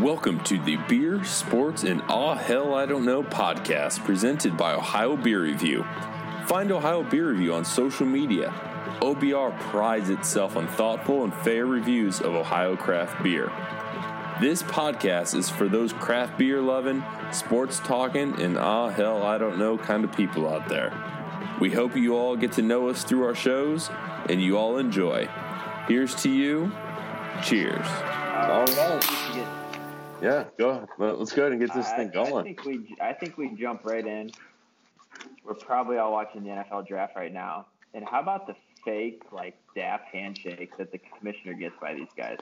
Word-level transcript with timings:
Welcome 0.00 0.42
to 0.44 0.58
the 0.58 0.76
Beer, 0.88 1.22
Sports, 1.24 1.82
and 1.82 2.00
Aw 2.08 2.34
Hell 2.34 2.72
I 2.72 2.86
Don't 2.86 3.04
Know 3.04 3.22
podcast 3.22 4.02
presented 4.02 4.56
by 4.56 4.72
Ohio 4.72 5.14
Beer 5.14 5.42
Review. 5.42 5.84
Find 6.46 6.72
Ohio 6.72 7.02
Beer 7.02 7.32
Review 7.32 7.52
on 7.52 7.66
social 7.66 8.06
media. 8.06 8.48
OBR 9.02 9.60
prides 9.60 10.08
itself 10.08 10.56
on 10.56 10.68
thoughtful 10.68 11.22
and 11.24 11.34
fair 11.34 11.66
reviews 11.66 12.22
of 12.22 12.34
Ohio 12.34 12.76
craft 12.76 13.22
beer. 13.22 13.52
This 14.40 14.62
podcast 14.62 15.34
is 15.34 15.50
for 15.50 15.68
those 15.68 15.92
craft 15.92 16.38
beer 16.38 16.62
loving, 16.62 17.04
sports 17.30 17.78
talking, 17.80 18.40
and 18.40 18.56
ah 18.56 18.88
hell 18.88 19.22
I 19.22 19.36
don't 19.36 19.58
know 19.58 19.76
kind 19.76 20.04
of 20.04 20.16
people 20.16 20.48
out 20.48 20.66
there. 20.66 20.94
We 21.60 21.72
hope 21.72 21.94
you 21.94 22.16
all 22.16 22.36
get 22.36 22.52
to 22.52 22.62
know 22.62 22.88
us 22.88 23.04
through 23.04 23.26
our 23.26 23.34
shows 23.34 23.90
and 24.30 24.40
you 24.40 24.56
all 24.56 24.78
enjoy. 24.78 25.28
Here's 25.88 26.14
to 26.22 26.30
you. 26.30 26.72
Cheers. 27.42 27.86
All 27.86 28.64
right. 28.64 29.59
Yeah, 30.22 30.44
go. 30.58 30.86
Let's 30.98 31.32
go 31.32 31.42
ahead 31.42 31.52
and 31.52 31.60
get 31.60 31.74
this 31.74 31.86
I, 31.86 31.96
thing 31.96 32.08
I 32.08 32.12
going. 32.12 32.44
think 32.44 32.64
we 32.64 32.96
I 33.00 33.12
think 33.12 33.38
we 33.38 33.54
jump 33.54 33.84
right 33.84 34.06
in. 34.06 34.30
We're 35.44 35.54
probably 35.54 35.98
all 35.98 36.12
watching 36.12 36.44
the 36.44 36.50
NFL 36.50 36.86
draft 36.86 37.16
right 37.16 37.32
now. 37.32 37.66
And 37.94 38.04
how 38.04 38.20
about 38.20 38.46
the 38.46 38.54
fake 38.84 39.22
like 39.32 39.56
daft 39.74 40.06
handshake 40.12 40.76
that 40.78 40.92
the 40.92 40.98
commissioner 40.98 41.54
gets 41.54 41.74
by 41.80 41.94
these 41.94 42.08
guys? 42.16 42.38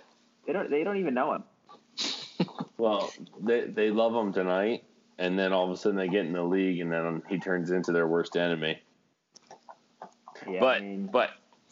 They 0.46 0.52
don't 0.52 0.70
they 0.70 0.84
don't 0.84 0.98
even 0.98 1.14
know 1.14 1.34
him. 1.34 1.44
Well, 2.78 3.12
they 3.40 3.62
they 3.62 3.90
love 3.90 4.14
him 4.14 4.32
tonight, 4.32 4.84
and 5.18 5.36
then 5.36 5.52
all 5.52 5.64
of 5.64 5.70
a 5.72 5.76
sudden 5.76 5.98
they 5.98 6.06
get 6.06 6.26
in 6.26 6.32
the 6.32 6.44
league, 6.44 6.80
and 6.80 6.92
then 6.92 7.22
he 7.28 7.40
turns 7.40 7.72
into 7.72 7.90
their 7.90 8.06
worst 8.06 8.36
enemy. 8.36 8.80
Yeah, 10.48 10.60
but 10.60 10.76
I 10.76 10.80
mean, 10.80 11.08
but 11.12 11.30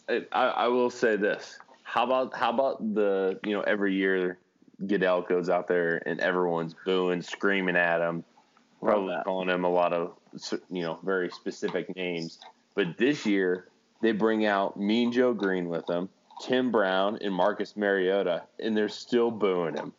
I, 0.09 0.25
I 0.33 0.67
will 0.67 0.89
say 0.89 1.15
this: 1.15 1.57
how 1.83 2.03
about 2.03 2.35
how 2.35 2.49
about 2.49 2.93
the 2.93 3.39
you 3.45 3.53
know 3.53 3.61
every 3.61 3.95
year 3.95 4.37
Goodell 4.85 5.21
goes 5.23 5.49
out 5.49 5.67
there 5.67 6.01
and 6.05 6.19
everyone's 6.19 6.75
booing, 6.85 7.21
screaming 7.21 7.75
at 7.75 7.99
him, 8.01 8.23
probably 8.81 9.15
calling 9.23 9.49
him 9.49 9.63
a 9.63 9.69
lot 9.69 9.93
of 9.93 10.13
you 10.69 10.83
know 10.83 10.99
very 11.03 11.29
specific 11.31 11.95
names. 11.95 12.39
But 12.75 12.97
this 12.97 13.25
year 13.25 13.67
they 14.01 14.11
bring 14.11 14.45
out 14.45 14.77
Mean 14.79 15.11
Joe 15.11 15.33
Greene 15.33 15.67
with 15.69 15.87
them, 15.87 16.09
Tim 16.43 16.71
Brown, 16.71 17.17
and 17.21 17.33
Marcus 17.33 17.75
Mariota, 17.75 18.43
and 18.59 18.77
they're 18.77 18.89
still 18.89 19.31
booing 19.31 19.75
him. 19.75 19.93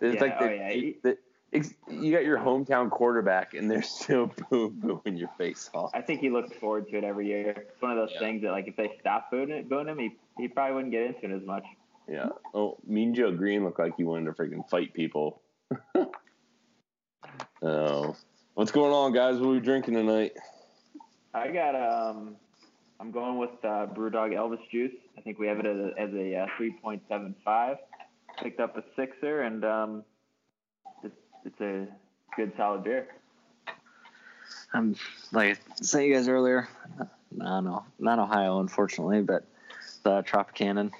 It's 0.00 0.16
Yeah, 0.16 0.20
like 0.20 0.36
oh, 0.40 0.48
yeah, 0.50 0.70
he- 0.72 0.96
they- 1.02 1.16
ex- 1.52 1.74
you 1.88 2.10
got 2.10 2.24
your 2.24 2.38
hometown 2.38 2.90
quarterback, 2.90 3.54
and 3.54 3.70
they're 3.70 3.82
still 4.00 4.32
boo, 4.50 4.70
booing 4.70 5.16
your 5.16 5.30
face 5.38 5.70
off. 5.72 5.92
I 5.94 6.00
think 6.00 6.20
he 6.20 6.28
looks 6.30 6.52
forward 6.56 6.88
to 6.88 6.98
it 6.98 7.04
every 7.04 7.28
year. 7.28 7.50
It's 7.50 7.80
one 7.80 7.92
of 7.92 7.96
those 7.98 8.10
Yeah. 8.14 8.18
things 8.18 8.42
that 8.42 8.50
like 8.50 8.66
if 8.66 8.74
they 8.74 8.90
stop 8.98 9.30
booing, 9.30 9.50
it, 9.50 9.68
booing 9.68 9.86
him, 9.86 9.98
he, 10.00 10.16
he 10.36 10.48
probably 10.48 10.74
wouldn't 10.74 10.90
get 10.92 11.02
into 11.02 11.26
it 11.26 11.30
as 11.40 11.46
much. 11.46 11.64
Yeah. 12.08 12.28
Oh, 12.52 12.76
Mean 12.86 13.14
Joe 13.14 13.32
Greene 13.32 13.64
looked 13.64 13.78
like 13.78 13.94
he 13.96 14.04
wanted 14.04 14.26
to 14.26 14.32
freaking 14.32 14.68
fight 14.68 14.92
people. 14.92 15.40
oh, 17.62 18.16
what's 18.54 18.70
going 18.70 18.92
on, 18.92 19.12
guys? 19.12 19.38
What 19.38 19.48
are 19.48 19.52
we 19.52 19.60
drinking 19.60 19.94
tonight? 19.94 20.32
I 21.32 21.48
got 21.48 21.74
um, 21.74 22.36
I'm 23.00 23.10
going 23.10 23.38
with 23.38 23.50
uh, 23.62 23.86
BrewDog 23.94 24.32
Elvis 24.32 24.60
juice. 24.70 24.92
I 25.18 25.20
think 25.22 25.38
we 25.38 25.46
have 25.46 25.58
it 25.58 25.66
as 25.66 25.78
a, 25.78 26.00
as 26.00 26.10
a 26.14 26.36
uh, 26.36 26.46
3.75. 26.58 27.76
Picked 28.42 28.60
up 28.60 28.76
a 28.76 28.84
sixer, 28.96 29.42
and 29.42 29.64
um, 29.64 30.04
it's, 31.02 31.14
it's 31.44 31.60
a 31.60 31.86
good 32.36 32.52
solid 32.56 32.84
beer. 32.84 33.08
I'm 34.72 34.96
like 35.32 35.56
I 35.56 35.82
sent 35.82 36.06
you 36.06 36.14
guys 36.14 36.28
earlier. 36.28 36.68
No, 37.30 37.60
no, 37.60 37.84
not 37.98 38.18
Ohio, 38.18 38.60
unfortunately, 38.60 39.22
but 39.22 39.44
the 40.02 40.22
Tropicana. 40.22 40.90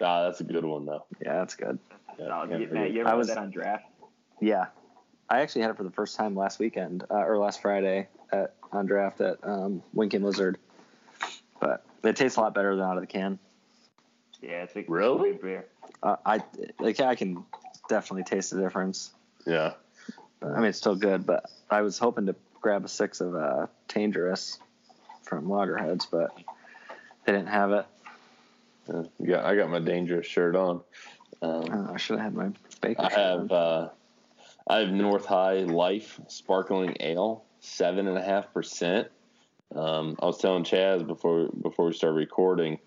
Ah, 0.00 0.24
that's 0.24 0.40
a 0.40 0.44
good 0.44 0.64
one 0.64 0.84
though. 0.86 1.04
Yeah, 1.24 1.34
that's 1.38 1.54
good. 1.54 1.78
Yeah, 2.18 2.26
solid. 2.28 2.60
You, 2.60 2.68
Matt, 2.70 2.90
you 2.92 3.00
I 3.04 3.08
ever 3.08 3.16
was- 3.18 3.28
was, 3.28 3.34
that 3.34 3.42
on 3.42 3.50
draft? 3.50 3.84
Yeah, 4.40 4.66
I 5.30 5.40
actually 5.40 5.62
had 5.62 5.70
it 5.70 5.76
for 5.76 5.82
the 5.84 5.90
first 5.90 6.16
time 6.16 6.34
last 6.36 6.58
weekend 6.58 7.04
uh, 7.10 7.14
or 7.14 7.38
last 7.38 7.62
Friday 7.62 8.08
at 8.32 8.54
on 8.72 8.86
draft 8.86 9.20
at 9.20 9.38
um, 9.42 9.82
Winking 9.94 10.22
Lizard, 10.22 10.58
but 11.60 11.84
it 12.04 12.16
tastes 12.16 12.36
a 12.36 12.40
lot 12.40 12.54
better 12.54 12.76
than 12.76 12.84
out 12.84 12.96
of 12.96 13.00
the 13.02 13.06
can. 13.06 13.38
Yeah, 14.42 14.62
it's 14.64 14.76
a 14.76 14.84
Really? 14.86 15.30
good 15.32 15.40
beer. 15.42 15.66
Uh, 16.02 16.16
I 16.26 16.42
like 16.78 17.00
I 17.00 17.14
can 17.14 17.44
definitely 17.88 18.24
taste 18.24 18.50
the 18.50 18.60
difference. 18.60 19.12
Yeah. 19.46 19.72
But, 20.40 20.52
I 20.52 20.56
mean, 20.56 20.66
it's 20.66 20.78
still 20.78 20.96
good, 20.96 21.24
but 21.24 21.46
I 21.70 21.80
was 21.80 21.98
hoping 21.98 22.26
to 22.26 22.36
grab 22.60 22.84
a 22.84 22.88
six 22.88 23.22
of 23.22 23.34
uh, 23.34 23.66
Dangerous 23.88 24.58
from 25.22 25.48
Loggerheads, 25.48 26.04
but 26.06 26.36
they 27.24 27.32
didn't 27.32 27.48
have 27.48 27.72
it. 27.72 27.86
Yeah. 28.88 29.02
Yeah, 29.18 29.46
I 29.46 29.56
got 29.56 29.70
my 29.70 29.80
dangerous 29.80 30.26
shirt 30.26 30.56
on. 30.56 30.82
Um, 31.42 31.64
Uh, 31.70 31.92
I 31.92 31.96
should 31.96 32.18
have 32.18 32.32
had 32.32 32.34
my 32.34 32.50
Baker. 32.80 33.02
I 33.02 33.12
have 33.12 33.52
uh, 33.52 33.88
I 34.66 34.78
have 34.78 34.90
North 34.90 35.26
High 35.26 35.60
Life 35.60 36.20
Sparkling 36.28 36.96
Ale, 37.00 37.44
seven 37.60 38.08
and 38.08 38.16
a 38.16 38.22
half 38.22 38.52
percent. 38.52 39.08
Um, 39.74 40.16
I 40.20 40.26
was 40.26 40.38
telling 40.38 40.64
Chaz 40.64 41.06
before 41.06 41.48
before 41.62 41.86
we 41.86 41.92
started 41.92 42.16
recording, 42.16 42.78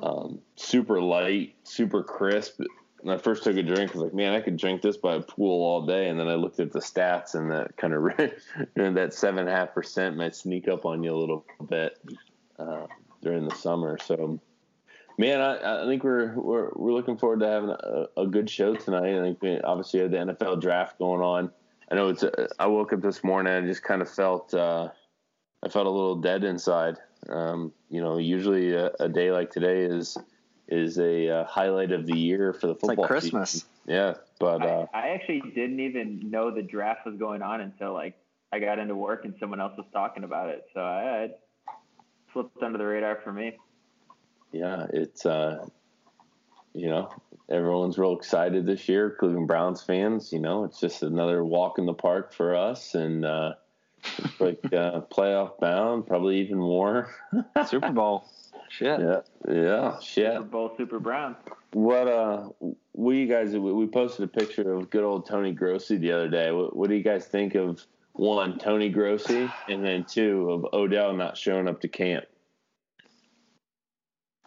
um, 0.00 0.40
super 0.56 1.00
light, 1.00 1.56
super 1.64 2.02
crisp. 2.02 2.60
When 3.00 3.14
I 3.14 3.18
first 3.18 3.44
took 3.44 3.56
a 3.56 3.62
drink, 3.62 3.90
I 3.90 3.94
was 3.94 4.02
like, 4.02 4.14
man, 4.14 4.32
I 4.32 4.40
could 4.40 4.56
drink 4.56 4.82
this 4.82 4.96
by 4.96 5.14
a 5.14 5.20
pool 5.20 5.64
all 5.64 5.86
day. 5.86 6.08
And 6.08 6.18
then 6.18 6.28
I 6.28 6.34
looked 6.34 6.58
at 6.58 6.72
the 6.72 6.80
stats, 6.80 7.34
and 7.34 7.50
that 7.50 7.76
kind 7.76 7.94
of 7.94 8.04
and 8.76 8.96
that 8.96 9.14
seven 9.14 9.40
and 9.40 9.48
a 9.48 9.52
half 9.52 9.72
percent 9.72 10.16
might 10.16 10.34
sneak 10.34 10.68
up 10.68 10.84
on 10.84 11.02
you 11.02 11.14
a 11.14 11.16
little 11.16 11.44
bit 11.68 11.98
uh, 12.58 12.86
during 13.22 13.46
the 13.46 13.54
summer. 13.54 13.98
So 13.98 14.40
Man, 15.18 15.40
I, 15.40 15.82
I 15.82 15.86
think 15.86 16.04
we're, 16.04 16.32
we're 16.34 16.70
we're 16.76 16.92
looking 16.92 17.18
forward 17.18 17.40
to 17.40 17.48
having 17.48 17.70
a, 17.70 18.06
a 18.22 18.26
good 18.28 18.48
show 18.48 18.76
tonight. 18.76 19.18
I 19.18 19.20
think 19.20 19.42
we 19.42 19.60
obviously 19.60 19.98
had 19.98 20.12
the 20.12 20.18
NFL 20.18 20.60
draft 20.60 20.96
going 20.98 21.20
on. 21.20 21.50
I 21.90 21.96
know 21.96 22.08
it's. 22.08 22.22
uh, 22.22 22.46
I 22.60 22.66
woke 22.68 22.92
up 22.92 23.02
this 23.02 23.24
morning 23.24 23.52
and 23.52 23.66
just 23.66 23.82
kind 23.82 24.00
of 24.00 24.08
felt. 24.08 24.54
Uh, 24.54 24.90
I 25.64 25.68
felt 25.68 25.86
a 25.86 25.90
little 25.90 26.16
dead 26.16 26.44
inside. 26.44 26.98
Um, 27.28 27.72
you 27.90 28.00
know, 28.00 28.18
usually 28.18 28.74
a, 28.74 28.92
a 29.00 29.08
day 29.08 29.32
like 29.32 29.50
today 29.50 29.82
is 29.82 30.16
is 30.68 30.98
a 31.00 31.28
uh, 31.40 31.44
highlight 31.46 31.90
of 31.90 32.06
the 32.06 32.16
year 32.16 32.52
for 32.52 32.68
the 32.68 32.74
It's 32.74 32.84
like 32.84 32.90
football. 32.98 33.08
Christmas. 33.08 33.50
season. 33.50 33.68
Yeah, 33.86 34.14
but 34.38 34.62
uh, 34.62 34.86
I, 34.94 34.98
I 35.00 35.08
actually 35.08 35.40
didn't 35.52 35.80
even 35.80 36.30
know 36.30 36.54
the 36.54 36.62
draft 36.62 37.04
was 37.06 37.16
going 37.16 37.42
on 37.42 37.60
until 37.60 37.92
like 37.92 38.14
I 38.52 38.60
got 38.60 38.78
into 38.78 38.94
work 38.94 39.24
and 39.24 39.34
someone 39.40 39.60
else 39.60 39.72
was 39.76 39.86
talking 39.92 40.22
about 40.22 40.50
it. 40.50 40.64
So 40.74 40.80
I, 40.80 41.24
I 41.24 41.30
slipped 42.32 42.62
under 42.62 42.78
the 42.78 42.84
radar 42.86 43.18
for 43.24 43.32
me. 43.32 43.56
Yeah, 44.52 44.86
it's 44.92 45.26
uh, 45.26 45.66
you 46.74 46.88
know 46.88 47.10
everyone's 47.50 47.98
real 47.98 48.16
excited 48.16 48.66
this 48.66 48.88
year. 48.88 49.16
Cleveland 49.18 49.46
Browns 49.46 49.82
fans, 49.82 50.32
you 50.32 50.40
know, 50.40 50.64
it's 50.64 50.80
just 50.80 51.02
another 51.02 51.44
walk 51.44 51.78
in 51.78 51.86
the 51.86 51.94
park 51.94 52.32
for 52.32 52.54
us, 52.54 52.94
and 52.94 53.24
uh, 53.24 53.54
it's 54.18 54.40
like 54.40 54.60
uh, 54.66 55.00
playoff 55.12 55.58
bound, 55.58 56.06
probably 56.06 56.40
even 56.40 56.58
more. 56.58 57.14
Super 57.66 57.90
Bowl. 57.90 58.28
Shit. 58.70 59.00
yeah, 59.00 59.20
yeah, 59.50 59.98
shit. 60.00 60.32
Super 60.32 60.42
Bowl 60.42 60.74
Super 60.76 60.98
Brown. 60.98 61.36
What 61.72 62.08
uh, 62.08 62.48
what 62.92 63.12
you 63.12 63.26
guys? 63.26 63.52
We 63.52 63.72
we 63.72 63.86
posted 63.86 64.24
a 64.24 64.28
picture 64.28 64.72
of 64.72 64.90
good 64.90 65.04
old 65.04 65.26
Tony 65.26 65.52
Grossi 65.52 65.96
the 65.96 66.12
other 66.12 66.28
day. 66.28 66.50
What, 66.52 66.76
what 66.76 66.90
do 66.90 66.96
you 66.96 67.02
guys 67.02 67.26
think 67.26 67.54
of 67.54 67.84
one 68.12 68.58
Tony 68.58 68.90
Grossi, 68.90 69.48
and 69.68 69.84
then 69.84 70.04
two 70.04 70.50
of 70.50 70.66
Odell 70.74 71.14
not 71.14 71.36
showing 71.36 71.68
up 71.68 71.80
to 71.80 71.88
camp? 71.88 72.24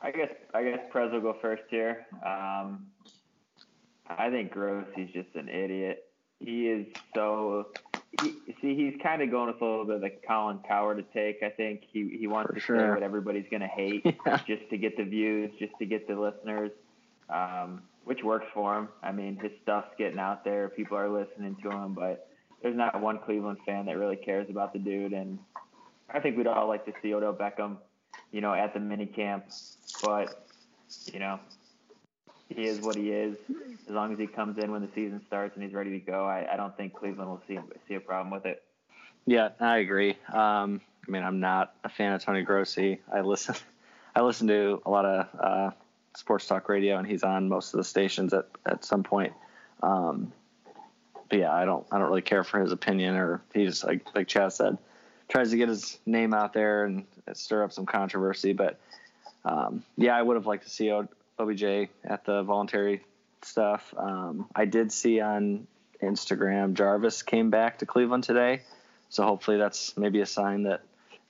I 0.01 0.11
guess 0.11 0.29
I 0.53 0.63
guess 0.63 0.79
Prez 0.91 1.11
will 1.11 1.21
go 1.21 1.35
first 1.41 1.63
here. 1.69 2.05
Um, 2.25 2.87
I 4.09 4.29
think 4.29 4.53
Grossi's 4.53 5.11
just 5.13 5.35
an 5.35 5.47
idiot. 5.49 6.05
He 6.39 6.67
is 6.67 6.87
so. 7.15 7.67
He, 8.21 8.33
see, 8.61 8.75
he's 8.75 8.99
kind 9.01 9.21
of 9.21 9.31
going 9.31 9.47
with 9.47 9.61
a 9.61 9.65
little 9.65 9.85
bit 9.85 9.95
of 9.97 10.01
the 10.01 10.11
Colin 10.27 10.59
Cowherd 10.67 10.97
to 10.97 11.03
take. 11.13 11.43
I 11.43 11.49
think 11.49 11.81
he 11.91 12.17
he 12.19 12.27
wants 12.27 12.49
For 12.49 12.59
to 12.75 12.81
say 12.83 12.89
what 12.89 13.03
everybody's 13.03 13.45
going 13.49 13.61
to 13.61 13.67
hate 13.67 14.03
Yeah. 14.25 14.37
just 14.47 14.69
to 14.69 14.77
get 14.77 14.97
the 14.97 15.03
views, 15.03 15.51
just 15.59 15.73
to 15.79 15.85
get 15.85 16.07
the 16.07 16.15
listeners, 16.15 16.71
um, 17.29 17.83
which 18.03 18.23
works 18.23 18.47
for 18.53 18.77
him. 18.79 18.89
I 19.03 19.11
mean, 19.11 19.37
his 19.37 19.51
stuff's 19.63 19.91
getting 19.97 20.19
out 20.19 20.43
there. 20.43 20.69
People 20.69 20.97
are 20.97 21.09
listening 21.09 21.55
to 21.63 21.69
him, 21.71 21.93
but 21.93 22.27
there's 22.61 22.75
not 22.75 22.99
one 23.01 23.19
Cleveland 23.19 23.59
fan 23.65 23.85
that 23.85 23.97
really 23.97 24.17
cares 24.17 24.47
about 24.49 24.73
the 24.73 24.79
dude. 24.79 25.13
And 25.13 25.39
I 26.09 26.19
think 26.19 26.37
we'd 26.37 26.47
all 26.47 26.67
like 26.67 26.85
to 26.85 26.93
see 27.01 27.13
Odell 27.13 27.33
Beckham, 27.33 27.77
you 28.31 28.41
know, 28.41 28.53
at 28.53 28.73
the 28.73 28.79
mini 28.79 29.05
camp. 29.05 29.45
But, 30.03 30.47
you 31.11 31.19
know, 31.19 31.39
he 32.49 32.65
is 32.65 32.79
what 32.81 32.95
he 32.95 33.11
is. 33.11 33.37
As 33.87 33.93
long 33.93 34.13
as 34.13 34.19
he 34.19 34.27
comes 34.27 34.57
in 34.57 34.71
when 34.71 34.81
the 34.81 34.89
season 34.93 35.21
starts 35.27 35.55
and 35.55 35.63
he's 35.63 35.73
ready 35.73 35.91
to 35.91 35.99
go, 35.99 36.25
I, 36.25 36.47
I 36.51 36.57
don't 36.57 36.75
think 36.75 36.93
Cleveland 36.93 37.29
will 37.29 37.41
see 37.47 37.59
see 37.87 37.95
a 37.95 37.99
problem 37.99 38.31
with 38.31 38.45
it. 38.45 38.63
Yeah, 39.25 39.49
I 39.59 39.77
agree. 39.77 40.17
Um, 40.31 40.81
I 41.07 41.11
mean, 41.11 41.23
I'm 41.23 41.39
not 41.39 41.73
a 41.83 41.89
fan 41.89 42.13
of 42.13 42.23
Tony 42.23 42.43
Grossi. 42.43 43.01
I 43.11 43.21
listen, 43.21 43.55
I 44.15 44.21
listen 44.21 44.47
to 44.47 44.81
a 44.85 44.89
lot 44.89 45.05
of 45.05 45.27
uh, 45.39 45.71
sports 46.15 46.47
talk 46.47 46.69
radio, 46.69 46.97
and 46.97 47.07
he's 47.07 47.23
on 47.23 47.49
most 47.49 47.73
of 47.73 47.77
the 47.77 47.83
stations 47.83 48.33
at, 48.33 48.47
at 48.65 48.83
some 48.83 49.03
point. 49.03 49.33
Um, 49.83 50.31
but 51.29 51.39
yeah, 51.39 51.53
I 51.53 51.65
don't, 51.65 51.85
I 51.91 51.97
don't 51.97 52.07
really 52.07 52.21
care 52.21 52.43
for 52.43 52.59
his 52.59 52.71
opinion, 52.71 53.15
or 53.15 53.41
he's 53.53 53.83
like 53.83 54.05
like 54.15 54.27
Chad 54.27 54.53
said, 54.53 54.77
tries 55.31 55.51
to 55.51 55.57
get 55.57 55.69
his 55.69 55.97
name 56.05 56.33
out 56.33 56.51
there 56.51 56.83
and 56.83 57.05
stir 57.33 57.63
up 57.63 57.71
some 57.71 57.85
controversy. 57.85 58.51
But 58.51 58.77
um, 59.45 59.83
yeah, 59.97 60.15
I 60.15 60.21
would 60.21 60.35
have 60.35 60.45
liked 60.45 60.63
to 60.63 60.69
see 60.69 60.91
OBJ 60.91 61.89
at 62.03 62.25
the 62.25 62.43
voluntary 62.43 63.01
stuff. 63.41 63.93
Um, 63.97 64.47
I 64.53 64.65
did 64.65 64.91
see 64.91 65.21
on 65.21 65.65
Instagram 66.03 66.73
Jarvis 66.73 67.23
came 67.23 67.49
back 67.49 67.79
to 67.79 67.85
Cleveland 67.85 68.23
today, 68.23 68.61
so 69.09 69.23
hopefully 69.23 69.57
that's 69.57 69.97
maybe 69.97 70.19
a 70.21 70.25
sign 70.25 70.63
that 70.63 70.81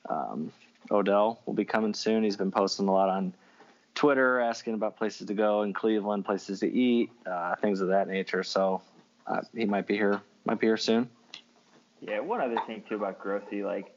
um, 0.09 0.51
Odell 0.89 1.39
will 1.45 1.53
be 1.53 1.65
coming 1.65 1.93
soon. 1.93 2.23
He's 2.23 2.37
been 2.37 2.51
posting 2.51 2.87
a 2.87 2.91
lot 2.91 3.09
on 3.09 3.33
Twitter, 3.93 4.39
asking 4.39 4.73
about 4.73 4.97
places 4.97 5.27
to 5.27 5.33
go 5.33 5.61
in 5.61 5.73
Cleveland, 5.73 6.25
places 6.25 6.61
to 6.61 6.71
eat, 6.71 7.11
uh, 7.25 7.55
things 7.55 7.81
of 7.81 7.89
that 7.89 8.07
nature. 8.07 8.43
So 8.43 8.81
uh, 9.27 9.41
he 9.53 9.65
might 9.65 9.85
be 9.85 9.95
here, 9.95 10.21
might 10.45 10.59
be 10.59 10.67
here 10.67 10.77
soon. 10.77 11.09
Yeah, 12.01 12.19
one 12.19 12.41
other 12.41 12.57
thing 12.67 12.83
too 12.89 12.95
about 12.95 13.19
Grossi, 13.19 13.63
like 13.63 13.93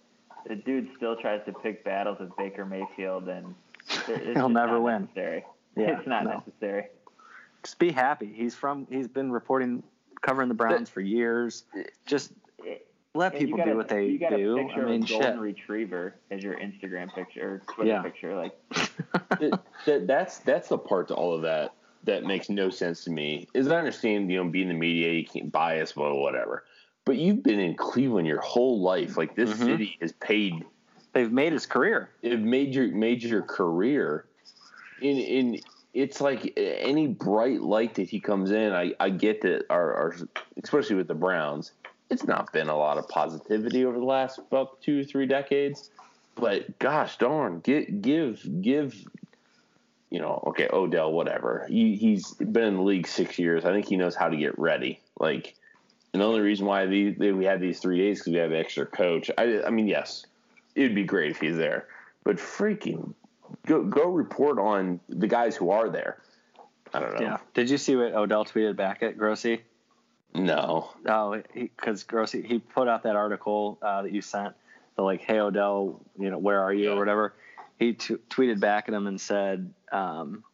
the 0.46 0.54
dude 0.56 0.88
still 0.96 1.16
tries 1.16 1.40
to 1.46 1.52
pick 1.52 1.84
battles 1.84 2.18
with 2.20 2.36
Baker 2.36 2.64
Mayfield, 2.66 3.28
and 3.28 3.54
he'll 4.34 4.48
never 4.48 4.80
win. 4.80 5.02
Necessary. 5.02 5.44
Yeah, 5.76 5.84
it's 5.98 6.06
not 6.06 6.24
no. 6.24 6.30
necessary. 6.44 6.86
Just 7.62 7.78
be 7.78 7.90
happy. 7.90 8.30
He's 8.34 8.54
from. 8.54 8.86
He's 8.90 9.08
been 9.08 9.32
reporting, 9.32 9.82
covering 10.20 10.48
the 10.48 10.54
Browns 10.54 10.90
for 10.90 11.00
years. 11.00 11.64
Just 12.04 12.32
let 13.14 13.34
people 13.38 13.58
do 13.64 13.74
what 13.76 13.88
they 13.88 14.06
you 14.06 14.18
got 14.18 14.30
do. 14.36 14.58
A 14.58 14.62
picture 14.64 14.86
I 14.86 14.90
mean, 14.90 15.02
of 15.02 15.08
a 15.08 15.12
golden 15.12 15.32
shit. 15.32 15.38
retriever 15.40 16.14
as 16.30 16.42
your 16.42 16.56
Instagram 16.56 17.14
picture, 17.14 17.54
or 17.54 17.74
Twitter 17.74 17.90
Yeah. 17.90 18.02
picture. 18.02 18.36
Like, 18.36 18.52
that, 19.30 19.60
that- 19.86 20.06
that's 20.06 20.38
that's 20.40 20.68
the 20.68 20.76
part 20.78 21.08
to 21.08 21.14
all 21.14 21.32
of 21.34 21.40
that 21.42 21.72
that 22.04 22.24
makes 22.24 22.50
no 22.50 22.68
sense 22.68 23.02
to 23.04 23.10
me. 23.10 23.48
Is 23.54 23.68
I 23.68 23.78
understand 23.78 24.30
you 24.30 24.44
know 24.44 24.50
being 24.50 24.68
in 24.68 24.74
the 24.74 24.78
media 24.78 25.12
you 25.12 25.24
can't 25.24 25.50
bias 25.50 25.96
well 25.96 26.16
whatever, 26.16 26.64
but 27.04 27.16
you've 27.16 27.42
been 27.42 27.60
in 27.60 27.74
Cleveland 27.74 28.26
your 28.26 28.40
whole 28.40 28.80
life. 28.80 29.16
Like 29.16 29.34
this 29.34 29.50
Mhm. 29.50 29.66
city 29.66 29.96
has 30.00 30.12
paid 30.12 30.64
They've 31.12 31.30
made 31.30 31.52
his 31.52 31.66
career. 31.66 32.10
it 32.22 32.40
made 32.40 32.74
your 32.74 32.88
made 32.88 33.22
your 33.22 33.42
career 33.42 34.24
in 35.00 35.16
in 35.18 35.60
it's 35.92 36.20
like 36.20 36.52
any 36.56 37.06
bright 37.06 37.60
light 37.60 37.94
that 37.94 38.08
he 38.10 38.18
comes 38.18 38.50
in 38.50 38.72
i 38.72 38.92
i 38.98 39.08
get 39.10 39.40
that 39.42 39.64
our, 39.70 39.94
our 39.94 40.14
especially 40.62 40.96
with 40.96 41.06
the 41.06 41.14
browns 41.14 41.70
it's 42.10 42.24
not 42.24 42.52
been 42.52 42.68
a 42.68 42.76
lot 42.76 42.98
of 42.98 43.08
positivity 43.08 43.84
over 43.84 43.96
the 43.98 44.04
last 44.04 44.38
about 44.38 44.80
two 44.82 45.04
three 45.04 45.26
decades 45.26 45.90
but 46.34 46.76
gosh 46.80 47.16
darn 47.18 47.60
give 47.60 48.02
give 48.02 48.44
give 48.60 48.94
you 50.10 50.18
know 50.20 50.42
okay 50.48 50.68
odell 50.72 51.12
whatever 51.12 51.64
he, 51.68 51.94
he's 51.94 52.32
been 52.34 52.64
in 52.64 52.74
the 52.76 52.82
league 52.82 53.06
six 53.06 53.38
years 53.38 53.64
i 53.64 53.72
think 53.72 53.86
he 53.86 53.96
knows 53.96 54.16
how 54.16 54.28
to 54.28 54.36
get 54.36 54.58
ready 54.58 55.00
like 55.20 55.54
and 56.14 56.22
the 56.22 56.26
only 56.26 56.40
reason 56.40 56.64
why 56.64 56.86
the, 56.86 57.32
we 57.32 57.44
had 57.44 57.60
these 57.60 57.80
three 57.80 57.98
days 57.98 58.20
because 58.20 58.32
we 58.32 58.38
have 58.38 58.50
an 58.50 58.56
extra 58.56 58.86
coach 58.86 59.30
I, 59.36 59.60
I 59.66 59.70
mean 59.70 59.88
yes 59.88 60.24
it 60.74 60.82
would 60.82 60.94
be 60.94 61.04
great 61.04 61.30
if 61.32 61.40
he's 61.40 61.56
there 61.56 61.88
but 62.24 62.36
freaking 62.36 63.12
go 63.66 63.82
go 63.82 64.08
report 64.08 64.58
on 64.58 65.00
the 65.08 65.26
guys 65.26 65.56
who 65.56 65.70
are 65.70 65.88
there. 65.88 66.18
I 66.92 67.00
don't 67.00 67.14
know. 67.14 67.20
Yeah. 67.20 67.38
Did 67.54 67.70
you 67.70 67.78
see 67.78 67.96
what 67.96 68.14
Odell 68.14 68.44
tweeted 68.44 68.76
back 68.76 69.02
at 69.02 69.18
Grossi? 69.18 69.62
No. 70.34 70.90
Oh, 71.06 71.40
because 71.54 72.02
Grossi 72.04 72.42
he 72.42 72.58
put 72.58 72.88
out 72.88 73.02
that 73.04 73.16
article 73.16 73.78
uh, 73.82 74.02
that 74.02 74.12
you 74.12 74.20
sent, 74.20 74.54
the 74.96 75.02
like, 75.02 75.20
"Hey 75.20 75.38
Odell, 75.38 76.00
you 76.18 76.30
know, 76.30 76.38
where 76.38 76.60
are 76.60 76.72
you?" 76.72 76.86
Yeah. 76.86 76.94
or 76.94 76.98
whatever. 76.98 77.34
He 77.78 77.94
t- 77.94 78.16
tweeted 78.30 78.60
back 78.60 78.88
at 78.88 78.94
him 78.94 79.08
and 79.08 79.20
said, 79.20 79.72
um, 79.90 80.44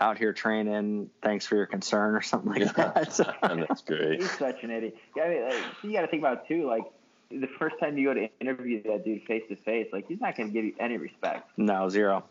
"Out 0.00 0.16
here 0.18 0.32
training. 0.32 1.10
Thanks 1.22 1.46
for 1.46 1.56
your 1.56 1.66
concern," 1.66 2.14
or 2.14 2.22
something 2.22 2.50
like 2.52 2.60
Yeah. 2.62 2.72
that. 2.94 3.12
So- 3.12 3.32
that's 3.42 3.82
great. 3.82 4.20
he's 4.20 4.30
such 4.38 4.62
an 4.62 4.70
idiot. 4.70 4.96
Yeah, 5.16 5.22
I 5.24 5.28
mean, 5.28 5.42
like, 5.44 5.62
you 5.82 5.92
got 5.92 6.00
to 6.02 6.06
think 6.08 6.22
about 6.22 6.38
it, 6.38 6.48
too. 6.48 6.66
Like, 6.66 6.82
the 7.30 7.48
first 7.58 7.76
time 7.78 7.96
you 7.98 8.06
go 8.08 8.14
to 8.14 8.28
interview 8.40 8.82
that 8.84 9.04
dude 9.04 9.22
face 9.24 9.42
to 9.48 9.56
face, 9.56 9.86
like 9.92 10.08
he's 10.08 10.20
not 10.20 10.36
going 10.36 10.48
to 10.48 10.52
give 10.52 10.64
you 10.64 10.74
any 10.80 10.96
respect. 10.96 11.48
no, 11.56 11.88
zero. 11.88 12.24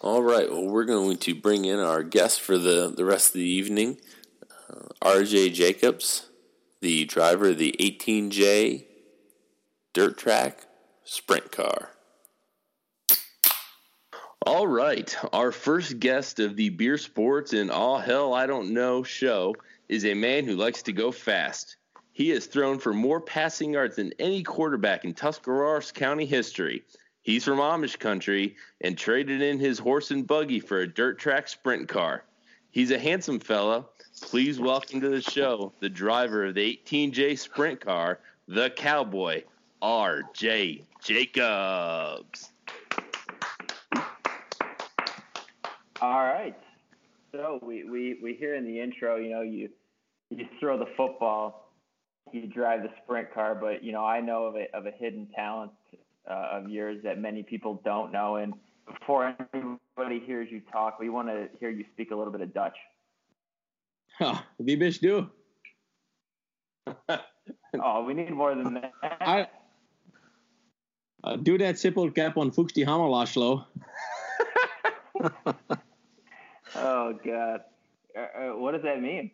All 0.00 0.22
right. 0.22 0.50
Well, 0.50 0.66
we're 0.66 0.84
going 0.84 1.16
to 1.18 1.34
bring 1.34 1.64
in 1.66 1.78
our 1.78 2.02
guest 2.02 2.40
for 2.40 2.56
the, 2.58 2.92
the 2.94 3.04
rest 3.04 3.28
of 3.28 3.32
the 3.34 3.40
evening, 3.48 3.98
uh, 4.70 4.88
RJ 5.02 5.52
Jacobs, 5.54 6.28
the 6.80 7.04
driver 7.06 7.50
of 7.50 7.58
the 7.58 7.74
18J 7.80 8.84
dirt 9.92 10.16
track 10.18 10.66
sprint 11.04 11.50
car. 11.52 11.90
All 14.46 14.68
right. 14.68 15.12
Our 15.32 15.50
first 15.50 15.98
guest 15.98 16.38
of 16.38 16.54
the 16.54 16.68
Beer 16.68 16.98
Sports 16.98 17.52
and 17.52 17.68
All 17.68 17.98
Hell 17.98 18.32
I 18.32 18.46
Don't 18.46 18.72
Know 18.72 19.02
show 19.02 19.56
is 19.88 20.04
a 20.04 20.14
man 20.14 20.44
who 20.44 20.54
likes 20.54 20.82
to 20.82 20.92
go 20.92 21.10
fast. 21.10 21.78
He 22.12 22.28
has 22.28 22.46
thrown 22.46 22.78
for 22.78 22.94
more 22.94 23.20
passing 23.20 23.72
yards 23.72 23.96
than 23.96 24.12
any 24.20 24.44
quarterback 24.44 25.04
in 25.04 25.14
Tuscarawas 25.14 25.90
County 25.90 26.26
history. 26.26 26.84
He's 27.22 27.42
from 27.42 27.58
Amish 27.58 27.98
country 27.98 28.54
and 28.80 28.96
traded 28.96 29.42
in 29.42 29.58
his 29.58 29.80
horse 29.80 30.12
and 30.12 30.24
buggy 30.24 30.60
for 30.60 30.78
a 30.78 30.86
dirt 30.86 31.18
track 31.18 31.48
sprint 31.48 31.88
car. 31.88 32.22
He's 32.70 32.92
a 32.92 33.00
handsome 33.00 33.40
fella. 33.40 33.86
Please 34.22 34.60
welcome 34.60 35.00
to 35.00 35.08
the 35.08 35.22
show 35.22 35.72
the 35.80 35.88
driver 35.88 36.44
of 36.46 36.54
the 36.54 36.80
18J 36.86 37.36
sprint 37.36 37.80
car, 37.80 38.20
the 38.46 38.70
cowboy, 38.70 39.42
R.J. 39.82 40.84
Jacobs. 41.02 42.52
All 46.06 46.22
right. 46.22 46.56
So 47.32 47.58
we, 47.66 47.82
we, 47.82 48.16
we 48.22 48.34
hear 48.34 48.54
in 48.54 48.64
the 48.64 48.80
intro, 48.80 49.16
you 49.16 49.30
know, 49.30 49.42
you 49.42 49.68
you 50.30 50.46
throw 50.60 50.78
the 50.78 50.86
football, 50.96 51.72
you 52.32 52.46
drive 52.46 52.82
the 52.84 52.90
sprint 53.02 53.34
car, 53.34 53.56
but 53.56 53.82
you 53.82 53.90
know, 53.90 54.04
I 54.04 54.20
know 54.20 54.44
of 54.44 54.54
a 54.54 54.66
of 54.72 54.86
a 54.86 54.92
hidden 54.92 55.26
talent 55.34 55.72
uh, 56.30 56.58
of 56.58 56.70
yours 56.70 56.98
that 57.02 57.18
many 57.18 57.42
people 57.42 57.82
don't 57.84 58.12
know. 58.12 58.36
And 58.36 58.54
before 58.86 59.34
anybody 59.52 60.20
hears 60.24 60.48
you 60.48 60.60
talk, 60.70 61.00
we 61.00 61.08
want 61.08 61.26
to 61.26 61.48
hear 61.58 61.70
you 61.70 61.84
speak 61.92 62.12
a 62.12 62.14
little 62.14 62.32
bit 62.32 62.40
of 62.40 62.54
Dutch. 62.54 62.76
Ja, 64.20 64.44
wie 64.58 64.76
bist 64.76 65.02
du? 65.02 65.28
Oh, 67.78 68.04
we 68.04 68.14
need 68.14 68.30
more 68.30 68.54
than 68.54 68.74
that. 68.74 68.92
I, 69.20 69.46
uh, 71.24 71.36
doe 71.36 71.58
dat 71.58 71.78
sippelkap 71.78 72.36
on 72.36 72.52
Fuchs 72.52 72.72
die 72.72 72.86
Hammer 72.86 73.08
Laszlo. 73.08 73.66
oh 77.06 77.18
God, 77.24 77.60
uh, 78.16 78.20
uh, 78.20 78.56
what 78.56 78.72
does 78.72 78.82
that 78.82 79.00
mean? 79.00 79.30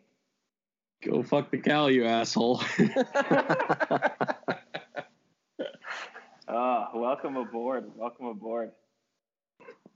Go 1.03 1.23
fuck 1.23 1.51
the 1.51 1.57
cow, 1.57 1.87
you 1.87 2.05
asshole. 2.05 2.61
Oh, 6.55 6.87
welcome 6.93 7.35
aboard. 7.35 7.89
Welcome 7.95 8.27
aboard. 8.27 8.73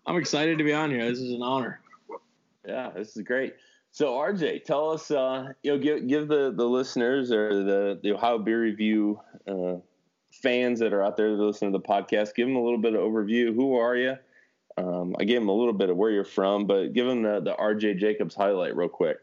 I'm 0.08 0.18
excited 0.18 0.58
to 0.58 0.64
be 0.64 0.74
on 0.74 0.90
here. 0.90 1.08
This 1.08 1.20
is 1.20 1.32
an 1.34 1.44
honor. 1.44 1.82
Yeah, 2.66 2.90
this 2.96 3.16
is 3.16 3.22
great. 3.22 3.54
So 3.92 4.14
RJ, 4.14 4.64
tell 4.64 4.90
us, 4.90 5.12
uh, 5.12 5.50
you 5.62 5.74
know, 5.74 5.78
give 5.78 6.08
give 6.08 6.28
the 6.28 6.52
the 6.56 6.66
listeners 6.66 7.32
or 7.32 7.64
the 7.64 8.00
the 8.02 8.14
Ohio 8.14 8.40
Beer 8.40 8.62
Review 8.62 9.20
uh, 9.48 9.76
fans 10.32 10.80
that 10.80 10.94
are 10.94 11.04
out 11.04 11.16
there 11.16 11.36
that 11.36 11.44
listen 11.44 11.72
to 11.72 11.78
the 11.78 11.84
podcast, 11.84 12.34
give 12.34 12.48
them 12.48 12.56
a 12.56 12.64
little 12.64 12.80
bit 12.80 12.96
of 12.96 13.02
overview. 13.02 13.54
Who 13.54 13.76
are 13.76 13.96
you? 13.96 14.16
Um, 14.78 15.16
I 15.20 15.24
gave 15.24 15.42
him 15.42 15.50
a 15.50 15.54
little 15.54 15.74
bit 15.74 15.90
of 15.90 15.98
where 15.98 16.12
you're 16.12 16.24
from, 16.24 16.68
but 16.68 16.94
give 16.94 17.08
him 17.08 17.24
the 17.24 17.40
the 17.40 17.54
RJ 17.54 17.98
Jacobs 17.98 18.36
highlight 18.36 18.76
real 18.76 18.90
quick. 18.90 19.18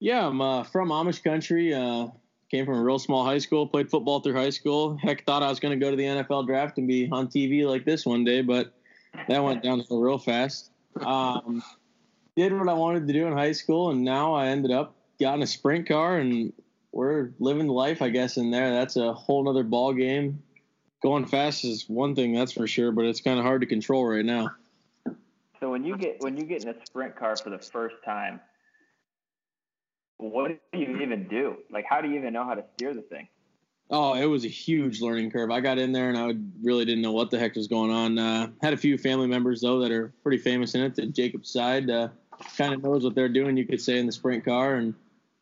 Yeah, 0.00 0.26
I'm 0.26 0.40
uh, 0.40 0.62
from 0.62 0.90
Amish 0.90 1.22
country. 1.24 1.74
Uh, 1.74 2.08
came 2.50 2.64
from 2.64 2.76
a 2.76 2.82
real 2.82 2.98
small 2.98 3.24
high 3.24 3.38
school. 3.38 3.66
Played 3.66 3.90
football 3.90 4.20
through 4.20 4.34
high 4.34 4.50
school. 4.50 4.96
Heck, 4.96 5.24
thought 5.24 5.42
I 5.42 5.48
was 5.48 5.60
going 5.60 5.78
to 5.78 5.84
go 5.84 5.90
to 5.90 5.96
the 5.96 6.04
NFL 6.04 6.46
draft 6.46 6.78
and 6.78 6.86
be 6.86 7.08
on 7.10 7.28
TV 7.28 7.66
like 7.66 7.84
this 7.84 8.06
one 8.06 8.24
day, 8.24 8.42
but 8.42 8.72
that 9.28 9.42
went 9.42 9.62
downhill 9.62 10.00
real 10.00 10.18
fast. 10.18 10.70
Um, 11.00 11.62
did 12.36 12.56
what 12.56 12.68
I 12.68 12.72
wanted 12.72 13.06
to 13.06 13.12
do 13.12 13.26
in 13.26 13.32
high 13.32 13.52
school, 13.52 13.90
and 13.90 14.04
now 14.04 14.34
I 14.34 14.46
ended 14.48 14.70
up 14.70 14.94
got 15.20 15.34
in 15.34 15.42
a 15.42 15.46
sprint 15.46 15.88
car, 15.88 16.18
and 16.18 16.52
we're 16.92 17.30
living 17.38 17.66
life, 17.66 18.00
I 18.00 18.08
guess. 18.08 18.36
In 18.36 18.50
there, 18.50 18.70
that's 18.70 18.96
a 18.96 19.12
whole 19.12 19.44
nother 19.44 19.64
ball 19.64 19.92
game. 19.92 20.42
Going 21.02 21.26
fast 21.26 21.64
is 21.64 21.88
one 21.88 22.14
thing, 22.14 22.34
that's 22.34 22.52
for 22.52 22.66
sure, 22.66 22.92
but 22.92 23.04
it's 23.04 23.20
kind 23.20 23.38
of 23.38 23.44
hard 23.44 23.60
to 23.60 23.66
control 23.66 24.06
right 24.06 24.24
now. 24.24 24.50
So 25.60 25.70
when 25.70 25.84
you 25.84 25.96
get 25.96 26.16
when 26.20 26.36
you 26.36 26.44
get 26.44 26.62
in 26.62 26.68
a 26.68 26.86
sprint 26.86 27.16
car 27.16 27.36
for 27.36 27.50
the 27.50 27.58
first 27.58 27.96
time, 28.04 28.40
what 30.18 30.48
do 30.72 30.78
you 30.78 31.00
even 31.00 31.28
do? 31.28 31.56
Like, 31.70 31.84
how 31.88 32.00
do 32.00 32.08
you 32.08 32.16
even 32.16 32.32
know 32.32 32.44
how 32.44 32.54
to 32.54 32.64
steer 32.74 32.94
the 32.94 33.02
thing? 33.02 33.28
Oh, 33.90 34.14
it 34.14 34.26
was 34.26 34.44
a 34.44 34.48
huge 34.48 35.00
learning 35.00 35.30
curve. 35.30 35.50
I 35.50 35.60
got 35.60 35.78
in 35.78 35.92
there 35.92 36.10
and 36.10 36.18
I 36.18 36.34
really 36.62 36.84
didn't 36.84 37.02
know 37.02 37.12
what 37.12 37.30
the 37.30 37.38
heck 37.38 37.54
was 37.54 37.68
going 37.68 37.90
on. 37.90 38.18
Uh, 38.18 38.48
had 38.60 38.74
a 38.74 38.76
few 38.76 38.98
family 38.98 39.26
members 39.26 39.62
though 39.62 39.80
that 39.80 39.90
are 39.90 40.12
pretty 40.22 40.38
famous 40.38 40.74
in 40.74 40.82
it. 40.82 40.94
That 40.96 41.14
Jacob's 41.14 41.50
side 41.50 41.88
uh, 41.88 42.08
kind 42.56 42.74
of 42.74 42.82
knows 42.82 43.04
what 43.04 43.14
they're 43.14 43.28
doing, 43.28 43.56
you 43.56 43.66
could 43.66 43.80
say, 43.80 43.98
in 43.98 44.06
the 44.06 44.12
sprint 44.12 44.44
car. 44.44 44.74
And 44.74 44.94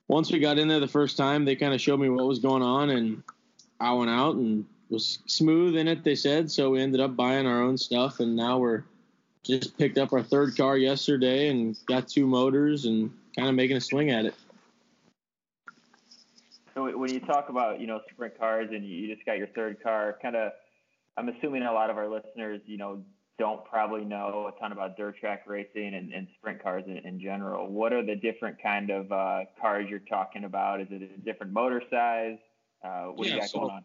once 0.08 0.30
we 0.30 0.38
got 0.38 0.58
in 0.58 0.68
there 0.68 0.80
the 0.80 0.88
first 0.88 1.16
time, 1.16 1.44
they 1.44 1.56
kind 1.56 1.74
of 1.74 1.80
showed 1.80 2.00
me 2.00 2.08
what 2.08 2.26
was 2.26 2.38
going 2.38 2.62
on, 2.62 2.90
and 2.90 3.22
I 3.80 3.92
went 3.92 4.10
out 4.10 4.36
and 4.36 4.64
was 4.88 5.18
smooth 5.26 5.76
in 5.76 5.88
it. 5.88 6.04
They 6.04 6.14
said 6.14 6.50
so. 6.50 6.70
We 6.70 6.80
ended 6.80 7.00
up 7.00 7.16
buying 7.16 7.46
our 7.46 7.62
own 7.62 7.76
stuff, 7.76 8.20
and 8.20 8.36
now 8.36 8.58
we're 8.58 8.84
just 9.46 9.76
picked 9.78 9.98
up 9.98 10.12
our 10.12 10.22
third 10.22 10.56
car 10.56 10.76
yesterday 10.76 11.48
and 11.48 11.78
got 11.86 12.08
two 12.08 12.26
motors 12.26 12.84
and 12.84 13.10
kind 13.36 13.48
of 13.48 13.54
making 13.54 13.76
a 13.76 13.80
swing 13.80 14.10
at 14.10 14.26
it. 14.26 14.34
So 16.74 16.96
when 16.96 17.12
you 17.12 17.20
talk 17.20 17.48
about 17.48 17.80
you 17.80 17.86
know 17.86 18.00
sprint 18.12 18.38
cars 18.38 18.68
and 18.70 18.86
you 18.86 19.12
just 19.12 19.24
got 19.24 19.38
your 19.38 19.46
third 19.48 19.82
car, 19.82 20.18
kind 20.20 20.36
of, 20.36 20.52
I'm 21.16 21.28
assuming 21.30 21.62
a 21.62 21.72
lot 21.72 21.88
of 21.88 21.96
our 21.96 22.08
listeners 22.08 22.60
you 22.66 22.76
know 22.76 23.02
don't 23.38 23.64
probably 23.64 24.04
know 24.04 24.50
a 24.54 24.60
ton 24.60 24.72
about 24.72 24.96
dirt 24.96 25.18
track 25.18 25.44
racing 25.46 25.94
and, 25.94 26.12
and 26.12 26.26
sprint 26.38 26.62
cars 26.62 26.84
in, 26.86 26.98
in, 26.98 27.20
general. 27.20 27.70
What 27.70 27.92
are 27.92 28.04
the 28.04 28.16
different 28.16 28.62
kind 28.62 28.90
of 28.90 29.12
uh, 29.12 29.40
cars 29.60 29.86
you're 29.90 29.98
talking 29.98 30.44
about? 30.44 30.80
Is 30.80 30.88
it 30.90 31.02
a 31.02 31.20
different 31.20 31.52
motor 31.52 31.82
size? 31.90 32.38
Uh, 32.82 33.06
what 33.06 33.26
yeah, 33.26 33.32
do 33.32 33.34
you 33.34 33.40
got 33.40 33.50
so 33.50 33.58
going 33.60 33.70
on? 33.72 33.84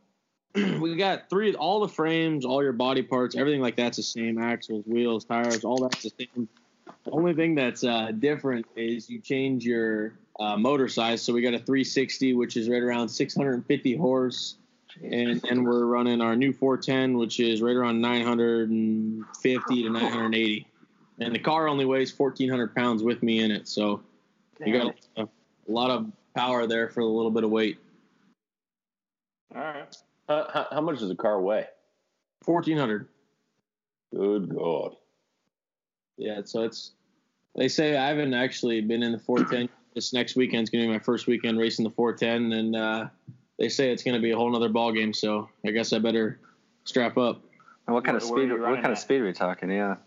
We 0.82 0.96
got 0.96 1.30
three, 1.30 1.54
all 1.56 1.80
the 1.80 1.88
frames, 1.88 2.44
all 2.44 2.62
your 2.62 2.74
body 2.74 3.04
parts, 3.04 3.36
everything 3.36 3.62
like 3.62 3.78
that's 3.78 3.98
the 3.98 4.04
same. 4.04 4.38
Axles, 4.38 4.84
wheels, 4.86 5.24
tires, 5.26 5.64
all 5.64 5.78
that's 5.78 6.04
the 6.04 6.12
same. 6.18 6.50
The 7.06 7.12
only 7.12 7.34
thing 7.34 7.56
that's 7.56 7.84
uh, 7.84 8.12
different 8.12 8.66
is 8.76 9.10
you 9.10 9.20
change 9.20 9.66
your 9.66 10.14
uh, 10.40 10.58
motor 10.58 10.88
size. 10.88 11.22
So 11.22 11.34
we 11.34 11.42
got 11.42 11.54
a 11.54 11.60
360, 11.60 12.34
which 12.34 12.58
is 12.58 12.70
right 12.70 12.82
around 12.82 13.10
650 13.10 13.96
horse 13.96 14.56
and 15.04 15.44
and 15.50 15.66
we're 15.66 15.86
running 15.86 16.22
our 16.22 16.36
new 16.36 16.54
410, 16.54 17.18
which 17.18 17.40
is 17.40 17.62
right 17.62 17.76
around 17.76 18.02
950 18.02 19.84
to 19.84 19.90
980. 19.90 20.68
And 21.20 21.36
the 21.36 21.40
car 21.40 21.68
only 21.68 21.86
weighs 21.86 22.18
1,400 22.18 22.76
pounds 22.76 23.04
with 23.04 23.22
me 23.22 23.40
in 23.40 23.52
it, 23.52 23.68
so 23.68 24.02
you 24.66 24.74
got 24.74 24.96
a, 25.18 25.24
a, 25.24 25.28
lot 25.68 25.92
of 25.92 26.12
power 26.36 26.66
there 26.66 26.90
for 26.90 27.02
a 27.02 27.06
little 27.06 27.32
bit 27.32 27.44
of 27.44 27.52
weight. 27.52 27.78
All 30.28 30.38
right. 30.38 30.46
Uh, 30.46 30.52
how, 30.54 30.68
how, 30.72 30.82
much 30.82 31.00
does 31.00 31.10
the 31.10 31.16
car 31.16 31.42
weigh? 31.42 31.68
1,400. 32.46 33.08
Good 34.14 34.56
God. 34.56 34.96
Yeah, 36.18 36.42
so 36.46 36.64
it's. 36.64 36.92
They 37.56 37.68
say 37.68 37.98
I 37.98 38.08
haven't 38.08 38.34
actually 38.34 38.82
been 38.82 39.04
in 39.04 39.12
the 39.12 39.20
410. 39.20 39.70
this 39.96 40.14
next 40.14 40.36
weekend's 40.36 40.70
gonna 40.70 40.86
be 40.86 40.90
my 40.90 41.00
first 41.00 41.28
weekend 41.28 41.60
racing 41.60 41.84
the 41.84 41.92
410, 41.92 42.58
and 42.58 42.76
uh, 42.76 43.08
they 43.62 43.70
say 43.70 43.92
it's 43.92 44.02
going 44.02 44.16
to 44.16 44.22
be 44.22 44.32
a 44.32 44.36
whole 44.36 44.56
other 44.56 44.70
ball 44.70 44.92
game. 44.92 45.14
So 45.14 45.48
I 45.64 45.70
guess 45.70 45.94
I 45.94 46.00
better 46.00 46.40
strap 46.84 47.16
up. 47.18 47.44
And 47.86 47.94
what 47.94 48.04
kind 48.04 48.18
of 48.18 48.24
speed? 48.24 48.52
What 48.52 48.74
kind 48.74 48.86
at? 48.86 48.92
of 48.92 48.98
speed 48.98 49.22
are 49.22 49.26
we 49.26 49.34
talking? 49.34 49.70
Yeah. 49.70 49.98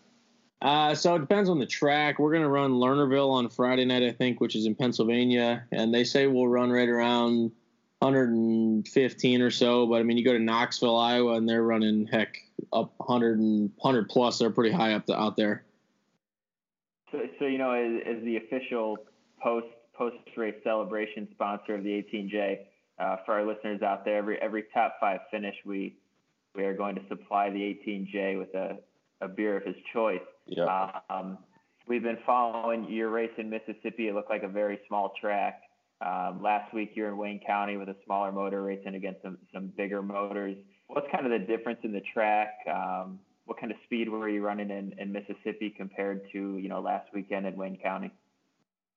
Uh, 0.60 0.94
so 0.94 1.14
it 1.14 1.20
depends 1.20 1.48
on 1.48 1.60
the 1.60 1.66
track. 1.66 2.18
We're 2.18 2.32
going 2.32 2.42
to 2.42 2.48
run 2.48 2.72
Lernerville 2.72 3.30
on 3.30 3.48
Friday 3.48 3.84
night, 3.84 4.02
I 4.02 4.10
think, 4.10 4.40
which 4.40 4.56
is 4.56 4.66
in 4.66 4.74
Pennsylvania, 4.74 5.64
and 5.70 5.94
they 5.94 6.02
say 6.02 6.26
we'll 6.26 6.48
run 6.48 6.72
right 6.72 6.88
around 6.88 7.52
115 8.04 9.42
or 9.42 9.50
so. 9.50 9.86
But 9.86 9.96
I 9.96 10.02
mean, 10.02 10.16
you 10.16 10.24
go 10.24 10.32
to 10.32 10.38
Knoxville, 10.38 10.96
Iowa, 10.96 11.34
and 11.34 11.48
they're 11.48 11.62
running 11.62 12.06
heck 12.06 12.36
up 12.72 12.92
100 12.98 13.38
and 13.38 13.70
100 13.76 14.08
plus. 14.08 14.38
They're 14.38 14.50
pretty 14.50 14.70
high 14.70 14.94
up 14.94 15.06
the, 15.06 15.18
out 15.18 15.36
there. 15.36 15.64
So, 17.10 17.20
so 17.38 17.46
you 17.46 17.58
know, 17.58 17.72
as, 17.72 18.16
as 18.16 18.24
the 18.24 18.36
official 18.36 18.98
post 19.42 19.66
post 19.96 20.16
race 20.36 20.56
celebration 20.64 21.28
sponsor 21.32 21.76
of 21.76 21.84
the 21.84 21.90
18J, 21.90 22.58
uh, 22.98 23.16
for 23.24 23.34
our 23.34 23.46
listeners 23.46 23.82
out 23.82 24.04
there, 24.04 24.18
every 24.18 24.38
every 24.40 24.64
top 24.74 24.96
five 25.00 25.20
finish, 25.30 25.56
we 25.64 25.96
we 26.54 26.64
are 26.64 26.74
going 26.74 26.94
to 26.96 27.02
supply 27.08 27.50
the 27.50 27.58
18J 27.58 28.38
with 28.38 28.54
a, 28.54 28.78
a 29.20 29.28
beer 29.28 29.56
of 29.56 29.64
his 29.64 29.76
choice. 29.92 30.20
Yeah. 30.46 30.90
Um, 31.10 31.38
we've 31.88 32.02
been 32.02 32.18
following 32.26 32.90
your 32.90 33.10
race 33.10 33.32
in 33.38 33.50
Mississippi. 33.50 34.08
It 34.08 34.14
looked 34.14 34.30
like 34.30 34.42
a 34.42 34.48
very 34.48 34.78
small 34.86 35.14
track. 35.20 35.62
Um, 36.04 36.42
last 36.42 36.74
week 36.74 36.92
you're 36.94 37.08
in 37.08 37.16
Wayne 37.16 37.40
County 37.44 37.76
with 37.76 37.88
a 37.88 37.96
smaller 38.04 38.30
motor 38.30 38.62
racing 38.62 38.94
against 38.94 39.22
some, 39.22 39.38
some 39.52 39.68
bigger 39.76 40.02
motors. 40.02 40.56
What's 40.88 41.06
kind 41.10 41.24
of 41.24 41.32
the 41.32 41.46
difference 41.46 41.80
in 41.82 41.92
the 41.92 42.02
track? 42.12 42.58
Um, 42.70 43.18
what 43.46 43.58
kind 43.58 43.72
of 43.72 43.78
speed 43.84 44.08
were 44.08 44.28
you 44.28 44.42
running 44.42 44.70
in, 44.70 44.94
in 44.98 45.12
Mississippi 45.12 45.70
compared 45.74 46.30
to 46.32 46.58
you 46.58 46.68
know 46.68 46.80
last 46.80 47.08
weekend 47.14 47.46
in 47.46 47.56
Wayne 47.56 47.78
County? 47.82 48.10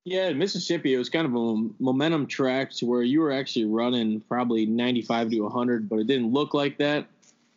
Yeah, 0.04 0.28
in 0.28 0.38
Mississippi, 0.38 0.94
it 0.94 0.98
was 0.98 1.10
kind 1.10 1.26
of 1.26 1.36
a 1.36 1.84
momentum 1.84 2.28
track 2.28 2.72
to 2.76 2.86
where 2.86 3.02
you 3.02 3.20
were 3.20 3.32
actually 3.32 3.66
running 3.66 4.22
probably 4.22 4.66
95 4.66 5.32
to 5.32 5.42
100, 5.42 5.90
but 5.90 6.00
it 6.00 6.08
didn't 6.08 6.32
look 6.32 6.54
like 6.54 6.78
that. 6.78 7.08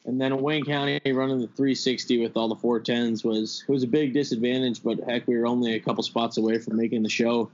And 0.04 0.20
then 0.20 0.36
Wayne 0.40 0.64
County, 0.64 1.00
running 1.12 1.40
the 1.40 1.46
360 1.46 2.20
with 2.20 2.36
all 2.36 2.48
the 2.48 2.56
410s 2.56 3.24
was 3.24 3.64
it 3.68 3.70
was 3.70 3.84
a 3.84 3.86
big 3.86 4.14
disadvantage. 4.14 4.82
But 4.82 4.98
heck, 5.08 5.28
we 5.28 5.36
were 5.36 5.46
only 5.46 5.74
a 5.74 5.80
couple 5.80 6.02
spots 6.02 6.38
away 6.38 6.58
from 6.58 6.76
making 6.76 7.02
the 7.02 7.08
show, 7.08 7.50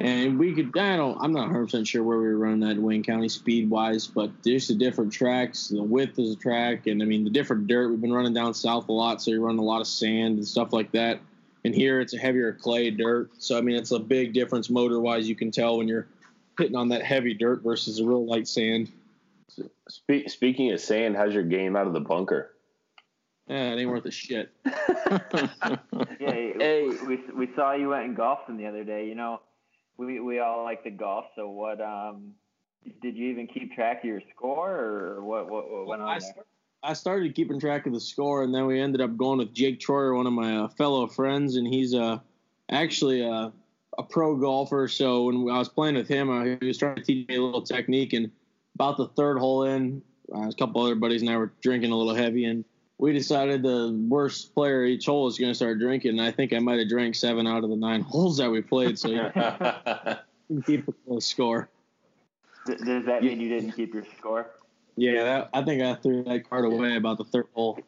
and 0.00 0.38
we 0.38 0.54
could. 0.54 0.76
I 0.76 0.96
don't. 0.96 1.18
I'm 1.20 1.32
not 1.32 1.46
100 1.46 1.64
percent 1.64 1.86
sure 1.86 2.02
where 2.02 2.18
we 2.18 2.26
were 2.26 2.38
running 2.38 2.60
that 2.60 2.72
in 2.72 2.82
Wayne 2.82 3.02
County 3.02 3.28
speed 3.28 3.70
wise, 3.70 4.06
but 4.06 4.30
just 4.42 4.68
the 4.68 4.74
different 4.74 5.12
tracks, 5.12 5.68
the 5.68 5.82
width 5.82 6.18
of 6.18 6.28
the 6.28 6.36
track, 6.36 6.86
and 6.86 7.02
I 7.02 7.06
mean 7.06 7.24
the 7.24 7.30
different 7.30 7.66
dirt. 7.66 7.90
We've 7.90 8.00
been 8.00 8.12
running 8.12 8.34
down 8.34 8.54
south 8.54 8.88
a 8.88 8.92
lot, 8.92 9.22
so 9.22 9.30
you're 9.30 9.40
running 9.40 9.60
a 9.60 9.64
lot 9.64 9.80
of 9.80 9.86
sand 9.86 10.38
and 10.38 10.46
stuff 10.46 10.72
like 10.72 10.92
that 10.92 11.20
and 11.64 11.74
here 11.74 12.00
it's 12.00 12.14
a 12.14 12.18
heavier 12.18 12.52
clay 12.52 12.90
dirt. 12.90 13.30
So 13.38 13.58
I 13.58 13.60
mean, 13.60 13.76
it's 13.76 13.90
a 13.90 13.98
big 13.98 14.32
difference 14.32 14.70
motor 14.70 15.00
wise. 15.00 15.28
You 15.28 15.34
can 15.34 15.50
tell 15.50 15.78
when 15.78 15.88
you're 15.88 16.06
hitting 16.58 16.76
on 16.76 16.88
that 16.90 17.02
heavy 17.02 17.34
dirt 17.34 17.62
versus 17.62 17.98
a 17.98 18.04
real 18.04 18.26
light 18.26 18.46
sand. 18.46 18.92
Spe- 19.88 20.28
speaking 20.28 20.72
of 20.72 20.80
sand, 20.80 21.16
how's 21.16 21.34
your 21.34 21.42
game 21.42 21.76
out 21.76 21.86
of 21.86 21.92
the 21.92 22.00
bunker? 22.00 22.50
Yeah, 23.48 23.72
it 23.72 23.80
ain't 23.80 23.90
worth 23.90 24.06
a 24.06 24.10
shit. 24.10 24.50
yeah, 24.64 24.70
hey. 26.20 26.90
we 27.06 27.18
we 27.34 27.50
saw 27.54 27.74
you 27.74 27.90
went 27.90 28.06
and 28.06 28.16
golfing 28.16 28.56
the 28.56 28.66
other 28.66 28.84
day. 28.84 29.06
You 29.06 29.14
know, 29.14 29.40
we 29.96 30.20
we 30.20 30.38
all 30.38 30.64
like 30.64 30.82
to 30.84 30.90
golf. 30.90 31.26
So 31.36 31.48
what? 31.48 31.80
Um, 31.80 32.32
did 33.00 33.16
you 33.16 33.30
even 33.30 33.46
keep 33.46 33.74
track 33.74 33.98
of 33.98 34.04
your 34.04 34.22
score, 34.34 34.70
or 34.70 35.24
what? 35.24 35.50
What, 35.50 35.70
what 35.70 35.86
went 35.86 36.02
on 36.02 36.18
there? 36.18 36.44
I 36.84 36.92
started 36.92 37.34
keeping 37.34 37.58
track 37.58 37.86
of 37.86 37.94
the 37.94 38.00
score, 38.00 38.42
and 38.42 38.54
then 38.54 38.66
we 38.66 38.78
ended 38.78 39.00
up 39.00 39.16
going 39.16 39.38
with 39.38 39.54
Jake 39.54 39.80
Troyer, 39.80 40.14
one 40.14 40.26
of 40.26 40.34
my 40.34 40.58
uh, 40.58 40.68
fellow 40.68 41.06
friends, 41.06 41.56
and 41.56 41.66
he's 41.66 41.94
uh, 41.94 42.18
actually 42.70 43.22
a, 43.22 43.50
a, 43.96 44.02
pro 44.02 44.36
golfer. 44.36 44.86
So 44.86 45.24
when 45.24 45.36
I 45.50 45.58
was 45.58 45.70
playing 45.70 45.94
with 45.94 46.08
him, 46.08 46.28
uh, 46.28 46.56
he 46.60 46.66
was 46.66 46.76
trying 46.76 46.96
to 46.96 47.02
teach 47.02 47.26
me 47.26 47.36
a 47.36 47.42
little 47.42 47.62
technique. 47.62 48.12
And 48.12 48.30
about 48.74 48.98
the 48.98 49.08
third 49.08 49.38
hole 49.38 49.64
in, 49.64 50.02
uh, 50.34 50.48
a 50.48 50.52
couple 50.52 50.82
other 50.82 50.94
buddies 50.94 51.22
and 51.22 51.30
I 51.30 51.38
were 51.38 51.52
drinking 51.62 51.90
a 51.90 51.96
little 51.96 52.14
heavy, 52.14 52.44
and 52.44 52.66
we 52.98 53.12
decided 53.12 53.62
the 53.62 53.92
worst 54.08 54.54
player 54.54 54.84
each 54.84 55.06
hole 55.06 55.26
is 55.26 55.38
going 55.38 55.50
to 55.50 55.54
start 55.54 55.78
drinking. 55.78 56.12
And 56.12 56.22
I 56.22 56.30
think 56.30 56.52
I 56.52 56.58
might 56.58 56.78
have 56.78 56.88
drank 56.88 57.14
seven 57.14 57.46
out 57.46 57.64
of 57.64 57.70
the 57.70 57.76
nine 57.76 58.00
holes 58.08 58.38
that 58.38 58.50
we 58.50 58.60
played. 58.60 58.98
So 58.98 59.08
yeah, 59.08 60.18
keep 60.66 60.88
a 61.10 61.20
score. 61.20 61.68
Does 62.66 63.04
that 63.04 63.22
mean 63.22 63.40
you 63.40 63.48
didn't 63.48 63.72
keep 63.72 63.92
your 63.92 64.04
score? 64.18 64.50
Yeah, 64.96 65.24
that, 65.24 65.50
I 65.52 65.62
think 65.62 65.82
I 65.82 65.96
threw 65.96 66.22
that 66.24 66.48
card 66.48 66.64
away 66.64 66.96
about 66.96 67.18
the 67.18 67.24
third 67.24 67.48
hole. 67.52 67.78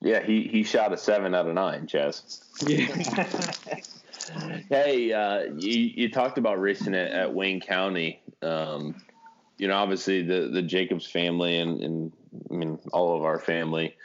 Yeah, 0.00 0.22
he, 0.22 0.42
he 0.42 0.62
shot 0.62 0.92
a 0.92 0.96
seven 0.96 1.34
out 1.34 1.48
of 1.48 1.54
nine, 1.54 1.86
Chaz. 1.86 2.42
Yeah. 2.66 2.86
hey, 4.70 5.12
uh, 5.12 5.52
you, 5.56 5.92
you 5.94 6.10
talked 6.10 6.38
about 6.38 6.60
racing 6.60 6.94
at, 6.94 7.10
at 7.10 7.34
Wayne 7.34 7.60
County. 7.60 8.22
Um, 8.40 9.02
you 9.58 9.66
know, 9.66 9.76
obviously 9.76 10.22
the, 10.22 10.48
the 10.52 10.62
Jacobs 10.62 11.04
family 11.04 11.58
and, 11.58 11.82
and 11.82 12.12
I 12.50 12.54
mean 12.54 12.78
all 12.92 13.16
of 13.16 13.24
our 13.24 13.38
family 13.38 13.96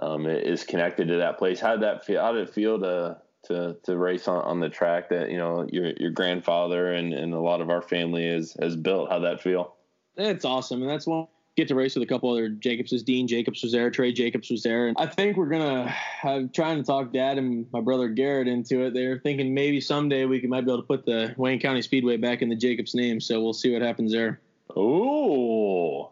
um, 0.00 0.26
is 0.26 0.64
connected 0.64 1.08
to 1.08 1.18
that 1.18 1.38
place. 1.38 1.60
How 1.60 1.72
did 1.72 1.82
that 1.82 2.04
feel? 2.04 2.20
How 2.20 2.32
did 2.32 2.48
it 2.48 2.54
feel 2.54 2.78
to 2.80 3.18
to, 3.44 3.76
to 3.84 3.96
race 3.96 4.28
on, 4.28 4.42
on 4.42 4.60
the 4.60 4.68
track 4.68 5.08
that 5.10 5.30
you 5.30 5.38
know 5.38 5.66
your 5.70 5.92
your 5.98 6.10
grandfather 6.10 6.92
and, 6.92 7.12
and 7.12 7.32
a 7.32 7.40
lot 7.40 7.60
of 7.60 7.70
our 7.70 7.82
family 7.82 8.28
has 8.28 8.56
has 8.60 8.76
built? 8.76 9.10
How'd 9.10 9.24
that 9.24 9.40
feel? 9.40 9.76
It's 10.16 10.44
awesome, 10.44 10.82
and 10.82 10.90
that's 10.90 11.06
one 11.06 11.26
get 11.60 11.68
to 11.68 11.74
race 11.74 11.94
with 11.94 12.02
a 12.02 12.06
couple 12.06 12.30
other 12.30 12.48
Jacobses. 12.48 13.02
Dean 13.02 13.26
Jacobs 13.26 13.62
was 13.62 13.72
there. 13.72 13.90
Trey 13.90 14.12
Jacobs 14.12 14.50
was 14.50 14.62
there. 14.62 14.88
And 14.88 14.96
I 14.98 15.06
think 15.06 15.36
we're 15.36 15.48
gonna. 15.48 15.94
I'm 16.24 16.48
trying 16.48 16.78
to 16.78 16.82
talk 16.82 17.12
Dad 17.12 17.38
and 17.38 17.66
my 17.72 17.80
brother 17.80 18.08
Garrett 18.08 18.48
into 18.48 18.86
it. 18.86 18.94
They're 18.94 19.18
thinking 19.18 19.54
maybe 19.54 19.80
someday 19.80 20.24
we 20.24 20.40
might 20.42 20.62
be 20.62 20.70
able 20.70 20.82
to 20.82 20.86
put 20.86 21.04
the 21.04 21.34
Wayne 21.36 21.60
County 21.60 21.82
Speedway 21.82 22.16
back 22.16 22.42
in 22.42 22.48
the 22.48 22.56
Jacobs 22.56 22.94
name. 22.94 23.20
So 23.20 23.40
we'll 23.42 23.52
see 23.52 23.72
what 23.72 23.82
happens 23.82 24.12
there. 24.12 24.40
Ooh, 24.76 26.08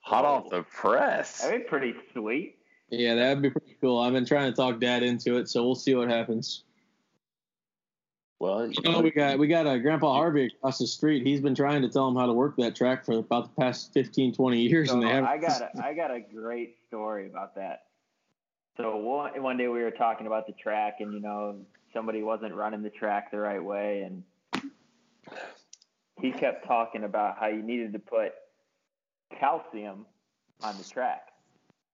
hot 0.00 0.24
off 0.24 0.50
the 0.50 0.62
press. 0.62 1.42
That'd 1.42 1.62
be 1.62 1.68
pretty 1.68 1.94
sweet. 2.12 2.56
Yeah, 2.90 3.14
that'd 3.14 3.42
be 3.42 3.50
pretty 3.50 3.76
cool. 3.80 4.00
I've 4.00 4.12
been 4.12 4.26
trying 4.26 4.50
to 4.50 4.56
talk 4.56 4.80
Dad 4.80 5.02
into 5.02 5.36
it, 5.36 5.48
so 5.48 5.64
we'll 5.64 5.74
see 5.74 5.94
what 5.94 6.08
happens. 6.08 6.64
Well, 8.40 8.66
you 8.66 8.82
know, 8.82 9.00
we 9.00 9.10
got 9.10 9.38
we 9.38 9.48
got 9.48 9.66
a 9.66 9.78
Grandpa 9.78 10.14
Harvey 10.14 10.46
across 10.46 10.78
the 10.78 10.86
street. 10.86 11.26
He's 11.26 11.42
been 11.42 11.54
trying 11.54 11.82
to 11.82 11.90
tell 11.90 12.08
him 12.08 12.16
how 12.16 12.24
to 12.24 12.32
work 12.32 12.56
that 12.56 12.74
track 12.74 13.04
for 13.04 13.18
about 13.18 13.54
the 13.54 13.60
past 13.60 13.92
15, 13.92 14.34
20 14.34 14.58
years, 14.58 14.88
so 14.88 14.94
and 14.94 15.02
they 15.02 15.08
haven't. 15.08 15.28
I 15.28 15.36
got 15.36 15.60
a, 15.60 15.70
I 15.84 15.94
got 15.94 16.10
a 16.10 16.20
great 16.20 16.76
story 16.88 17.26
about 17.26 17.54
that. 17.56 17.84
So 18.78 18.96
one 18.96 19.42
one 19.42 19.58
day 19.58 19.68
we 19.68 19.82
were 19.82 19.90
talking 19.90 20.26
about 20.26 20.46
the 20.46 20.54
track, 20.54 20.96
and 21.00 21.12
you 21.12 21.20
know 21.20 21.58
somebody 21.92 22.22
wasn't 22.22 22.54
running 22.54 22.82
the 22.82 22.88
track 22.90 23.30
the 23.30 23.38
right 23.38 23.62
way, 23.62 24.02
and 24.02 24.22
he 26.18 26.32
kept 26.32 26.66
talking 26.66 27.04
about 27.04 27.38
how 27.38 27.48
you 27.48 27.62
needed 27.62 27.92
to 27.92 27.98
put 27.98 28.32
calcium 29.38 30.06
on 30.62 30.78
the 30.78 30.84
track, 30.84 31.28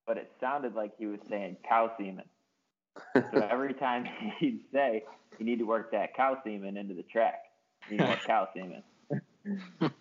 but 0.06 0.16
it 0.16 0.32
sounded 0.40 0.74
like 0.74 0.92
he 0.98 1.06
was 1.06 1.20
saying 1.28 1.56
calcium. 1.68 2.22
so 3.14 3.22
every 3.50 3.74
time 3.74 4.06
he'd 4.38 4.60
say, 4.72 5.04
you 5.38 5.44
need 5.44 5.58
to 5.58 5.64
work 5.64 5.92
that 5.92 6.14
calcium 6.14 6.64
into 6.64 6.94
the 6.94 7.02
track. 7.02 7.42
You 7.90 7.98
need 7.98 8.06
more 8.06 8.16
calcium 8.16 8.82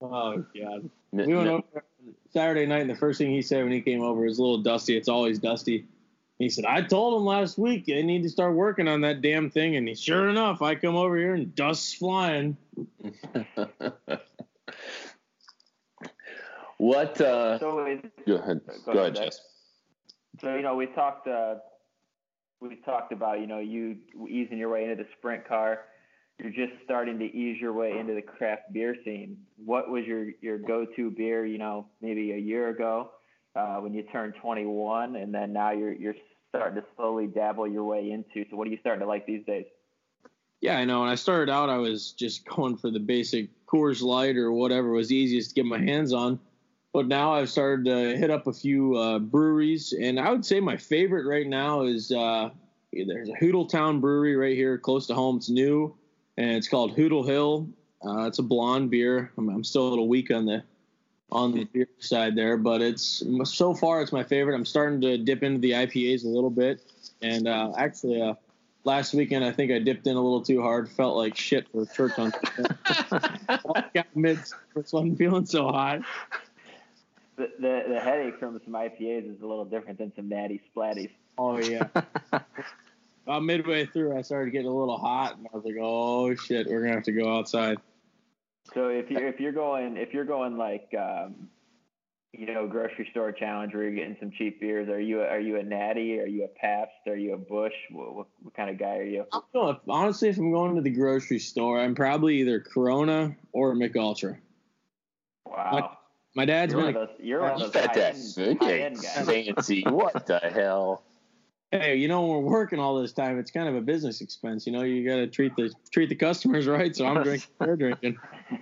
oh 0.00 0.44
god. 0.56 0.88
We 1.12 1.34
went 1.34 1.48
over 1.48 1.84
Saturday 2.32 2.66
night, 2.66 2.82
and 2.82 2.90
the 2.90 2.94
first 2.94 3.18
thing 3.18 3.32
he 3.32 3.42
said 3.42 3.64
when 3.64 3.72
he 3.72 3.80
came 3.80 4.02
over 4.02 4.20
was 4.20 4.38
a 4.38 4.42
little 4.42 4.62
dusty. 4.62 4.96
It's 4.96 5.08
always 5.08 5.40
dusty. 5.40 5.86
He 6.38 6.48
said, 6.48 6.64
I 6.64 6.82
told 6.82 7.20
him 7.20 7.26
last 7.26 7.58
week 7.58 7.86
they 7.86 8.02
need 8.02 8.22
to 8.22 8.30
start 8.30 8.54
working 8.54 8.88
on 8.88 9.00
that 9.02 9.20
damn 9.20 9.50
thing. 9.50 9.76
And 9.76 9.88
he, 9.88 9.94
sure 9.94 10.28
enough, 10.28 10.62
I 10.62 10.74
come 10.74 10.96
over 10.96 11.16
here 11.16 11.34
and 11.34 11.54
dust's 11.54 11.92
flying. 11.92 12.56
What? 16.80 17.20
Uh, 17.20 17.58
so 17.58 17.72
go 17.72 17.78
ahead. 17.80 18.10
Go, 18.26 18.92
go 18.94 18.98
ahead, 19.00 19.14
Jess. 19.14 19.38
So, 20.40 20.54
you 20.54 20.62
know, 20.62 20.76
we 20.76 20.86
talked 20.86 21.28
uh, 21.28 21.56
we 22.60 22.76
talked 22.86 23.12
about, 23.12 23.40
you 23.40 23.46
know, 23.46 23.58
you 23.58 23.96
easing 24.26 24.56
your 24.56 24.70
way 24.70 24.84
into 24.84 24.96
the 24.96 25.06
sprint 25.18 25.46
car. 25.46 25.80
You're 26.38 26.50
just 26.50 26.82
starting 26.82 27.18
to 27.18 27.26
ease 27.26 27.60
your 27.60 27.74
way 27.74 27.98
into 27.98 28.14
the 28.14 28.22
craft 28.22 28.72
beer 28.72 28.96
scene. 29.04 29.36
What 29.62 29.90
was 29.90 30.06
your 30.06 30.28
your 30.40 30.56
go-to 30.56 31.10
beer? 31.10 31.44
You 31.44 31.58
know, 31.58 31.86
maybe 32.00 32.32
a 32.32 32.38
year 32.38 32.70
ago 32.70 33.10
uh, 33.54 33.76
when 33.76 33.92
you 33.92 34.02
turned 34.04 34.34
21, 34.40 35.16
and 35.16 35.34
then 35.34 35.52
now 35.52 35.72
you're 35.72 35.92
you're 35.92 36.14
starting 36.48 36.80
to 36.80 36.88
slowly 36.96 37.26
dabble 37.26 37.68
your 37.68 37.84
way 37.84 38.10
into. 38.10 38.48
So, 38.48 38.56
what 38.56 38.66
are 38.66 38.70
you 38.70 38.78
starting 38.80 39.00
to 39.00 39.06
like 39.06 39.26
these 39.26 39.44
days? 39.44 39.66
Yeah, 40.62 40.78
I 40.78 40.86
know. 40.86 41.00
When 41.00 41.10
I 41.10 41.16
started 41.16 41.52
out, 41.52 41.68
I 41.68 41.76
was 41.76 42.12
just 42.12 42.46
going 42.46 42.78
for 42.78 42.90
the 42.90 43.00
basic 43.00 43.50
Coors 43.66 44.00
Light 44.00 44.36
or 44.36 44.50
whatever 44.50 44.92
was 44.92 45.12
easiest 45.12 45.50
to 45.50 45.54
get 45.56 45.66
my 45.66 45.78
hands 45.78 46.14
on. 46.14 46.40
But 46.92 47.06
now 47.06 47.34
I've 47.34 47.48
started 47.48 47.84
to 47.84 48.16
hit 48.16 48.30
up 48.30 48.48
a 48.48 48.52
few 48.52 48.96
uh, 48.96 49.18
breweries, 49.20 49.92
and 49.92 50.18
I 50.18 50.30
would 50.30 50.44
say 50.44 50.58
my 50.58 50.76
favorite 50.76 51.24
right 51.24 51.46
now 51.46 51.82
is 51.82 52.10
uh, 52.10 52.50
there's 52.92 53.28
a 53.28 53.34
Hoodletown 53.34 54.00
brewery 54.00 54.34
right 54.34 54.56
here 54.56 54.76
close 54.76 55.06
to 55.06 55.14
home. 55.14 55.36
It's 55.36 55.48
new, 55.48 55.94
and 56.36 56.50
it's 56.50 56.66
called 56.66 56.96
Hoodle 56.96 57.24
Hill. 57.24 57.68
Uh, 58.04 58.22
it's 58.22 58.40
a 58.40 58.42
blonde 58.42 58.90
beer. 58.90 59.30
I'm, 59.38 59.48
I'm, 59.50 59.62
still 59.62 59.86
a 59.86 59.90
little 59.90 60.08
weak 60.08 60.32
on 60.32 60.46
the 60.46 60.64
on 61.30 61.52
the 61.52 61.64
beer 61.64 61.86
side 62.00 62.34
there, 62.34 62.56
but 62.56 62.82
it's 62.82 63.22
so 63.44 63.72
far 63.72 64.02
it's 64.02 64.12
my 64.12 64.24
favorite. 64.24 64.56
I'm 64.56 64.64
starting 64.64 65.00
to 65.02 65.16
dip 65.16 65.44
into 65.44 65.60
the 65.60 65.72
IPAs 65.72 66.24
a 66.24 66.28
little 66.28 66.50
bit, 66.50 66.82
and 67.22 67.46
uh, 67.46 67.72
actually 67.76 68.20
uh, 68.20 68.34
last 68.82 69.14
weekend 69.14 69.44
I 69.44 69.52
think 69.52 69.70
I 69.70 69.78
dipped 69.78 70.08
in 70.08 70.16
a 70.16 70.20
little 70.20 70.42
too 70.42 70.60
hard. 70.60 70.90
Felt 70.90 71.16
like 71.16 71.36
shit 71.36 71.68
for 71.68 71.86
church 71.86 72.18
on. 72.18 72.32
got 73.94 74.06
mid, 74.16 74.40
wasn't 74.74 75.18
feeling 75.18 75.46
so 75.46 75.68
hot 75.68 76.00
the, 77.40 77.50
the, 77.58 77.94
the 77.94 78.00
headache 78.00 78.38
from 78.38 78.60
some 78.64 78.74
IPAs 78.74 79.34
is 79.34 79.40
a 79.42 79.46
little 79.46 79.64
different 79.64 79.98
than 79.98 80.12
some 80.14 80.28
natty 80.28 80.60
splatties. 80.74 81.10
Oh 81.38 81.58
yeah. 81.58 81.86
About 83.26 83.44
midway 83.44 83.86
through, 83.86 84.16
I 84.16 84.22
started 84.22 84.50
getting 84.50 84.66
a 84.66 84.74
little 84.74 84.98
hot, 84.98 85.36
and 85.36 85.46
I 85.46 85.56
was 85.56 85.64
like, 85.64 85.76
"Oh 85.80 86.34
shit, 86.34 86.66
we're 86.66 86.80
gonna 86.80 86.94
have 86.94 87.04
to 87.04 87.12
go 87.12 87.36
outside." 87.38 87.78
So 88.74 88.88
if 88.88 89.10
you're 89.10 89.28
if 89.28 89.40
you're 89.40 89.52
going 89.52 89.96
if 89.96 90.12
you're 90.12 90.24
going 90.24 90.56
like 90.56 90.88
um, 90.98 91.48
you 92.32 92.52
know 92.52 92.66
grocery 92.66 93.08
store 93.10 93.30
challenge 93.30 93.74
where 93.74 93.84
you're 93.84 93.94
getting 93.94 94.16
some 94.18 94.32
cheap 94.32 94.60
beers, 94.60 94.88
are 94.88 95.00
you 95.00 95.20
are 95.20 95.38
you 95.38 95.58
a 95.58 95.62
Natty? 95.62 96.18
Are 96.18 96.26
you 96.26 96.44
a 96.44 96.48
Pabst? 96.48 96.92
Are 97.06 97.16
you 97.16 97.34
a 97.34 97.38
Busch? 97.38 97.74
What, 97.90 98.14
what, 98.14 98.26
what 98.42 98.54
kind 98.54 98.70
of 98.70 98.78
guy 98.78 98.96
are 98.96 99.04
you? 99.04 99.26
honestly, 99.86 100.28
if 100.28 100.38
I'm 100.38 100.50
going 100.50 100.74
to 100.74 100.82
the 100.82 100.90
grocery 100.90 101.38
store, 101.38 101.78
I'm 101.80 101.94
probably 101.94 102.40
either 102.40 102.58
Corona 102.58 103.36
or 103.52 103.74
Mich 103.74 103.96
Ultra. 103.96 104.38
Wow. 105.46 105.98
My 106.34 106.44
dad's 106.44 106.72
you're 106.72 106.82
been. 106.82 106.94
One 106.94 107.06
those, 107.06 107.16
you're 107.18 107.40
one 107.40 107.62
of 107.62 107.72
those 107.72 107.84
high-end, 108.60 108.98
fancy. 108.98 109.82
what 109.86 110.26
the 110.26 110.38
hell? 110.38 111.02
Hey, 111.72 111.96
you 111.96 112.08
know, 112.08 112.26
we're 112.26 112.38
working 112.40 112.80
all 112.80 113.00
this 113.00 113.12
time, 113.12 113.38
it's 113.38 113.52
kind 113.52 113.68
of 113.68 113.76
a 113.76 113.80
business 113.80 114.20
expense. 114.20 114.66
You 114.66 114.72
know, 114.72 114.82
you 114.82 115.08
got 115.08 115.16
to 115.16 115.28
treat 115.28 115.54
the 115.56 115.72
treat 115.92 116.08
the 116.08 116.16
customers 116.16 116.66
right. 116.68 116.94
So 116.94 117.06
I'm 117.06 117.22
drinking, 117.22 117.48
they're 117.60 117.76
drinking. 117.76 118.16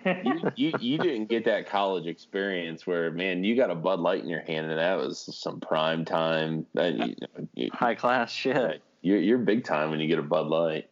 You, 0.05 0.53
you, 0.57 0.73
you 0.79 0.99
didn't 0.99 1.31
get 1.31 1.47
that 1.47 1.67
college 1.67 2.07
experience 2.07 2.87
where, 2.87 3.11
man, 3.11 3.45
you 3.45 3.57
got 3.57 3.71
a 3.71 3.75
Bud 3.75 4.01
Light 4.01 4.23
in 4.23 4.29
your 4.29 4.43
hand, 4.43 4.71
and 4.71 4.79
that 4.79 4.99
was 4.99 5.19
some 5.41 5.61
prime 5.61 6.05
time. 6.05 6.67
That, 6.75 6.95
you 6.95 7.15
know, 7.21 7.49
you, 7.55 7.71
High 7.73 7.95
class 7.95 8.31
shit. 8.31 8.83
You're 9.01 9.21
you're 9.21 9.39
big 9.39 9.65
time 9.65 9.91
when 9.91 10.01
you 10.01 10.09
get 10.09 10.19
a 10.19 10.23
Bud 10.23 10.49
Light. 10.49 10.91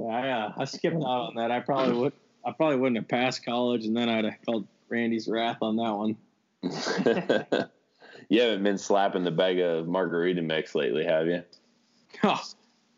Yeah, 0.00 0.06
I, 0.06 0.28
uh, 0.30 0.52
I 0.58 0.64
skipped 0.64 0.96
out 0.96 1.02
on 1.02 1.34
that. 1.36 1.52
I 1.52 1.60
probably 1.60 1.94
would. 1.94 2.12
I 2.44 2.52
probably 2.52 2.76
wouldn't 2.76 2.96
have 2.96 3.08
passed 3.08 3.44
college, 3.44 3.84
and 3.84 3.96
then 3.96 4.08
I'd 4.08 4.24
have 4.24 4.38
felt 4.44 4.64
Randy's 4.88 5.28
wrath 5.28 5.58
on 5.62 5.76
that 5.76 5.92
one. 5.94 6.16
you 8.28 8.40
haven't 8.40 8.62
been 8.64 8.78
slapping 8.78 9.24
the 9.24 9.30
bag 9.30 9.58
of 9.60 9.86
margarita 9.86 10.42
mix 10.42 10.74
lately, 10.74 11.04
have 11.04 11.26
you? 11.26 11.42
Oh, 12.24 12.40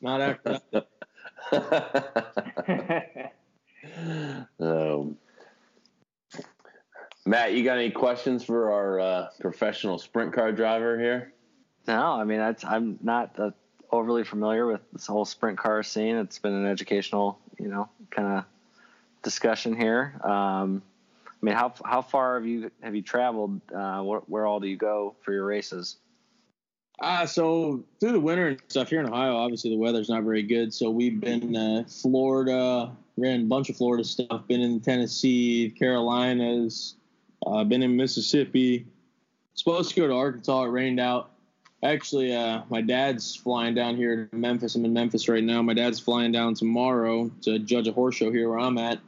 not 0.01 0.21
after 0.21 0.61
that. 0.71 0.87
um, 4.61 5.17
Matt, 7.27 7.53
you 7.55 7.65
got 7.65 7.77
any 7.77 7.91
questions 7.91 8.45
for 8.45 8.73
our 8.73 9.01
uh, 9.01 9.29
professional 9.41 9.99
sprint 9.99 10.33
car 10.33 10.53
driver 10.53 10.99
here? 10.99 11.35
No, 11.87 12.13
I 12.13 12.25
mean 12.25 12.41
I'm 12.41 12.99
not 13.03 13.39
uh, 13.39 13.51
overly 13.91 14.25
familiar 14.25 14.67
with 14.67 14.81
this 14.93 15.07
whole 15.07 15.25
sprint 15.25 15.59
car 15.59 15.83
scene. 15.83 16.17
It's 16.17 16.39
been 16.39 16.55
an 16.55 16.67
educational, 16.67 17.39
you 17.59 17.69
know, 17.69 17.89
kind 18.11 18.39
of 18.39 18.45
discussion 19.23 19.75
here. 19.77 20.21
Um, 20.25 20.83
I 21.43 21.47
mean, 21.47 21.55
how 21.55 21.73
how 21.85 22.03
far 22.03 22.35
have 22.35 22.47
you 22.47 22.71
have 22.83 22.95
you 22.95 23.03
traveled? 23.03 23.61
Uh, 23.75 24.03
where, 24.03 24.21
where 24.21 24.47
all 24.47 24.61
do 24.61 24.67
you 24.67 24.77
go 24.77 25.17
for 25.23 25.33
your 25.33 25.45
races? 25.45 25.97
Uh, 27.01 27.25
so 27.25 27.83
through 27.99 28.13
the 28.13 28.21
winter 28.21 28.49
and 28.49 28.61
stuff 28.69 28.91
here 28.91 29.01
in 29.01 29.09
Ohio, 29.09 29.35
obviously 29.35 29.71
the 29.71 29.79
weather's 29.79 30.11
not 30.11 30.23
very 30.23 30.43
good. 30.43 30.73
So 30.75 30.91
we've 30.91 31.19
been 31.19 31.57
uh, 31.57 31.85
Florida, 31.89 32.95
ran 33.17 33.41
a 33.41 33.45
bunch 33.45 33.71
of 33.71 33.77
Florida 33.77 34.05
stuff. 34.05 34.47
Been 34.47 34.61
in 34.61 34.81
Tennessee, 34.81 35.75
Carolinas, 35.79 36.97
uh, 37.47 37.65
been 37.65 37.83
in 37.83 37.97
Mississippi. 37.97 38.87
Supposed 39.55 39.95
to 39.95 39.97
go 40.01 40.09
to 40.09 40.15
Arkansas. 40.15 40.65
It 40.65 40.69
rained 40.69 41.01
out. 41.01 41.31
Actually, 41.83 42.37
uh, 42.37 42.63
my 42.69 42.83
dad's 42.83 43.35
flying 43.35 43.75
down 43.75 43.97
here 43.97 44.29
to 44.31 44.37
Memphis. 44.37 44.75
I'm 44.75 44.85
in 44.85 44.93
Memphis 44.93 45.27
right 45.27 45.43
now. 45.43 45.63
My 45.63 45.73
dad's 45.73 45.99
flying 45.99 46.33
down 46.33 46.55
tomorrow 46.55 47.31
to 47.43 47.59
judge 47.59 47.89
a 47.89 47.93
horse 47.93 48.17
show 48.17 48.31
here 48.31 48.51
where 48.51 48.59
I'm 48.59 48.77
at 48.77 49.01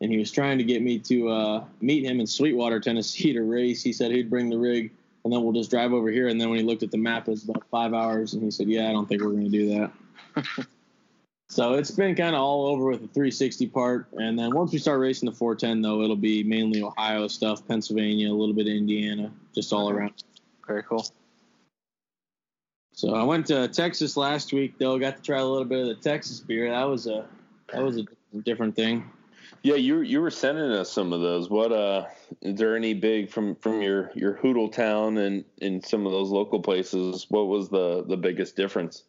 and 0.00 0.10
he 0.10 0.18
was 0.18 0.30
trying 0.30 0.58
to 0.58 0.64
get 0.64 0.82
me 0.82 0.98
to 1.00 1.28
uh, 1.28 1.64
meet 1.80 2.04
him 2.04 2.20
in 2.20 2.26
Sweetwater, 2.26 2.80
Tennessee 2.80 3.32
to 3.32 3.42
race. 3.42 3.82
He 3.82 3.92
said 3.92 4.10
he'd 4.10 4.30
bring 4.30 4.50
the 4.50 4.58
rig, 4.58 4.92
and 5.24 5.32
then 5.32 5.42
we'll 5.42 5.52
just 5.52 5.70
drive 5.70 5.92
over 5.92 6.10
here. 6.10 6.28
And 6.28 6.40
then 6.40 6.50
when 6.50 6.58
he 6.58 6.64
looked 6.64 6.82
at 6.82 6.90
the 6.90 6.98
map, 6.98 7.28
it 7.28 7.30
was 7.30 7.44
about 7.44 7.64
five 7.70 7.94
hours, 7.94 8.34
and 8.34 8.42
he 8.42 8.50
said, 8.50 8.68
"Yeah, 8.68 8.88
I 8.88 8.92
don't 8.92 9.08
think 9.08 9.22
we're 9.22 9.30
going 9.30 9.50
to 9.50 9.58
do 9.58 9.90
that." 10.34 10.66
so 11.48 11.74
it's 11.74 11.90
been 11.90 12.14
kind 12.14 12.34
of 12.34 12.42
all 12.42 12.66
over 12.66 12.84
with 12.86 13.00
the 13.00 13.08
360 13.08 13.66
part, 13.68 14.06
and 14.12 14.38
then 14.38 14.54
once 14.54 14.72
we 14.72 14.78
start 14.78 15.00
racing 15.00 15.28
the 15.28 15.34
410, 15.34 15.82
though, 15.82 16.02
it'll 16.02 16.16
be 16.16 16.42
mainly 16.42 16.82
Ohio 16.82 17.26
stuff, 17.28 17.66
Pennsylvania, 17.66 18.30
a 18.30 18.34
little 18.34 18.54
bit 18.54 18.66
of 18.66 18.74
Indiana, 18.74 19.32
just 19.54 19.72
all 19.72 19.90
around. 19.90 20.12
Very 20.66 20.82
cool. 20.82 21.06
So 22.92 23.14
I 23.14 23.22
went 23.24 23.46
to 23.48 23.68
Texas 23.68 24.16
last 24.16 24.54
week, 24.54 24.78
though. 24.78 24.98
Got 24.98 25.16
to 25.16 25.22
try 25.22 25.38
a 25.38 25.44
little 25.44 25.66
bit 25.66 25.80
of 25.80 25.88
the 25.88 25.96
Texas 25.96 26.40
beer. 26.40 26.70
That 26.70 26.84
was 26.84 27.06
a 27.06 27.26
that 27.72 27.82
was 27.82 27.98
a 27.98 28.04
different 28.42 28.74
thing. 28.74 29.10
Yeah, 29.66 29.74
you 29.74 30.02
you 30.02 30.20
were 30.20 30.30
sending 30.30 30.70
us 30.70 30.92
some 30.92 31.12
of 31.12 31.22
those. 31.22 31.50
What 31.50 31.72
uh, 31.72 32.06
is 32.40 32.56
there 32.56 32.76
any 32.76 32.94
big 32.94 33.28
from 33.28 33.56
from 33.56 33.82
your 33.82 34.12
your 34.14 34.34
Hoodle 34.34 34.70
town 34.70 35.18
and 35.18 35.44
in 35.58 35.82
some 35.82 36.06
of 36.06 36.12
those 36.12 36.30
local 36.30 36.62
places? 36.62 37.26
What 37.30 37.48
was 37.48 37.68
the 37.68 38.04
the 38.06 38.16
biggest 38.16 38.54
difference? 38.54 39.02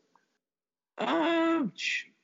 Um, 0.97 1.71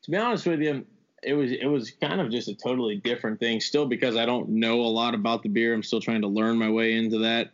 to 0.02 0.10
be 0.10 0.18
honest 0.18 0.48
with 0.48 0.62
you, 0.62 0.84
it 1.22 1.36
was 1.36 1.52
it 1.52 1.68
was 1.68 1.92
kind 1.92 2.20
of 2.20 2.32
just 2.32 2.48
a 2.48 2.56
totally 2.56 2.96
different 2.96 3.40
thing. 3.40 3.62
Still, 3.62 3.86
because 3.86 4.18
I 4.18 4.26
don't 4.26 4.50
know 4.50 4.82
a 4.82 4.90
lot 4.90 5.14
about 5.14 5.44
the 5.44 5.50
beer, 5.50 5.72
I'm 5.72 5.84
still 5.84 6.02
trying 6.02 6.22
to 6.22 6.28
learn 6.28 6.58
my 6.58 6.72
way 6.72 6.94
into 6.94 7.20
that. 7.20 7.52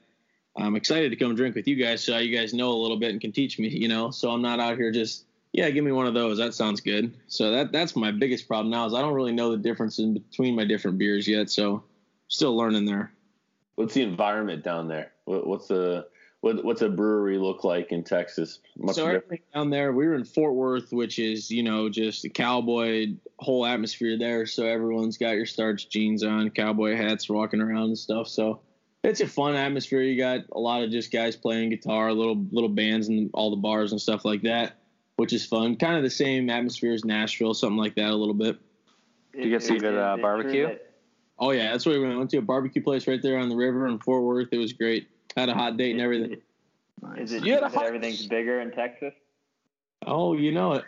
I'm 0.58 0.78
excited 0.78 1.10
to 1.10 1.18
come 1.18 1.36
drink 1.36 1.56
with 1.56 1.68
you 1.68 1.76
guys, 1.76 2.02
so 2.06 2.18
you 2.20 2.34
guys 2.34 2.54
know 2.54 2.72
a 2.72 2.80
little 2.82 2.98
bit 2.98 3.12
and 3.12 3.20
can 3.20 3.34
teach 3.34 3.60
me. 3.60 3.68
You 3.68 3.90
know, 3.90 4.12
so 4.12 4.32
I'm 4.32 4.42
not 4.42 4.62
out 4.62 4.78
here 4.78 4.94
just 4.94 5.26
yeah, 5.52 5.70
give 5.70 5.84
me 5.84 5.92
one 5.92 6.06
of 6.06 6.14
those. 6.14 6.38
That 6.38 6.54
sounds 6.54 6.80
good. 6.82 7.14
So 7.28 7.52
that 7.52 7.72
that's 7.72 7.96
my 7.96 8.12
biggest 8.12 8.48
problem 8.48 8.70
now 8.70 8.86
is 8.86 8.94
I 8.94 9.02
don't 9.02 9.14
really 9.14 9.32
know 9.32 9.52
the 9.52 9.58
difference 9.58 10.00
in 10.00 10.14
between 10.14 10.56
my 10.56 10.66
different 10.66 10.98
beers 10.98 11.28
yet. 11.28 11.50
So 11.50 11.84
still 12.28 12.56
learning 12.56 12.86
there. 12.86 13.12
What's 13.76 13.94
the 13.94 14.04
environment 14.04 14.64
down 14.64 14.88
there? 14.88 15.12
What's 15.26 15.68
the 15.68 16.08
what, 16.42 16.64
what's 16.64 16.82
a 16.82 16.90
brewery 16.90 17.38
look 17.38 17.64
like 17.64 17.92
in 17.92 18.04
Texas? 18.04 18.60
Much 18.78 18.96
so 18.96 19.08
everything 19.08 19.40
down 19.54 19.70
there, 19.70 19.92
we 19.92 20.08
were 20.08 20.16
in 20.16 20.24
Fort 20.24 20.54
Worth, 20.54 20.94
which 20.94 21.18
is 21.18 21.50
you 21.50 21.64
know 21.64 21.90
just 21.90 22.22
the 22.22 22.30
cowboy 22.30 23.08
whole 23.40 23.66
atmosphere 23.66 24.18
there. 24.20 24.46
So 24.46 24.66
everyone's 24.66 25.18
got 25.18 25.32
your 25.32 25.48
starch 25.48 25.90
jeans 25.90 26.24
on, 26.24 26.52
cowboy 26.52 26.96
hats, 26.96 27.28
walking 27.28 27.62
around 27.62 27.86
and 27.86 27.98
stuff. 27.98 28.28
So 28.28 28.62
it's 29.04 29.22
a 29.22 29.28
fun 29.28 29.56
atmosphere. 29.56 30.02
You 30.02 30.18
got 30.18 30.42
a 30.52 30.60
lot 30.60 30.84
of 30.84 30.92
just 30.92 31.12
guys 31.12 31.36
playing 31.36 31.72
guitar, 31.72 32.14
little 32.14 32.46
little 32.52 32.70
bands, 32.70 33.08
and 33.08 33.32
all 33.34 33.50
the 33.50 33.58
bars 33.58 33.92
and 33.92 34.00
stuff 34.00 34.26
like 34.26 34.44
that 34.44 34.79
which 35.20 35.34
is 35.34 35.46
fun. 35.46 35.76
Kind 35.76 35.98
of 35.98 36.04
the 36.04 36.10
same 36.10 36.50
atmosphere 36.50 36.94
as 36.94 37.04
Nashville, 37.04 37.54
something 37.54 37.78
like 37.78 37.96
that, 37.96 38.10
a 38.10 38.16
little 38.16 38.34
bit. 38.34 38.58
Did 39.34 39.44
you 39.44 39.50
get 39.52 39.62
some 39.62 39.78
good 39.78 39.98
uh, 39.98 40.16
barbecue? 40.16 40.78
Oh 41.38 41.52
yeah, 41.52 41.72
that's 41.72 41.86
where 41.86 42.00
we 42.00 42.06
went. 42.06 42.18
went 42.18 42.30
to 42.30 42.38
a 42.38 42.42
barbecue 42.42 42.82
place 42.82 43.06
right 43.06 43.22
there 43.22 43.38
on 43.38 43.50
the 43.50 43.56
river 43.56 43.88
in 43.88 44.00
Fort 44.00 44.24
Worth. 44.24 44.48
It 44.54 44.58
was 44.58 44.72
great. 44.72 45.10
Had 45.36 45.50
a 45.50 45.54
hot 45.54 45.76
date 45.76 45.92
and 45.92 46.02
everything. 46.02 46.38
Is 47.18 47.34
it 47.34 47.44
yeah, 47.44 47.60
that 47.60 47.76
everything's 47.84 48.28
bigger 48.28 48.62
in 48.62 48.72
Texas? 48.72 49.14
Oh, 50.06 50.34
you 50.34 50.54
know 50.54 50.74
it. 50.74 50.84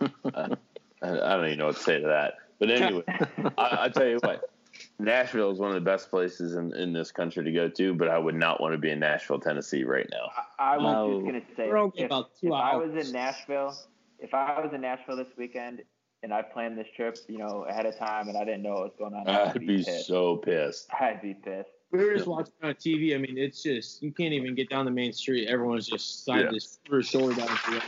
I, 0.34 0.56
I 1.00 1.08
don't 1.08 1.46
even 1.46 1.58
know 1.58 1.66
what 1.66 1.76
to 1.76 1.82
say 1.82 2.00
to 2.00 2.06
that. 2.08 2.34
But 2.58 2.70
anyway, 2.72 3.02
I, 3.56 3.84
I 3.84 3.88
tell 3.88 4.06
you 4.06 4.18
what, 4.20 4.50
Nashville 4.98 5.50
is 5.50 5.58
one 5.58 5.70
of 5.70 5.74
the 5.74 5.80
best 5.80 6.10
places 6.10 6.54
in, 6.54 6.74
in 6.74 6.92
this 6.92 7.10
country 7.10 7.44
to 7.44 7.52
go 7.52 7.68
to, 7.68 7.94
but 7.94 8.08
I 8.08 8.18
would 8.18 8.34
not 8.34 8.60
want 8.60 8.72
to 8.72 8.78
be 8.78 8.90
in 8.90 9.00
Nashville, 9.00 9.40
Tennessee 9.40 9.84
right 9.84 10.08
now. 10.10 10.30
I, 10.58 10.74
I 10.74 10.76
was 10.76 10.82
no. 10.82 11.12
just 11.12 11.26
going 11.26 11.40
to 11.40 11.46
say, 11.56 12.04
if, 12.04 12.42
if 12.42 12.52
I 12.52 12.76
was 12.76 13.06
in 13.06 13.12
Nashville, 13.12 13.76
if 14.18 14.34
I 14.34 14.60
was 14.60 14.72
in 14.72 14.80
Nashville 14.80 15.16
this 15.16 15.28
weekend 15.36 15.82
and 16.22 16.32
I 16.32 16.42
planned 16.42 16.78
this 16.78 16.86
trip, 16.96 17.18
you 17.28 17.38
know, 17.38 17.66
ahead 17.68 17.86
of 17.86 17.98
time 17.98 18.28
and 18.28 18.36
I 18.36 18.44
didn't 18.44 18.62
know 18.62 18.74
what 18.74 18.82
was 18.82 18.92
going 18.98 19.14
on, 19.14 19.28
I'd, 19.28 19.48
I'd 19.48 19.60
be, 19.60 19.66
be 19.66 19.82
so 19.82 20.36
pissed. 20.36 20.88
I'd 20.98 21.20
be 21.20 21.34
pissed. 21.34 21.70
We 21.90 22.04
were 22.04 22.14
just 22.14 22.26
watching 22.26 22.54
on 22.62 22.74
TV. 22.74 23.14
I 23.14 23.18
mean, 23.18 23.38
it's 23.38 23.62
just 23.62 24.02
you 24.02 24.10
can't 24.10 24.32
even 24.32 24.56
get 24.56 24.68
down 24.68 24.84
the 24.84 24.90
main 24.90 25.12
street. 25.12 25.48
Everyone's 25.48 25.86
just 25.86 26.24
side 26.24 26.46
yeah. 26.46 26.50
this 26.50 26.78
shoulder 27.06 27.34
down 27.36 27.46
the 27.46 27.82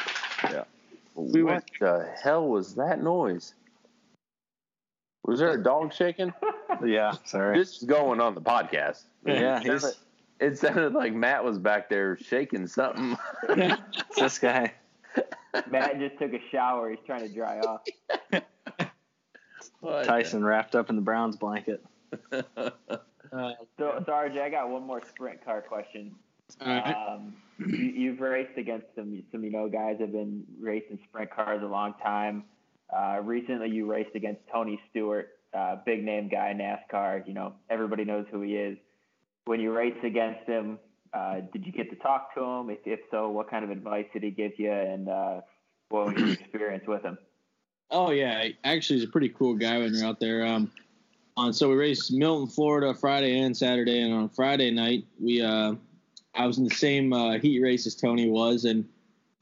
Yeah. 0.45 0.65
We 1.17 1.43
what 1.43 1.55
went- 1.55 1.71
the 1.81 2.09
hell 2.23 2.47
was 2.47 2.75
that 2.77 3.03
noise? 3.03 3.55
Was 5.25 5.41
there 5.41 5.51
a 5.51 5.63
dog 5.63 5.93
shaking? 5.93 6.33
Yeah. 6.85 7.15
Sorry. 7.25 7.59
This 7.59 7.77
is 7.79 7.83
going 7.85 8.21
on 8.21 8.35
the 8.35 8.41
podcast. 8.41 9.03
Yeah, 9.25 9.59
It 9.59 9.63
he's 9.65 9.81
sounded, 9.83 9.97
it 10.41 10.59
sounded 10.59 10.93
like 10.95 11.15
Matt 11.15 11.45
was 11.45 11.59
back 11.59 11.89
there 11.89 12.17
shaking 12.19 12.67
something. 12.67 13.17
it's 13.49 14.17
this 14.19 14.39
guy. 14.39 14.75
Matt 15.71 15.99
just 15.99 16.19
took 16.19 16.33
a 16.33 16.41
shower. 16.51 16.91
He's 16.91 16.99
trying 17.07 17.27
to 17.27 17.33
dry 17.35 17.61
off. 17.61 17.81
Tyson 20.05 20.45
wrapped 20.45 20.75
up 20.75 20.91
in 20.91 20.97
the 20.97 21.03
Browns 21.03 21.37
blanket. 21.37 21.85
Uh, 23.33 23.51
So, 23.77 24.03
so 24.07 24.13
RJ, 24.13 24.41
I 24.41 24.49
got 24.49 24.71
one 24.71 24.85
more 24.87 25.03
sprint 25.11 25.45
car 25.45 25.61
question. 25.61 26.15
Um, 26.61 27.35
you, 27.59 27.77
you've 27.77 28.21
raced 28.21 28.57
against 28.57 28.87
some, 28.95 29.21
some 29.33 29.43
you 29.43 29.51
know 29.51 29.69
guys 29.69 29.97
have 29.99 30.13
been 30.13 30.45
racing 30.61 31.01
sprint 31.09 31.31
cars 31.33 31.61
a 31.63 31.67
long 31.67 31.95
time. 32.03 32.45
Uh, 32.97 33.19
recently, 33.23 33.69
you 33.69 33.85
raced 33.85 34.15
against 34.15 34.41
Tony 34.51 34.81
Stewart, 34.91 35.31
uh, 35.57 35.77
big 35.85 36.05
name 36.05 36.29
guy 36.29 36.55
NASCAR. 36.55 37.27
You 37.27 37.35
know 37.35 37.55
everybody 37.71 38.05
knows 38.05 38.27
who 38.31 38.43
he 38.43 38.57
is. 38.57 38.79
When 39.45 39.61
you 39.61 39.73
race 39.73 39.97
against 40.03 40.47
him, 40.49 40.79
uh, 41.13 41.41
did 41.53 41.65
you 41.65 41.73
get 41.73 41.89
to 41.91 41.97
talk 41.97 42.35
to 42.35 42.43
him? 42.43 42.71
If, 42.71 42.79
if 42.85 43.01
so, 43.11 43.31
what 43.31 43.49
kind 43.49 43.65
of 43.65 43.71
advice 43.71 44.07
did 44.13 44.23
he 44.23 44.31
give 44.31 44.53
you, 44.59 44.73
and 44.73 45.09
uh, 45.09 45.41
what 45.89 46.07
was 46.07 46.17
your 46.21 46.33
experience 46.33 46.85
with 46.87 47.03
him? 47.03 47.19
Oh 47.91 48.11
yeah, 48.11 48.49
actually, 48.65 49.01
he's 49.01 49.09
a 49.09 49.13
pretty 49.13 49.29
cool 49.31 49.55
guy 49.55 49.79
when 49.79 49.95
you're 49.95 50.07
out 50.07 50.21
there. 50.21 50.45
Um, 50.45 50.71
on 51.37 51.53
so 51.53 51.69
we 51.69 51.77
raced 51.77 52.13
Milton, 52.13 52.49
Florida, 52.49 52.95
Friday 52.95 53.39
and 53.39 53.57
Saturday, 53.57 54.03
and 54.03 54.13
on 54.13 54.29
Friday 54.29 54.71
night 54.71 55.05
we 55.21 55.43
uh, 55.43 55.75
I 56.35 56.47
was 56.47 56.59
in 56.59 56.65
the 56.65 56.75
same 56.75 57.13
uh, 57.13 57.39
heat 57.39 57.61
race 57.61 57.87
as 57.87 57.95
Tony 57.95 58.29
was, 58.29 58.65
and 58.65 58.87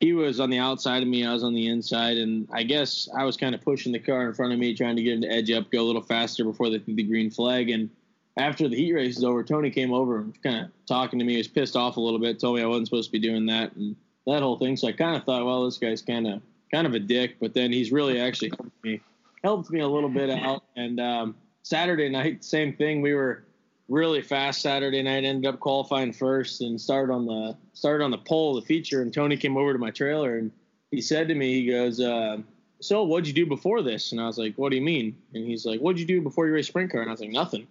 he 0.00 0.12
was 0.12 0.40
on 0.40 0.50
the 0.50 0.58
outside 0.58 1.02
of 1.02 1.08
me, 1.08 1.24
I 1.24 1.32
was 1.32 1.44
on 1.44 1.54
the 1.54 1.68
inside, 1.68 2.16
and 2.16 2.48
I 2.52 2.62
guess 2.62 3.08
I 3.16 3.24
was 3.24 3.36
kind 3.36 3.54
of 3.54 3.62
pushing 3.62 3.92
the 3.92 3.98
car 3.98 4.26
in 4.26 4.34
front 4.34 4.52
of 4.52 4.58
me, 4.58 4.74
trying 4.74 4.96
to 4.96 5.02
get 5.02 5.14
him 5.14 5.22
to 5.22 5.28
edge 5.30 5.50
up, 5.50 5.70
go 5.70 5.80
a 5.82 5.86
little 5.86 6.02
faster 6.02 6.44
before 6.44 6.70
they 6.70 6.78
threw 6.78 6.94
the 6.94 7.02
green 7.02 7.30
flag, 7.30 7.70
and 7.70 7.88
after 8.36 8.68
the 8.68 8.76
heat 8.76 8.92
race 8.92 9.16
is 9.16 9.24
over, 9.24 9.44
Tony 9.44 9.70
came 9.70 9.92
over 9.92 10.18
and 10.18 10.42
kind 10.42 10.64
of 10.64 10.70
talking 10.86 11.18
to 11.18 11.24
me. 11.24 11.32
He 11.32 11.38
was 11.38 11.48
pissed 11.48 11.76
off 11.76 11.96
a 11.96 12.00
little 12.00 12.18
bit, 12.18 12.40
told 12.40 12.56
me 12.56 12.62
I 12.62 12.66
wasn't 12.66 12.88
supposed 12.88 13.08
to 13.08 13.12
be 13.12 13.20
doing 13.20 13.46
that, 13.46 13.74
and 13.76 13.94
that 14.26 14.42
whole 14.42 14.58
thing. 14.58 14.76
So 14.76 14.88
I 14.88 14.92
kind 14.92 15.16
of 15.16 15.24
thought, 15.24 15.44
well, 15.44 15.64
this 15.64 15.78
guy's 15.78 16.02
kind 16.02 16.26
of 16.26 16.42
kind 16.72 16.86
of 16.86 16.94
a 16.94 16.98
dick, 16.98 17.36
but 17.40 17.54
then 17.54 17.72
he's 17.72 17.92
really 17.92 18.20
actually 18.20 18.50
helped 18.50 18.84
me 18.84 19.00
helped 19.44 19.70
me 19.70 19.80
a 19.80 19.88
little 19.88 20.08
bit 20.08 20.30
out. 20.30 20.64
And 20.74 20.98
um, 20.98 21.36
Saturday 21.62 22.08
night, 22.08 22.42
same 22.42 22.72
thing. 22.72 23.02
We 23.02 23.12
were 23.12 23.44
really 23.88 24.22
fast 24.22 24.62
Saturday 24.62 25.02
night. 25.02 25.24
Ended 25.24 25.46
up 25.46 25.60
qualifying 25.60 26.12
first 26.12 26.60
and 26.60 26.80
started 26.80 27.12
on 27.12 27.26
the 27.26 27.56
started 27.72 28.04
on 28.04 28.10
the 28.10 28.18
pole, 28.18 28.56
of 28.56 28.62
the 28.62 28.66
feature. 28.66 29.02
And 29.02 29.12
Tony 29.12 29.36
came 29.36 29.56
over 29.56 29.72
to 29.72 29.78
my 29.78 29.90
trailer 29.90 30.38
and 30.38 30.50
he 30.90 31.00
said 31.00 31.28
to 31.28 31.34
me, 31.34 31.54
he 31.54 31.66
goes, 31.66 32.00
uh, 32.00 32.38
"So 32.80 33.02
what'd 33.02 33.26
you 33.26 33.32
do 33.32 33.46
before 33.46 33.82
this?" 33.82 34.12
And 34.12 34.20
I 34.20 34.26
was 34.26 34.38
like, 34.38 34.56
"What 34.56 34.70
do 34.70 34.76
you 34.76 34.82
mean?" 34.82 35.16
And 35.34 35.46
he's 35.46 35.66
like, 35.66 35.80
"What'd 35.80 35.98
you 35.98 36.06
do 36.06 36.20
before 36.20 36.46
you 36.46 36.52
raced 36.52 36.68
sprint 36.68 36.92
car?" 36.92 37.00
And 37.00 37.10
I 37.10 37.12
was 37.12 37.20
like, 37.20 37.30
"Nothing." 37.30 37.66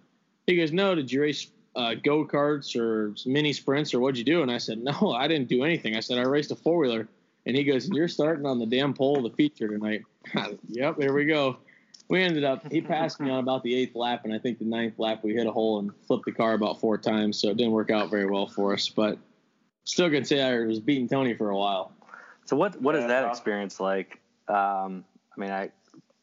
He 0.46 0.56
goes, 0.56 0.72
"No, 0.72 0.94
did 0.94 1.10
you 1.10 1.22
race?" 1.22 1.48
Uh, 1.76 1.94
go 1.94 2.24
karts 2.24 2.78
or 2.80 3.12
mini 3.28 3.52
sprints 3.52 3.92
or 3.92 3.98
what'd 3.98 4.16
you 4.16 4.22
do? 4.22 4.42
And 4.42 4.50
I 4.52 4.58
said, 4.58 4.78
no, 4.84 5.10
I 5.10 5.26
didn't 5.26 5.48
do 5.48 5.64
anything. 5.64 5.96
I 5.96 6.00
said, 6.00 6.18
I 6.18 6.22
raced 6.22 6.52
a 6.52 6.54
four 6.54 6.78
wheeler. 6.78 7.08
And 7.46 7.56
he 7.56 7.64
goes, 7.64 7.88
You're 7.88 8.06
starting 8.06 8.46
on 8.46 8.60
the 8.60 8.66
damn 8.66 8.94
pole 8.94 9.16
of 9.18 9.24
the 9.24 9.36
feature 9.36 9.66
tonight. 9.66 10.02
yep, 10.68 10.96
there 10.96 11.12
we 11.12 11.24
go. 11.24 11.56
We 12.08 12.22
ended 12.22 12.44
up, 12.44 12.70
he 12.70 12.80
passed 12.80 13.18
me 13.20 13.30
on 13.30 13.38
about 13.40 13.62
the 13.62 13.74
eighth 13.74 13.94
lap, 13.94 14.22
and 14.24 14.32
I 14.34 14.38
think 14.38 14.58
the 14.58 14.64
ninth 14.66 14.98
lap 14.98 15.24
we 15.24 15.34
hit 15.34 15.46
a 15.46 15.52
hole 15.52 15.78
and 15.78 15.90
flipped 16.06 16.26
the 16.26 16.32
car 16.32 16.52
about 16.54 16.80
four 16.80 16.98
times, 16.98 17.38
so 17.38 17.48
it 17.48 17.56
didn't 17.56 17.72
work 17.72 17.90
out 17.90 18.10
very 18.10 18.26
well 18.26 18.46
for 18.46 18.72
us. 18.74 18.88
But 18.88 19.18
still 19.84 20.10
can 20.10 20.24
say 20.24 20.42
I 20.42 20.58
was 20.66 20.80
beating 20.80 21.08
Tony 21.08 21.34
for 21.34 21.50
a 21.50 21.56
while. 21.56 21.92
So 22.44 22.56
what 22.56 22.80
what 22.80 22.94
is 22.94 23.02
Yeah, 23.02 23.06
that 23.08 23.28
experience 23.28 23.80
like? 23.80 24.20
Um, 24.48 25.04
I 25.36 25.40
mean, 25.40 25.50
I 25.50 25.70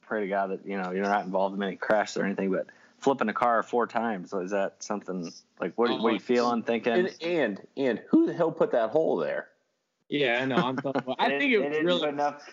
pray 0.02 0.22
to 0.22 0.28
God 0.28 0.52
that 0.52 0.66
you 0.66 0.78
know 0.78 0.92
you're 0.92 1.04
not 1.04 1.26
involved 1.26 1.56
in 1.56 1.64
any 1.64 1.76
crashes 1.78 2.18
or 2.18 2.26
anything, 2.26 2.52
but 2.52 2.68
flipping 3.00 3.28
a 3.30 3.34
car 3.34 3.64
four 3.64 3.88
times 3.88 4.32
is 4.34 4.52
that 4.52 4.76
something 4.84 5.34
like 5.60 5.74
what, 5.76 5.90
what 6.00 6.10
are 6.10 6.14
you 6.14 6.20
feeling, 6.20 6.62
thinking? 6.62 6.94
and 6.94 7.16
and 7.24 7.68
and 7.76 8.02
who 8.12 8.28
the 8.28 8.34
hell 8.34 8.52
put 8.52 8.72
that 8.74 8.92
hole 8.92 9.18
there? 9.18 9.48
Yeah, 10.10 10.40
I 10.42 10.46
know. 10.46 10.58
I'm 10.58 10.78
talking 10.78 11.02
about, 11.02 11.16
I 11.20 11.30
think 11.40 11.52
didn't- 11.54 11.74
it 11.74 11.84
was 11.86 12.02
really 12.02 12.10
enough. 12.10 12.48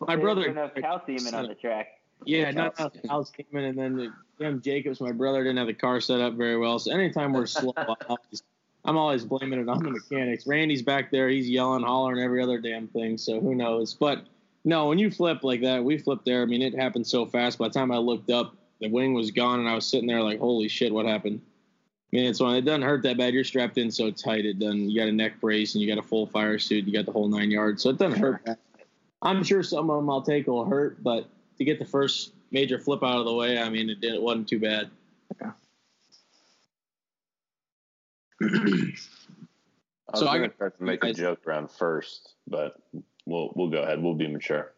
my 0.00 0.06
they 0.06 0.12
didn't 0.12 0.22
brother. 0.22 0.42
put 0.42 0.50
enough 0.52 0.74
calcium 0.76 1.34
on 1.34 1.48
the 1.48 1.54
track. 1.56 1.88
Yeah, 2.24 2.50
not 2.50 2.78
enough 2.78 3.32
came 3.32 3.46
in, 3.52 3.64
and 3.64 3.78
then 3.78 3.96
the, 3.96 4.12
Jim 4.38 4.60
Jacobs, 4.60 5.00
my 5.00 5.12
brother, 5.12 5.42
didn't 5.42 5.58
have 5.58 5.66
the 5.66 5.74
car 5.74 6.00
set 6.00 6.20
up 6.20 6.34
very 6.34 6.56
well. 6.56 6.78
So 6.78 6.92
anytime 6.92 7.32
we're 7.32 7.46
slow, 7.46 7.72
I'm 7.76 7.96
always, 8.08 8.42
I'm 8.84 8.96
always 8.96 9.24
blaming 9.24 9.60
it 9.60 9.68
on 9.68 9.82
the 9.82 9.90
mechanics. 9.90 10.46
Randy's 10.46 10.82
back 10.82 11.10
there; 11.10 11.28
he's 11.28 11.48
yelling, 11.48 11.84
hollering, 11.84 12.22
every 12.22 12.42
other 12.42 12.58
damn 12.58 12.88
thing. 12.88 13.18
So 13.18 13.40
who 13.40 13.54
knows? 13.54 13.94
But 13.94 14.24
no, 14.64 14.88
when 14.88 14.98
you 14.98 15.10
flip 15.10 15.42
like 15.42 15.62
that, 15.62 15.82
we 15.82 15.98
flipped 15.98 16.24
there. 16.24 16.42
I 16.42 16.46
mean, 16.46 16.62
it 16.62 16.74
happened 16.74 17.06
so 17.06 17.26
fast. 17.26 17.58
By 17.58 17.68
the 17.68 17.74
time 17.74 17.90
I 17.90 17.98
looked 17.98 18.30
up, 18.30 18.54
the 18.80 18.88
wing 18.88 19.14
was 19.14 19.30
gone, 19.30 19.60
and 19.60 19.68
I 19.68 19.74
was 19.74 19.86
sitting 19.86 20.06
there 20.06 20.22
like, 20.22 20.38
"Holy 20.38 20.68
shit, 20.68 20.92
what 20.92 21.06
happened?" 21.06 21.40
I 22.12 22.16
mean, 22.16 22.26
it's 22.26 22.40
one. 22.40 22.56
It 22.56 22.64
doesn't 22.64 22.82
hurt 22.82 23.02
that 23.04 23.16
bad. 23.16 23.34
You're 23.34 23.44
strapped 23.44 23.78
in 23.78 23.90
so 23.90 24.10
tight. 24.10 24.44
It 24.44 24.58
doesn't. 24.58 24.90
You 24.90 25.00
got 25.00 25.08
a 25.08 25.12
neck 25.12 25.40
brace, 25.40 25.74
and 25.74 25.82
you 25.82 25.88
got 25.88 26.02
a 26.02 26.06
full 26.06 26.26
fire 26.26 26.58
suit. 26.58 26.86
You 26.86 26.92
got 26.92 27.06
the 27.06 27.12
whole 27.12 27.28
nine 27.28 27.50
yards, 27.50 27.82
so 27.82 27.90
it 27.90 27.98
doesn't 27.98 28.18
hurt. 28.18 28.42
I'm 29.22 29.44
sure 29.44 29.62
some 29.62 29.90
of 29.90 29.96
them 29.96 30.08
I'll 30.08 30.22
take 30.22 30.46
will 30.46 30.64
hurt, 30.64 31.02
but 31.02 31.28
to 31.60 31.64
get 31.64 31.78
the 31.78 31.84
first 31.84 32.32
major 32.50 32.78
flip 32.78 33.04
out 33.04 33.18
of 33.18 33.26
the 33.26 33.34
way, 33.34 33.58
I 33.58 33.68
mean, 33.68 33.90
it, 33.90 34.00
didn't, 34.00 34.16
it 34.16 34.22
wasn't 34.22 34.48
too 34.48 34.58
bad. 34.58 34.90
I 38.42 38.42
was 38.42 40.20
So 40.20 40.26
I 40.26 40.36
gonna 40.38 40.48
got- 40.48 40.56
start 40.56 40.78
to 40.78 40.84
make 40.84 41.04
a 41.04 41.12
joke 41.12 41.46
around 41.46 41.70
first, 41.70 42.32
but 42.48 42.80
we'll 43.26 43.52
we'll 43.54 43.68
go 43.68 43.82
ahead. 43.82 44.02
We'll 44.02 44.14
be 44.14 44.26
mature. 44.26 44.72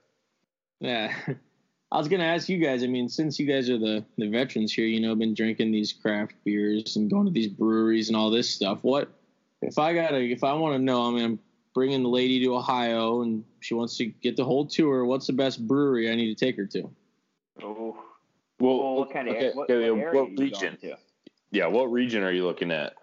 Yeah. 0.80 1.14
I 1.92 1.98
was 1.98 2.08
gonna 2.08 2.24
ask 2.24 2.48
you 2.48 2.58
guys. 2.58 2.82
I 2.82 2.86
mean, 2.88 3.08
since 3.08 3.38
you 3.38 3.46
guys 3.46 3.70
are 3.70 3.78
the 3.78 4.04
the 4.18 4.28
veterans 4.28 4.72
here, 4.72 4.86
you 4.86 5.00
know, 5.00 5.14
been 5.14 5.34
drinking 5.34 5.70
these 5.70 5.92
craft 5.92 6.34
beers 6.44 6.96
and 6.96 7.08
going 7.08 7.26
to 7.26 7.30
these 7.30 7.48
breweries 7.48 8.08
and 8.08 8.16
all 8.16 8.30
this 8.30 8.48
stuff. 8.50 8.82
What 8.82 9.08
if 9.60 9.78
I 9.78 9.94
gotta? 9.94 10.20
If 10.20 10.42
I 10.42 10.54
want 10.54 10.74
to 10.74 10.78
know, 10.82 11.06
I 11.06 11.10
mean, 11.12 11.24
I'm 11.24 11.38
bringing 11.74 12.02
the 12.02 12.08
lady 12.08 12.42
to 12.44 12.54
Ohio 12.54 13.22
and 13.22 13.44
she 13.60 13.74
wants 13.74 13.96
to 13.98 14.06
get 14.06 14.36
the 14.36 14.44
whole 14.44 14.66
tour. 14.66 15.04
What's 15.04 15.26
the 15.26 15.32
best 15.32 15.66
brewery 15.66 16.10
I 16.10 16.14
need 16.14 16.36
to 16.36 16.44
take 16.44 16.56
her 16.56 16.66
to? 16.66 16.90
Oh, 17.62 17.96
Well, 18.60 18.78
well, 18.78 18.94
what 18.96 19.12
kind 19.12 19.28
of 19.28 19.36
okay, 19.36 19.50
what, 19.54 19.70
okay, 19.70 19.90
what 19.90 20.14
what 20.14 20.16
are 20.16 20.24
region? 20.36 20.78
going? 20.82 20.94
Yeah, 21.50 21.66
what 21.66 21.90
region 21.92 22.22
are 22.22 22.32
you 22.32 22.44
looking 22.44 22.70
at? 22.70 22.94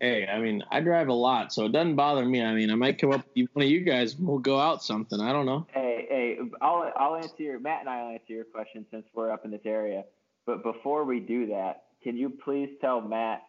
Hey, 0.00 0.26
I 0.26 0.40
mean, 0.40 0.64
I 0.72 0.80
drive 0.80 1.06
a 1.08 1.12
lot, 1.12 1.52
so 1.52 1.64
it 1.66 1.70
doesn't 1.70 1.94
bother 1.94 2.24
me. 2.24 2.42
I 2.42 2.52
mean, 2.54 2.72
I 2.72 2.74
might 2.74 2.98
come 2.98 3.12
up 3.12 3.24
with 3.36 3.48
one 3.52 3.64
of 3.64 3.70
you 3.70 3.82
guys. 3.82 4.16
We'll 4.16 4.38
go 4.38 4.58
out 4.58 4.82
something. 4.82 5.20
I 5.20 5.32
don't 5.32 5.46
know. 5.46 5.64
Hey, 5.72 6.06
hey, 6.10 6.38
I'll 6.60 6.92
I'll 6.96 7.14
answer 7.14 7.40
your 7.42 7.60
Matt 7.60 7.80
and 7.80 7.88
I'll 7.88 8.10
answer 8.10 8.32
your 8.32 8.44
question 8.44 8.84
since 8.90 9.06
we're 9.14 9.30
up 9.30 9.44
in 9.44 9.52
this 9.52 9.60
area. 9.64 10.02
But 10.44 10.64
before 10.64 11.04
we 11.04 11.20
do 11.20 11.46
that, 11.46 11.84
can 12.02 12.16
you 12.16 12.30
please 12.30 12.70
tell 12.80 13.00
Matt 13.00 13.42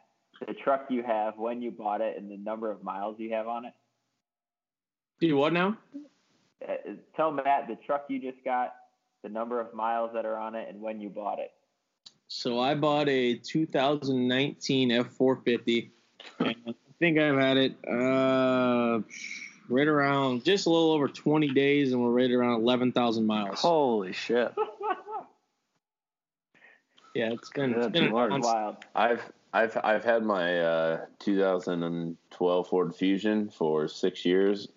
the 0.47 0.53
truck 0.53 0.85
you 0.89 1.01
have, 1.01 1.37
when 1.37 1.61
you 1.63 1.71
bought 1.71 2.01
it, 2.01 2.17
and 2.17 2.29
the 2.29 2.37
number 2.37 2.69
of 2.69 2.83
miles 2.83 3.15
you 3.17 3.33
have 3.33 3.47
on 3.47 3.65
it? 3.65 3.73
Do 5.23 5.37
what 5.37 5.53
now? 5.53 5.77
Uh, 6.67 6.73
tell 7.15 7.31
Matt 7.31 7.69
the 7.69 7.77
truck 7.85 8.07
you 8.09 8.19
just 8.19 8.43
got, 8.43 8.75
the 9.23 9.29
number 9.29 9.61
of 9.61 9.73
miles 9.73 10.11
that 10.15 10.25
are 10.25 10.35
on 10.35 10.53
it, 10.53 10.67
and 10.67 10.81
when 10.81 10.99
you 10.99 11.07
bought 11.07 11.39
it. 11.39 11.53
So 12.27 12.59
I 12.59 12.75
bought 12.75 13.07
a 13.07 13.35
2019 13.35 14.89
F450, 14.89 15.91
and 16.39 16.55
I 16.67 16.73
think 16.99 17.19
I've 17.19 17.37
had 17.37 17.55
it 17.55 17.77
uh, 17.89 18.99
right 19.69 19.87
around 19.87 20.43
just 20.43 20.65
a 20.65 20.69
little 20.69 20.91
over 20.91 21.07
20 21.07 21.53
days, 21.53 21.93
and 21.93 22.03
we're 22.03 22.09
right 22.09 22.29
around 22.29 22.59
11,000 22.61 23.25
miles. 23.25 23.59
Holy 23.59 24.11
shit! 24.11 24.53
Yeah, 27.15 27.29
it's 27.31 27.49
been, 27.51 27.75
it's 27.75 27.85
Good 27.85 27.93
been 27.93 28.11
Wild. 28.11 28.77
I've 28.95 29.21
I've 29.53 29.77
I've 29.83 30.03
had 30.03 30.23
my 30.23 30.59
uh, 30.59 31.05
2012 31.19 32.67
Ford 32.67 32.95
Fusion 32.95 33.49
for 33.49 33.87
six 33.87 34.25
years, 34.25 34.67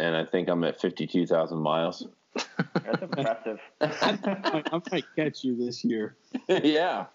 and 0.00 0.16
I 0.16 0.24
think 0.24 0.48
I'm 0.48 0.64
at 0.64 0.80
52,000 0.80 1.58
miles. 1.58 2.08
That's 2.34 3.02
impressive. 3.02 3.58
I, 3.80 4.62
I 4.72 4.80
might 4.90 5.04
catch 5.14 5.44
you 5.44 5.56
this 5.56 5.84
year. 5.84 6.16
yeah. 6.48 7.06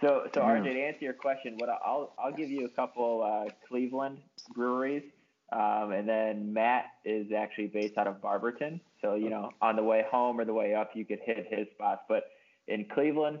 So, 0.00 0.28
so 0.32 0.40
RJ, 0.40 0.64
to 0.64 0.80
answer 0.80 1.04
your 1.04 1.14
question, 1.14 1.56
what 1.56 1.68
I'll 1.68 2.12
I'll 2.18 2.32
give 2.32 2.50
you 2.50 2.66
a 2.66 2.68
couple 2.68 3.22
uh, 3.22 3.50
Cleveland 3.66 4.18
breweries, 4.54 5.02
um, 5.50 5.92
and 5.92 6.06
then 6.06 6.52
Matt 6.52 6.84
is 7.04 7.32
actually 7.32 7.68
based 7.68 7.96
out 7.96 8.06
of 8.06 8.20
Barberton. 8.20 8.80
So 9.00 9.14
you 9.14 9.30
know, 9.30 9.50
on 9.62 9.76
the 9.76 9.82
way 9.82 10.04
home 10.10 10.38
or 10.38 10.44
the 10.44 10.52
way 10.52 10.74
up, 10.74 10.90
you 10.94 11.06
could 11.06 11.20
hit 11.24 11.46
his 11.50 11.66
spots. 11.74 12.02
But 12.06 12.24
in 12.68 12.84
Cleveland, 12.84 13.40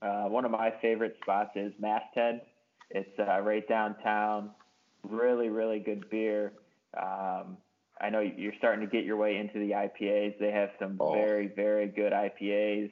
uh, 0.00 0.24
one 0.24 0.46
of 0.46 0.50
my 0.50 0.72
favorite 0.80 1.16
spots 1.22 1.50
is 1.54 1.72
Masthead. 1.78 2.40
It's 2.90 3.18
uh, 3.18 3.40
right 3.40 3.68
downtown. 3.68 4.50
Really, 5.02 5.50
really 5.50 5.80
good 5.80 6.08
beer. 6.08 6.54
Um, 6.96 7.58
I 8.00 8.10
know 8.10 8.20
you're 8.20 8.54
starting 8.58 8.80
to 8.88 8.90
get 8.90 9.04
your 9.04 9.16
way 9.16 9.36
into 9.36 9.58
the 9.58 9.72
IPAs. 9.72 10.38
They 10.38 10.52
have 10.52 10.70
some 10.78 10.96
Oh. 11.00 11.12
very, 11.12 11.48
very 11.48 11.86
good 11.88 12.12
IPAs 12.12 12.90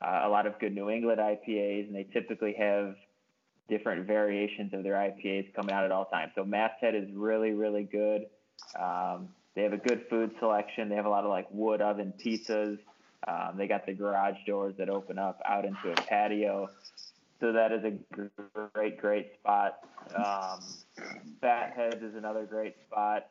uh, 0.00 0.22
a 0.24 0.28
lot 0.28 0.46
of 0.46 0.58
good 0.58 0.74
New 0.74 0.90
England 0.90 1.20
IPAs, 1.20 1.86
and 1.86 1.94
they 1.94 2.04
typically 2.12 2.54
have 2.58 2.94
different 3.68 4.06
variations 4.06 4.72
of 4.74 4.82
their 4.82 4.94
IPAs 4.94 5.52
coming 5.54 5.72
out 5.72 5.84
at 5.84 5.92
all 5.92 6.06
times. 6.06 6.32
So 6.34 6.44
Masthead 6.44 6.94
is 6.94 7.08
really, 7.12 7.52
really 7.52 7.84
good. 7.84 8.26
Um, 8.78 9.28
they 9.54 9.62
have 9.62 9.72
a 9.72 9.78
good 9.78 10.06
food 10.08 10.30
selection. 10.38 10.88
They 10.88 10.94
have 10.96 11.06
a 11.06 11.10
lot 11.10 11.24
of 11.24 11.30
like 11.30 11.46
wood 11.50 11.80
oven 11.80 12.12
pizzas. 12.24 12.78
Um, 13.26 13.56
they 13.56 13.66
got 13.66 13.84
the 13.86 13.92
garage 13.92 14.36
doors 14.46 14.74
that 14.78 14.88
open 14.88 15.18
up 15.18 15.40
out 15.46 15.64
into 15.64 15.90
a 15.92 15.94
patio. 15.94 16.70
So 17.40 17.52
that 17.52 17.72
is 17.72 17.84
a 17.84 17.92
great, 18.74 18.98
great 19.00 19.32
spot. 19.40 19.78
Um, 20.14 20.60
Fatheads 21.40 22.02
is 22.02 22.14
another 22.14 22.44
great 22.44 22.74
spot. 22.86 23.28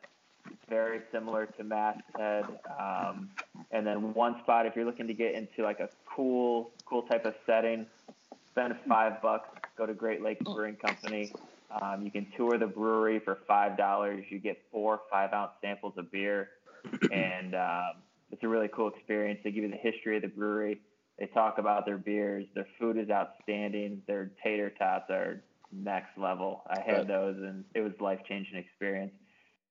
Very 0.68 1.00
similar 1.12 1.46
to 1.46 1.64
Masthead. 1.64 2.44
Um, 2.78 3.30
and 3.70 3.86
then 3.86 4.14
one 4.14 4.40
spot, 4.42 4.66
if 4.66 4.74
you're 4.74 4.84
looking 4.84 5.06
to 5.06 5.14
get 5.14 5.34
into 5.34 5.62
like 5.62 5.80
a 5.80 5.88
cool, 6.06 6.70
cool 6.84 7.02
type 7.02 7.24
of 7.24 7.34
setting, 7.46 7.86
spend 8.50 8.76
five 8.88 9.20
bucks, 9.22 9.48
go 9.76 9.86
to 9.86 9.94
Great 9.94 10.22
Lakes 10.22 10.44
Brewing 10.44 10.76
Company. 10.76 11.32
Um, 11.80 12.02
you 12.02 12.10
can 12.10 12.26
tour 12.36 12.58
the 12.58 12.66
brewery 12.66 13.20
for 13.20 13.38
five 13.46 13.76
dollars. 13.76 14.24
You 14.28 14.38
get 14.38 14.60
four 14.72 15.00
five 15.10 15.32
ounce 15.32 15.52
samples 15.60 15.94
of 15.96 16.10
beer, 16.10 16.48
and 17.12 17.54
um, 17.54 17.92
it's 18.32 18.42
a 18.42 18.48
really 18.48 18.68
cool 18.68 18.88
experience. 18.88 19.40
They 19.44 19.52
give 19.52 19.64
you 19.64 19.70
the 19.70 19.76
history 19.76 20.16
of 20.16 20.22
the 20.22 20.28
brewery. 20.28 20.80
They 21.18 21.26
talk 21.26 21.58
about 21.58 21.86
their 21.86 21.98
beers. 21.98 22.46
Their 22.54 22.66
food 22.78 22.96
is 22.96 23.10
outstanding. 23.10 24.02
Their 24.06 24.30
tater 24.42 24.72
tots 24.78 25.10
are 25.10 25.42
next 25.72 26.16
level. 26.18 26.62
I 26.68 26.80
had 26.80 26.96
Right. 26.98 27.08
those, 27.08 27.36
and 27.38 27.64
it 27.74 27.80
was 27.80 27.92
life 28.00 28.20
changing 28.28 28.56
experience. 28.58 29.12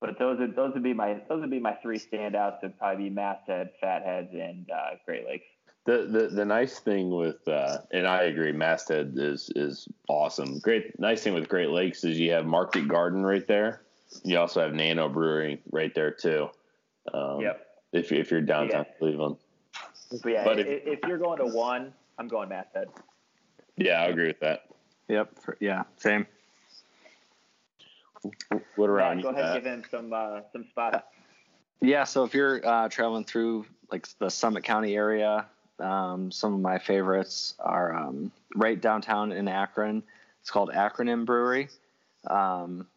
But 0.01 0.17
those 0.17 0.39
would 0.39 0.55
those 0.55 0.73
would 0.73 0.83
be 0.83 0.93
my 0.93 1.21
those 1.27 1.41
would 1.41 1.49
be 1.49 1.59
my 1.59 1.73
three 1.81 1.99
standouts. 1.99 2.61
Would 2.63 2.77
probably 2.79 3.05
be 3.05 3.09
Masthead, 3.09 3.71
Fatheads, 3.81 4.33
and 4.33 4.69
uh, 4.71 4.91
Great 5.05 5.25
Lakes. 5.25 5.45
The, 5.85 6.07
the 6.09 6.27
the 6.35 6.45
nice 6.45 6.79
thing 6.79 7.09
with 7.09 7.45
uh, 7.47 7.79
and 7.91 8.07
I 8.07 8.23
agree, 8.23 8.51
Masthead 8.53 9.13
is 9.17 9.51
is 9.55 9.87
awesome. 10.07 10.59
Great 10.59 10.97
nice 10.99 11.21
thing 11.23 11.33
with 11.33 11.49
Great 11.49 11.69
Lakes 11.69 12.03
is 12.05 12.17
you 12.17 12.31
have 12.31 12.45
Market 12.45 12.87
Garden 12.87 13.25
right 13.25 13.45
there. 13.47 13.81
You 14.23 14.39
also 14.39 14.61
have 14.61 14.73
Nano 14.73 15.09
Brewery 15.09 15.61
right 15.71 15.93
there 15.93 16.11
too. 16.11 16.49
Um, 17.13 17.41
yep. 17.41 17.65
If 17.91 18.11
if 18.13 18.31
you're 18.31 18.41
downtown 18.41 18.85
Yeah. 18.87 18.97
Cleveland, 18.99 19.35
But 20.23 20.31
yeah, 20.31 20.43
But 20.45 20.59
if, 20.59 20.67
if- 20.67 20.87
if 20.87 20.99
you're 21.09 21.17
going 21.17 21.39
to 21.39 21.45
one, 21.47 21.93
I'm 22.17 22.27
going 22.29 22.47
Masthead. 22.49 22.87
yeah, 23.75 24.01
I 24.01 24.05
agree 24.07 24.27
with 24.27 24.39
that. 24.39 24.61
Yep. 25.09 25.39
For, 25.41 25.57
yeah. 25.59 25.83
Same. 25.97 26.25
What 28.75 28.89
around? 28.89 29.17
Yeah, 29.17 29.23
go 29.23 29.29
ahead, 29.29 29.43
Matt? 29.43 29.55
and 29.55 29.63
give 29.63 29.73
him 29.73 29.83
some 29.89 30.13
uh, 30.13 30.41
some 30.51 30.65
spots. 30.69 31.03
Yeah, 31.81 32.03
so 32.03 32.23
if 32.23 32.33
you're 32.33 32.65
uh, 32.65 32.89
traveling 32.89 33.23
through 33.23 33.65
like 33.91 34.07
the 34.19 34.29
Summit 34.29 34.63
County 34.63 34.95
area, 34.95 35.45
um, 35.79 36.31
some 36.31 36.53
of 36.53 36.59
my 36.59 36.77
favorites 36.77 37.55
are 37.59 37.95
um, 37.95 38.31
right 38.55 38.79
downtown 38.79 39.31
in 39.31 39.47
Akron. 39.47 40.03
It's 40.41 40.51
called 40.51 40.69
Akronym 40.69 41.25
Brewery. 41.25 41.69
Um, 42.27 42.87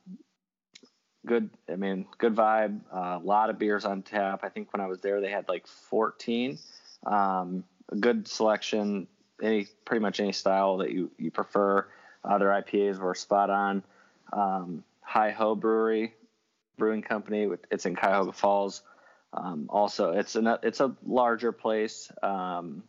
good, 1.25 1.51
I 1.71 1.77
mean, 1.77 2.07
good 2.19 2.35
vibe. 2.35 2.81
A 2.91 3.19
lot 3.23 3.51
of 3.51 3.59
beers 3.59 3.85
on 3.85 4.03
tap. 4.03 4.41
I 4.43 4.49
think 4.49 4.73
when 4.73 4.81
I 4.81 4.87
was 4.87 5.01
there, 5.01 5.21
they 5.21 5.31
had 5.31 5.49
like 5.49 5.67
14. 5.67 6.59
Um, 7.07 7.65
a 7.91 7.97
good 7.97 8.27
selection. 8.27 9.07
Any 9.41 9.67
pretty 9.85 10.03
much 10.03 10.21
any 10.21 10.33
style 10.33 10.79
that 10.79 10.91
you 10.91 11.11
you 11.19 11.31
prefer. 11.31 11.87
Uh, 12.25 12.39
their 12.39 12.51
IPAs 12.51 12.99
were 12.99 13.15
spot 13.15 13.51
on. 13.51 13.83
Um, 14.33 14.85
Hi 15.01 15.31
Ho 15.31 15.55
Brewery, 15.55 16.15
brewing 16.79 17.03
company. 17.03 17.49
It's 17.71 17.87
in 17.87 17.97
Cuyahoga 17.97 18.33
Falls. 18.33 18.83
Um, 19.35 19.67
also, 19.69 20.13
it's 20.13 20.37
a 20.37 20.59
it's 20.63 20.81
a 20.81 20.95
larger 21.05 21.53
place. 21.53 22.11
Um, 22.23 22.85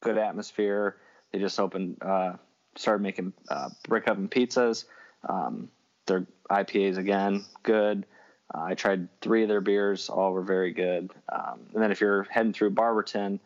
good 0.00 0.18
atmosphere. 0.18 0.96
They 1.32 1.38
just 1.38 1.58
opened, 1.58 1.98
uh, 2.00 2.34
started 2.76 3.02
making 3.02 3.32
uh, 3.48 3.70
brick 3.88 4.08
oven 4.08 4.28
pizzas. 4.28 4.84
Um, 5.28 5.70
their 6.06 6.26
IPAs 6.50 6.98
again 6.98 7.44
good. 7.62 8.06
Uh, 8.54 8.62
I 8.62 8.74
tried 8.74 9.08
three 9.20 9.42
of 9.42 9.48
their 9.48 9.60
beers. 9.60 10.08
All 10.08 10.32
were 10.32 10.42
very 10.42 10.72
good. 10.72 11.10
Um, 11.28 11.60
and 11.74 11.82
then 11.82 11.90
if 11.90 12.00
you're 12.00 12.24
heading 12.24 12.52
through 12.52 12.70
Barberton, 12.70 13.40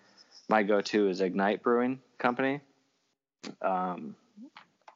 my 0.49 0.63
go-to 0.63 1.09
is 1.09 1.21
Ignite 1.21 1.63
Brewing 1.63 2.01
Company. 2.19 2.61
Um, 3.63 4.15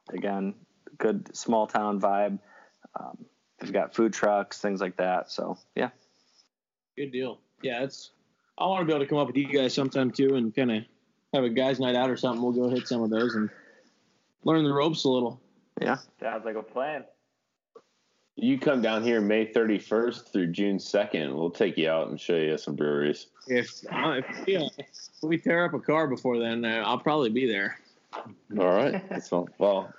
again, 0.09 0.53
good 0.97 1.35
small 1.35 1.67
town 1.67 1.99
vibe. 1.99 2.39
Um, 2.99 3.25
they've 3.59 3.73
got 3.73 3.93
food 3.93 4.13
trucks, 4.13 4.59
things 4.61 4.81
like 4.81 4.97
that. 4.97 5.31
So 5.31 5.57
yeah, 5.75 5.89
Good 6.97 7.11
deal. 7.11 7.39
Yeah, 7.61 7.83
it's. 7.83 8.11
I 8.57 8.65
want 8.67 8.81
to 8.81 8.85
be 8.85 8.93
able 8.93 9.03
to 9.03 9.09
come 9.09 9.17
up 9.17 9.27
with 9.27 9.35
you 9.35 9.47
guys 9.47 9.73
sometime 9.73 10.11
too, 10.11 10.35
and 10.35 10.55
kind 10.55 10.71
of 10.71 10.83
have 11.33 11.43
a 11.43 11.49
guys' 11.49 11.79
night 11.79 11.95
out 11.95 12.09
or 12.09 12.15
something. 12.15 12.41
We'll 12.41 12.53
go 12.53 12.69
hit 12.69 12.87
some 12.87 13.01
of 13.01 13.09
those 13.09 13.35
and 13.35 13.49
learn 14.45 14.63
the 14.63 14.71
ropes 14.71 15.03
a 15.03 15.09
little. 15.09 15.41
yeah, 15.81 15.97
Sounds 16.21 16.45
like 16.45 16.55
a 16.55 16.63
plan. 16.63 17.03
You 18.37 18.57
come 18.59 18.81
down 18.81 19.03
here 19.03 19.19
May 19.21 19.45
31st 19.51 20.31
through 20.31 20.47
June 20.47 20.77
2nd. 20.77 21.35
We'll 21.35 21.49
take 21.49 21.77
you 21.77 21.89
out 21.89 22.09
and 22.09 22.19
show 22.19 22.35
you 22.35 22.57
some 22.57 22.75
breweries. 22.75 23.27
If, 23.47 23.69
uh, 23.91 24.19
if, 24.19 24.25
yeah, 24.47 24.67
if 24.77 24.87
we 25.23 25.37
tear 25.37 25.65
up 25.65 25.73
a 25.73 25.79
car 25.79 26.07
before 26.07 26.39
then, 26.39 26.65
uh, 26.65 26.83
I'll 26.85 26.99
probably 26.99 27.29
be 27.29 27.47
there. 27.47 27.79
All 28.59 28.65
right, 28.75 29.03
that's 29.09 29.29
fine. 29.29 29.45
Well, 29.57 29.93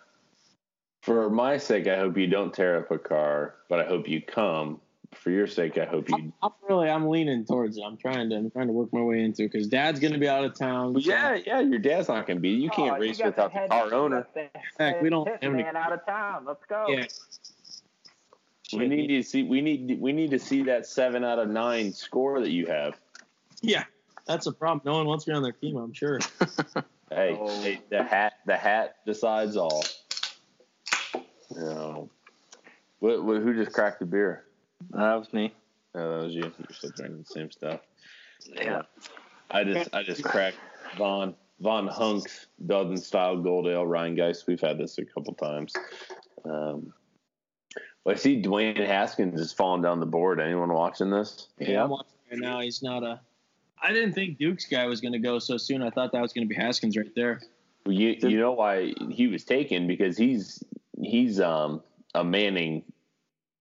for 1.03 1.31
my 1.31 1.57
sake, 1.59 1.87
I 1.87 1.97
hope 1.99 2.17
you 2.17 2.27
don't 2.27 2.53
tear 2.53 2.79
up 2.79 2.91
a 2.91 2.99
car, 2.99 3.55
but 3.69 3.81
I 3.81 3.85
hope 3.85 4.09
you 4.09 4.21
come. 4.23 4.81
For 5.15 5.31
your 5.31 5.47
sake, 5.47 5.79
I 5.79 5.85
hope 5.87 6.11
you. 6.11 6.33
I'm 6.43 6.51
really, 6.69 6.91
I'm 6.91 7.09
leaning 7.09 7.47
towards 7.47 7.79
it. 7.79 7.83
I'm 7.87 7.97
trying 7.97 8.29
to, 8.31 8.37
I'm 8.37 8.51
trying 8.51 8.67
to 8.67 8.73
work 8.73 8.93
my 8.93 9.01
way 9.01 9.21
into 9.23 9.45
because 9.45 9.69
Dad's 9.69 10.01
gonna 10.01 10.19
be 10.19 10.29
out 10.29 10.45
of 10.45 10.59
town. 10.59 10.95
so- 10.95 10.99
Yeah, 11.09 11.39
yeah, 11.47 11.61
your 11.61 11.79
dad's 11.79 12.09
not 12.09 12.27
going 12.27 12.37
to 12.39 12.41
be. 12.41 12.51
You 12.51 12.69
can't 12.71 12.97
Oh, 12.97 12.99
race 12.99 13.19
got 13.19 13.27
without 13.29 13.53
the 13.53 13.59
head- 13.61 13.71
car 13.71 13.95
owner. 13.95 14.23
got 14.23 14.35
the 14.35 14.49
Heck, 14.79 15.01
we 15.01 15.09
don't 15.09 15.27
have 15.29 15.39
any- 15.43 15.63
man 15.63 15.77
out 15.77 15.93
of 15.93 16.05
town. 16.05 16.45
Let's 16.45 16.65
go. 16.67 16.87
yeah. 16.89 17.05
We 18.73 18.89
need 18.89 19.07
to 19.07 19.23
see. 19.23 19.45
We 19.45 19.61
need. 19.63 19.99
We 20.01 20.13
need 20.13 20.33
to 20.33 20.41
see 20.41 20.65
that 20.65 20.87
seven 20.87 21.23
out 21.25 21.39
of 21.39 21.49
nine 21.49 21.93
score 21.93 22.41
that 22.41 22.51
you 22.51 22.67
have. 22.67 22.99
Yeah, 23.63 23.85
that's 24.27 24.47
a 24.47 24.53
problem. 24.53 24.83
No 24.85 24.99
one 24.99 25.07
wants 25.07 25.27
me 25.29 25.35
on 25.35 25.43
their 25.45 25.53
team. 25.53 25.77
I'm 25.77 25.93
sure. 25.93 26.19
Hey, 27.11 27.37
Oh. 27.39 27.61
hey, 27.63 27.81
the 27.91 28.03
hat. 28.03 28.35
The 28.47 28.57
hat 28.57 28.97
decides 29.07 29.57
all. 29.57 29.85
No. 31.55 32.11
What, 32.99 33.25
what, 33.25 33.43
who 33.43 33.55
just 33.55 33.73
cracked 33.75 34.01
the 34.01 34.07
beer? 34.07 34.45
that 34.91 35.15
was 35.15 35.33
me. 35.33 35.55
Oh, 35.95 36.19
that 36.19 36.25
was 36.27 36.35
you. 36.35 36.43
You're 36.43 36.53
still 36.73 36.91
drinking 36.97 37.19
the 37.19 37.25
same 37.25 37.51
stuff. 37.51 37.81
Yeah. 38.47 38.83
I 39.51 39.65
just 39.65 39.95
I 39.95 40.03
just 40.03 40.23
cracked 40.25 40.59
Von 40.99 41.35
Von 41.61 41.87
Hunk's 41.89 42.47
Belgian 42.59 42.97
style 42.97 43.41
gold 43.41 43.67
ale 43.69 43.85
Rhinegeist. 43.85 44.47
We've 44.47 44.61
had 44.61 44.77
this 44.79 44.99
a 44.99 45.05
couple 45.05 45.35
times. 45.35 45.73
Um, 46.45 46.93
well, 48.05 48.15
I 48.15 48.19
see 48.19 48.43
Dwayne 48.43 48.85
Haskins 48.87 49.41
is 49.41 49.53
falling 49.53 49.83
down 49.83 50.01
the 50.01 50.07
board. 50.07 50.41
Anyone 50.41 50.73
watching 50.73 51.11
this? 51.11 51.49
Yeah, 51.59 51.85
I'm 51.85 51.91
watching 51.91 52.13
right 52.31 52.41
now. 52.41 52.61
He's 52.61 52.83
not 52.83 53.03
a. 53.03 53.21
I 53.83 53.93
didn't 53.93 54.15
think 54.15 54.39
Duke's 54.39 54.65
guy 54.67 54.87
was 54.87 55.01
gonna 55.01 55.19
go 55.19 55.39
so 55.39 55.57
soon. 55.57 55.83
I 55.83 55.91
thought 55.91 56.13
that 56.13 56.23
was 56.23 56.33
gonna 56.33 56.47
be 56.47 56.55
Haskins 56.55 56.97
right 56.97 57.15
there. 57.15 57.41
Well, 57.85 57.95
You 57.95 58.17
you 58.21 58.39
know 58.39 58.53
why 58.53 58.95
he 59.11 59.27
was 59.29 59.45
taken 59.45 59.87
because 59.87 60.17
he's 60.17 60.63
he's 61.01 61.41
um 61.41 61.83
a 62.15 62.25
Manning. 62.25 62.83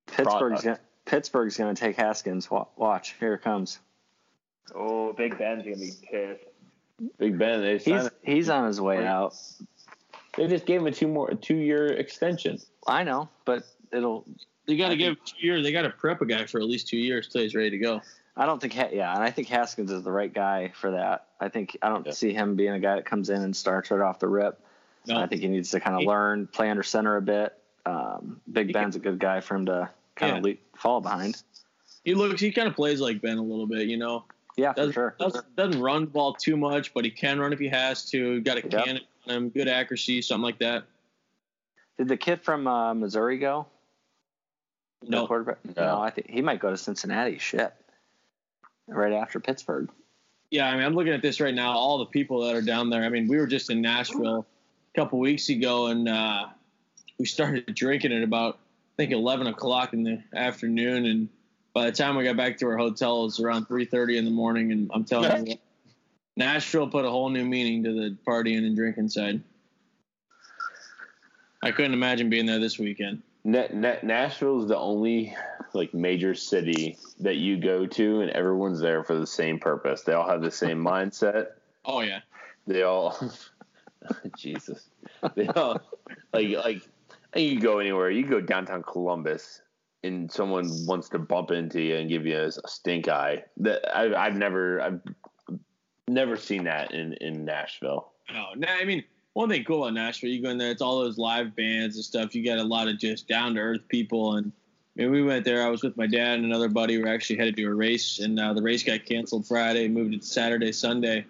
Pittsburgh's 0.08 0.62
gonna, 0.64 0.80
Pittsburgh's 1.06 1.58
going 1.58 1.74
to 1.76 1.80
take 1.80 1.96
Haskins. 1.96 2.50
Watch, 2.50 3.16
here 3.20 3.34
it 3.34 3.42
comes. 3.42 3.80
Oh, 4.74 5.14
Big 5.14 5.38
Ben's 5.38 5.64
gonna 5.64 5.76
be 5.76 5.92
pissed. 6.10 6.44
Big 7.20 7.38
Ben. 7.38 7.62
They 7.62 7.78
He's 7.78 8.10
he's 8.24 8.50
on 8.50 8.66
his 8.66 8.80
way 8.80 9.06
out. 9.06 9.36
they 10.38 10.48
just 10.48 10.66
gave 10.66 10.82
him 10.82 10.88
a 10.88 10.92
two 10.92 11.08
more 11.08 11.30
a 11.30 11.36
two 11.36 11.56
year 11.58 11.88
extension. 11.88 12.60
I 12.88 13.04
know, 13.04 13.30
but 13.46 13.64
it'll. 13.92 14.26
They 14.66 14.78
got 14.78 14.90
to 14.90 14.96
give 14.96 15.16
think- 15.18 15.26
two 15.26 15.46
years. 15.46 15.64
They 15.64 15.72
got 15.72 15.84
to 15.84 15.92
prep 15.92 16.22
a 16.22 16.26
guy 16.26 16.46
for 16.46 16.60
at 16.60 16.66
least 16.66 16.88
two 16.88 16.98
years 16.98 17.28
till 17.28 17.42
he's 17.42 17.54
ready 17.54 17.70
to 17.72 17.78
go. 17.78 18.02
I 18.38 18.46
don't 18.46 18.60
think. 18.62 18.76
Yeah, 18.76 19.14
and 19.14 19.24
I 19.24 19.32
think 19.32 19.48
Haskins 19.48 19.92
is 19.92 20.04
the 20.04 20.12
right 20.12 20.34
guy 20.34 20.70
for 20.76 20.92
that. 20.92 21.28
I 21.40 21.50
think 21.50 21.78
I 21.82 21.90
don't 21.90 22.06
Yeah. 22.06 22.12
see 22.12 22.34
him 22.34 22.56
being 22.56 22.74
a 22.74 22.80
guy 22.80 22.96
that 22.96 23.06
comes 23.06 23.30
in 23.30 23.42
and 23.42 23.56
starts 23.56 23.92
right 23.92 24.02
off 24.02 24.20
the 24.20 24.28
rip. 24.28 24.60
No, 25.08 25.18
I 25.20 25.28
think 25.28 25.42
he 25.42 25.48
needs 25.48 25.72
to 25.72 25.80
kind 25.80 25.96
of 25.96 26.02
He- 26.02 26.08
learn, 26.08 26.48
play 26.48 26.70
under 26.70 26.84
center 26.84 27.16
a 27.18 27.22
bit. 27.22 27.58
Um, 27.86 28.42
Big 28.52 28.74
Ben's 28.74 28.96
a 28.96 29.00
good 29.00 29.20
guy 29.20 29.40
for 29.40 29.56
him 29.56 29.68
to 29.68 29.90
kind 30.16 30.32
Yeah. 30.34 30.38
of 30.40 30.44
leap, 30.44 30.64
fall 30.78 31.00
behind. 31.02 31.42
he 32.04 32.14
looks. 32.14 32.40
He 32.42 32.52
kind 32.52 32.68
of 32.68 32.76
plays 32.76 33.02
like 33.02 33.20
Ben 33.22 33.38
a 33.38 33.42
little 33.42 33.66
bit. 33.68 33.88
You 33.88 33.98
know, 33.98 34.26
Yeah, 34.58 34.74
doesn't 34.74 34.94
sure. 34.94 35.16
doesn't, 35.20 35.56
doesn't 35.56 35.82
run 35.82 36.02
the 36.06 36.12
ball 36.12 36.34
too 36.34 36.56
much, 36.58 36.94
but 36.94 37.04
he 37.06 37.10
can 37.12 37.40
run 37.40 37.52
if 37.54 37.60
he 37.60 37.68
has 37.70 38.06
to. 38.12 38.42
Got 38.42 38.58
a 38.58 38.62
Yep. 38.62 38.70
cannon 38.86 39.02
on 39.28 39.34
him, 39.36 39.50
good 39.50 39.68
accuracy, 39.68 40.22
something 40.22 40.44
like 40.44 40.60
that. 40.60 40.84
Did 41.98 42.08
the 42.10 42.18
kid 42.18 42.42
from 42.42 42.68
uh, 42.68 42.94
Missouri 42.94 43.38
go? 43.38 43.66
No, 45.02 45.26
quarterback. 45.28 45.58
No. 45.76 46.02
I 46.02 46.10
think 46.10 46.30
he 46.30 46.42
might 46.42 46.60
go 46.60 46.70
to 46.70 46.78
Cincinnati. 46.78 47.38
Shit. 47.38 47.74
Right 48.88 49.14
after 49.14 49.40
Pittsburgh. 49.40 49.90
Yeah, 50.52 50.68
I 50.68 50.76
mean, 50.76 50.84
I'm 50.84 50.94
looking 50.94 51.14
at 51.14 51.22
this 51.22 51.40
right 51.40 51.54
now. 51.54 51.72
All 51.72 51.98
the 51.98 52.06
people 52.06 52.46
that 52.46 52.56
are 52.56 52.62
down 52.62 52.90
there. 52.90 53.04
I 53.04 53.10
mean, 53.10 53.28
we 53.28 53.38
were 53.38 53.48
just 53.48 53.70
in 53.70 53.82
Nashville 53.82 54.46
a 54.94 55.00
couple 55.00 55.20
weeks 55.20 55.50
ago, 55.50 55.88
and 55.88 56.08
uh, 56.08 56.48
we 57.18 57.26
started 57.26 57.66
drinking 57.76 58.14
at 58.14 58.24
about 58.24 58.60
I 58.94 58.96
think 58.98 59.12
11 59.12 59.48
o'clock 59.48 59.94
in 59.94 60.04
the 60.04 60.24
afternoon, 60.34 61.06
and 61.06 61.30
by 61.74 61.86
the 61.86 61.92
time 61.92 62.16
we 62.16 62.24
got 62.24 62.38
back 62.38 62.58
to 62.60 62.68
our 62.68 62.78
hotel, 62.78 63.22
it 63.22 63.24
was 63.26 63.40
around 63.40 63.68
3:30 63.68 64.18
in 64.18 64.26
the 64.26 64.32
morning. 64.32 64.72
And 64.72 64.90
I'm 64.94 65.04
telling 65.04 65.48
you, 65.48 65.58
Nashville 66.38 66.88
put 66.88 67.04
a 67.04 67.10
whole 67.10 67.30
new 67.30 67.44
meaning 67.44 67.84
to 67.84 67.92
the 67.92 68.18
partying 68.26 68.66
and 68.66 68.76
drinking 68.76 69.10
side. 69.10 69.42
I 71.62 71.72
couldn't 71.72 71.94
imagine 71.94 72.30
being 72.30 72.46
there 72.46 72.60
this 72.60 72.78
weekend. 72.78 73.24
Na- 73.44 73.68
Na- 73.74 73.98
Nashville 74.04 74.62
is 74.62 74.68
the 74.68 74.78
only 74.78 75.36
like 75.76 75.94
major 75.94 76.34
city 76.34 76.98
that 77.20 77.36
you 77.36 77.58
go 77.58 77.86
to, 77.86 78.22
and 78.22 78.32
everyone's 78.32 78.80
there 78.80 79.04
for 79.04 79.16
the 79.16 79.28
same 79.28 79.60
purpose. 79.60 80.02
They 80.02 80.14
all 80.14 80.28
have 80.28 80.42
the 80.42 80.52
same 80.52 80.84
mindset. 80.84 81.48
Oh 81.84 82.02
yeah. 82.02 82.20
They 82.68 82.82
all, 82.82 83.18
Jesus, 84.38 84.90
they 85.36 85.48
all 85.48 85.80
like 86.34 86.50
like. 86.50 86.82
And 87.34 87.44
you 87.44 87.60
go 87.60 87.80
anywhere. 87.80 88.10
You 88.10 88.26
go 88.26 88.40
downtown 88.40 88.82
Columbus, 88.82 89.62
and 90.04 90.32
someone 90.32 90.70
wants 90.86 91.10
to 91.10 91.20
bump 91.20 91.52
into 91.52 91.82
you 91.82 91.98
and 91.98 92.10
give 92.10 92.26
you 92.26 92.38
a, 92.38 92.48
a 92.48 92.68
stink 92.68 93.10
eye. 93.10 93.44
That 93.58 93.96
I've, 93.96 94.14
I've 94.14 94.36
never 94.38 94.82
I've 94.82 95.02
never 96.08 96.38
seen 96.38 96.64
that 96.64 96.94
in 96.94 97.14
in 97.16 97.44
Nashville. 97.44 98.14
No, 98.32 98.46
no, 98.56 98.68
I 98.70 98.86
mean, 98.86 99.04
one 99.36 99.50
thing 99.50 99.66
cool 99.66 99.84
about 99.84 99.94
Nashville, 99.94 100.30
you 100.30 100.42
go 100.42 100.50
in 100.50 100.58
there, 100.58 100.72
it's 100.72 100.82
all 100.82 101.00
those 101.00 101.18
live 101.18 101.56
bands 101.56 101.98
and 101.98 102.06
stuff. 102.06 102.34
You 102.34 102.42
get 102.42 102.58
a 102.58 102.64
lot 102.64 102.88
of 102.88 102.98
just 102.98 103.28
down 103.28 103.56
to 103.56 103.60
earth 103.60 103.86
people. 103.90 104.38
And 104.38 104.52
mean, 104.96 105.12
we 105.12 105.24
went 105.24 105.44
there. 105.44 105.62
I 105.62 105.70
was 105.70 105.84
with 105.84 105.98
my 105.98 106.08
dad 106.08 106.36
and 106.36 106.46
another 106.46 106.70
buddy. 106.70 106.98
We 106.98 107.04
were 107.04 107.10
actually 107.10 107.38
headed 107.38 107.56
to 107.58 107.64
a 107.66 107.74
race, 107.74 108.20
and 108.20 108.40
uh, 108.40 108.54
the 108.54 108.62
race 108.62 108.84
got 108.84 109.06
canceled 109.06 109.46
Friday, 109.46 109.88
moved 109.88 110.14
it 110.14 110.22
to 110.22 110.28
Saturday, 110.28 110.72
Sunday. 110.72 111.26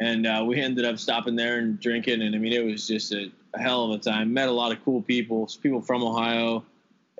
And 0.00 0.26
uh, 0.26 0.44
we 0.46 0.60
ended 0.60 0.84
up 0.84 0.98
stopping 0.98 1.36
there 1.36 1.58
and 1.58 1.80
drinking. 1.80 2.22
And 2.22 2.34
I 2.34 2.38
mean, 2.38 2.52
it 2.52 2.64
was 2.64 2.86
just 2.86 3.12
a, 3.12 3.30
a 3.54 3.58
hell 3.58 3.84
of 3.84 3.98
a 3.98 4.02
time. 4.02 4.32
Met 4.34 4.48
a 4.48 4.52
lot 4.52 4.72
of 4.72 4.84
cool 4.84 5.00
people, 5.00 5.48
people 5.62 5.80
from 5.80 6.02
Ohio, 6.04 6.64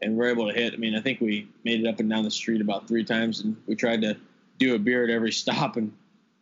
and 0.02 0.16
we're 0.16 0.28
able 0.28 0.46
to 0.46 0.54
hit. 0.54 0.74
I 0.74 0.76
mean, 0.76 0.94
I 0.94 1.00
think 1.00 1.20
we 1.20 1.48
made 1.64 1.80
it 1.80 1.88
up 1.88 2.00
and 2.00 2.10
down 2.10 2.22
the 2.22 2.30
street 2.30 2.60
about 2.60 2.86
three 2.86 3.04
times, 3.04 3.40
and 3.40 3.56
we 3.66 3.74
tried 3.74 4.02
to 4.02 4.16
do 4.58 4.74
a 4.74 4.78
beer 4.78 5.04
at 5.04 5.10
every 5.10 5.32
stop. 5.44 5.76
And 5.76 5.92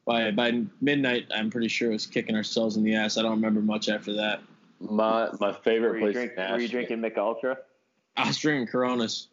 by 0.04 0.32
by 0.32 0.64
midnight, 0.80 1.28
I'm 1.32 1.50
pretty 1.50 1.68
sure 1.68 1.90
it 1.90 1.94
was 1.94 2.06
kicking 2.06 2.34
ourselves 2.34 2.76
in 2.76 2.82
the 2.82 2.96
ass. 2.96 3.16
I 3.16 3.22
don't 3.22 3.32
remember 3.32 3.60
much 3.60 3.88
after 3.88 4.14
that. 4.14 4.40
My 4.80 5.30
my 5.38 5.52
favorite 5.52 5.94
you, 5.94 6.00
place. 6.00 6.14
drink, 6.14 6.36
were 6.36 6.58
you 6.58 6.68
drinking 6.68 7.00
Mich 7.00 7.16
Ultra? 7.16 7.58
I 8.16 8.26
was 8.26 8.38
drinking 8.38 8.66
Coronas. 8.68 9.28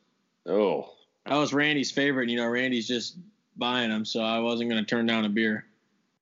Oh, 0.45 0.89
That 1.25 1.36
was 1.38 1.53
Randy's 1.53 1.91
favorite. 1.91 2.23
And, 2.23 2.32
You 2.32 2.38
know, 2.38 2.47
Randy's 2.47 2.88
just 2.88 3.17
buying 3.58 3.89
them, 3.89 4.03
so 4.06 4.21
I 4.21 4.39
wasn't 4.39 4.69
going 4.69 4.84
to 4.84 4.89
turn 4.89 5.06
down 5.06 5.25
a 5.25 5.29
beer. 5.29 5.65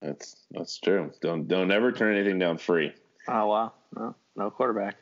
that's 0.01 0.35
that's 0.51 0.77
true. 0.79 1.11
Don't 1.21 1.47
don't 1.47 1.71
ever 1.71 1.91
turn 1.91 2.15
anything 2.15 2.39
down 2.39 2.57
free. 2.57 2.93
Oh 3.27 3.47
wow, 3.47 3.73
no, 3.95 4.15
no 4.35 4.49
quarterback. 4.51 4.95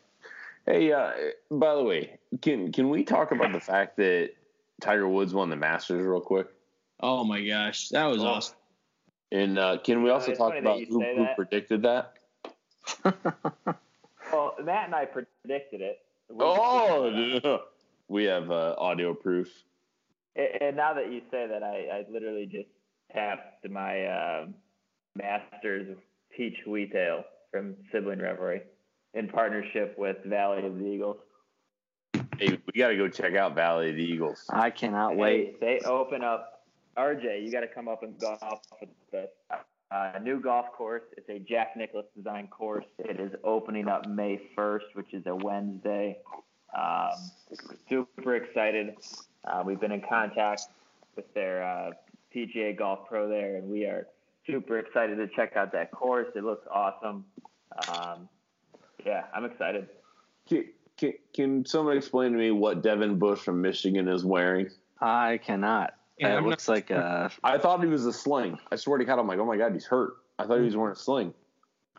Hey, 0.66 0.92
uh, 0.92 1.12
by 1.50 1.76
the 1.76 1.84
way, 1.84 2.20
can 2.42 2.72
can 2.72 2.90
we 2.90 3.04
talk 3.04 3.32
about 3.32 3.52
the 3.52 3.60
fact 3.60 3.98
that 3.98 4.32
Tiger 4.82 5.08
Woods 5.08 5.34
won 5.34 5.50
the 5.50 5.56
Masters 5.56 6.06
real 6.06 6.22
quick? 6.22 6.48
Oh 7.02 7.24
my 7.24 7.42
gosh, 7.46 7.90
that 7.90 8.06
was 8.06 8.24
Oh. 8.24 8.28
awesome. 8.28 8.56
And 9.32 9.58
uh, 9.60 9.78
can 9.84 10.02
we 10.04 10.10
also 10.10 10.32
it's 10.32 10.40
talk 10.40 10.56
about 10.58 10.80
who, 10.80 11.02
who 11.04 11.24
that. 11.24 11.36
predicted 11.36 11.82
that? 11.84 12.14
Well, 14.32 14.54
Matt 14.64 14.86
and 14.86 14.94
I 14.96 15.06
predicted 15.06 15.82
it. 15.82 16.00
We- 16.30 16.36
Oh, 16.46 17.62
we 18.10 18.26
have 18.26 18.52
uh, 18.52 18.76
audio 18.78 19.14
proof. 19.14 19.48
And 20.36 20.48
and 20.62 20.78
now 20.78 20.94
that 20.96 21.12
you 21.12 21.22
say 21.32 21.48
that, 21.48 21.64
I, 21.64 22.00
I 22.00 22.06
literally 22.12 22.46
just 22.46 22.70
tapped 23.14 23.70
my 23.70 24.06
um 24.08 24.56
Masters 25.16 25.98
Peach 26.36 26.58
Wheatail 26.68 27.24
from 27.52 27.76
Sibling 27.92 28.20
Revelry 28.20 28.62
in 29.14 29.28
partnership 29.28 29.98
with 29.98 30.18
Valley 30.26 30.66
of 30.66 30.78
the 30.78 30.86
Eagles. 30.86 31.18
Hey, 32.38 32.58
we 32.66 32.80
got 32.80 32.90
to 32.90 32.96
go 32.96 33.10
check 33.10 33.36
out 33.36 33.56
Valley 33.56 33.90
of 33.90 33.96
the 33.96 34.04
Eagles. 34.04 34.46
I 34.50 34.70
cannot 34.70 35.18
wait. 35.18 35.58
Hey, 35.60 35.80
they 35.80 35.86
open 35.86 36.24
up. 36.24 36.64
RJ, 36.98 37.44
you 37.46 37.52
got 37.52 37.62
to 37.62 37.68
come 37.68 37.88
up 37.88 38.04
and 38.04 38.18
golf 38.20 38.62
with 38.80 38.90
this. 39.12 39.30
Uh, 39.92 40.12
new 40.22 40.40
golf 40.40 40.68
course. 40.74 41.04
It's 41.18 41.28
a 41.30 41.40
Jack 41.40 41.76
Nicklaus 41.76 42.06
design 42.16 42.48
course. 42.48 42.86
It 43.00 43.20
is 43.20 43.32
opening 43.44 43.88
up 43.88 44.08
May 44.08 44.40
1st, 44.58 44.94
which 44.94 45.14
is 45.14 45.24
a 45.26 45.36
Wednesday. 45.36 46.18
Um, 46.78 47.32
super 47.88 48.36
excited. 48.36 48.96
Uh, 49.46 49.64
we've 49.66 49.80
been 49.80 49.92
in 49.92 50.02
contact 50.02 50.64
with 51.16 51.34
their 51.34 51.64
uh, 51.64 51.92
PGA 52.36 52.78
Golf 52.78 53.08
Pro 53.08 53.28
there, 53.28 53.56
and 53.56 53.70
we 53.70 53.86
are 53.86 54.08
super 54.46 54.80
excited 54.80 55.16
to 55.18 55.28
check 55.36 55.56
out 55.56 55.72
that 55.72 55.92
course. 55.92 56.28
It 56.36 56.44
looks 56.44 56.68
awesome. 56.72 57.26
Um, 57.92 58.30
yeah, 59.06 59.26
I'm 59.34 59.46
excited. 59.46 59.88
Can, 60.48 60.66
can, 60.98 61.14
can 61.34 61.66
someone 61.66 61.98
explain 61.98 62.32
to 62.32 62.38
me 62.38 62.52
what 62.52 62.82
Devin 62.82 63.18
Bush 63.20 63.40
from 63.40 63.62
Michigan 63.62 64.08
is 64.08 64.26
wearing? 64.26 64.70
I 65.00 65.40
cannot. 65.44 65.94
Yeah, 66.18 66.34
it 66.34 66.38
I'm 66.38 66.48
looks 66.48 66.68
like 66.68 66.90
a 66.90 67.32
I 67.44 67.58
thought 67.58 67.82
he 67.82 67.88
was 67.88 68.06
a 68.06 68.12
sling. 68.12 68.60
I 68.72 68.76
swear 68.76 68.98
to 68.98 69.06
God, 69.06 69.20
I'm 69.20 69.28
like, 69.28 69.40
oh 69.40 69.46
my 69.46 69.56
God, 69.56 69.74
he's 69.74 69.86
hurt. 69.86 70.18
I 70.38 70.46
thought 70.46 70.58
he 70.58 70.66
was 70.66 70.76
wearing 70.76 70.94
a 70.94 71.00
sling. 71.00 71.34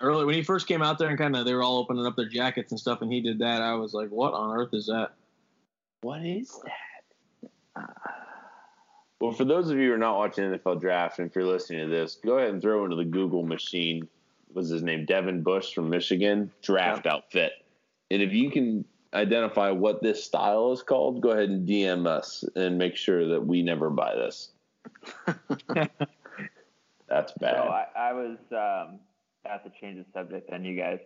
Early 0.00 0.24
when 0.24 0.34
he 0.34 0.42
first 0.42 0.66
came 0.66 0.82
out 0.82 0.98
there 0.98 1.08
and 1.08 1.18
kind 1.18 1.36
of 1.36 1.44
they 1.44 1.54
were 1.54 1.62
all 1.62 1.78
opening 1.78 2.06
up 2.06 2.16
their 2.16 2.28
jackets 2.28 2.72
and 2.72 2.80
stuff, 2.80 3.02
and 3.02 3.12
he 3.12 3.20
did 3.20 3.38
that. 3.40 3.60
I 3.60 3.74
was 3.74 3.92
like, 3.92 4.08
what 4.08 4.32
on 4.32 4.56
earth 4.56 4.72
is 4.72 4.86
that? 4.86 5.12
What 6.00 6.24
is 6.24 6.58
that? 6.64 7.90
Well, 9.20 9.32
for 9.32 9.44
those 9.44 9.68
of 9.68 9.76
you 9.76 9.88
who 9.88 9.94
are 9.94 9.98
not 9.98 10.16
watching 10.16 10.44
NFL 10.44 10.80
Draft, 10.80 11.18
and 11.18 11.28
if 11.28 11.36
you're 11.36 11.44
listening 11.44 11.80
to 11.80 11.94
this, 11.94 12.18
go 12.24 12.38
ahead 12.38 12.50
and 12.50 12.62
throw 12.62 12.84
into 12.84 12.96
the 12.96 13.04
Google 13.04 13.44
machine. 13.44 14.08
What's 14.52 14.70
his 14.70 14.82
name? 14.82 15.04
Devin 15.04 15.42
Bush 15.42 15.74
from 15.74 15.90
Michigan 15.90 16.50
draft 16.62 17.06
outfit. 17.06 17.52
And 18.10 18.22
if 18.22 18.32
you 18.32 18.50
can 18.50 18.84
identify 19.12 19.70
what 19.70 20.02
this 20.02 20.24
style 20.24 20.72
is 20.72 20.82
called, 20.82 21.20
go 21.20 21.30
ahead 21.30 21.50
and 21.50 21.68
DM 21.68 22.06
us 22.06 22.44
and 22.56 22.78
make 22.78 22.96
sure 22.96 23.28
that 23.28 23.46
we 23.46 23.62
never 23.62 23.90
buy 23.90 24.14
this. 24.14 24.50
That's 27.08 27.32
So 27.32 27.38
bad. 27.40 27.56
I, 27.56 27.86
I 27.96 28.12
was 28.12 28.38
um, 28.52 28.98
not 29.44 29.64
to 29.64 29.70
change 29.81 29.98
the 29.98 30.05
subject 30.12 30.50
on 30.53 30.64
you 30.64 30.76
guys, 30.76 30.98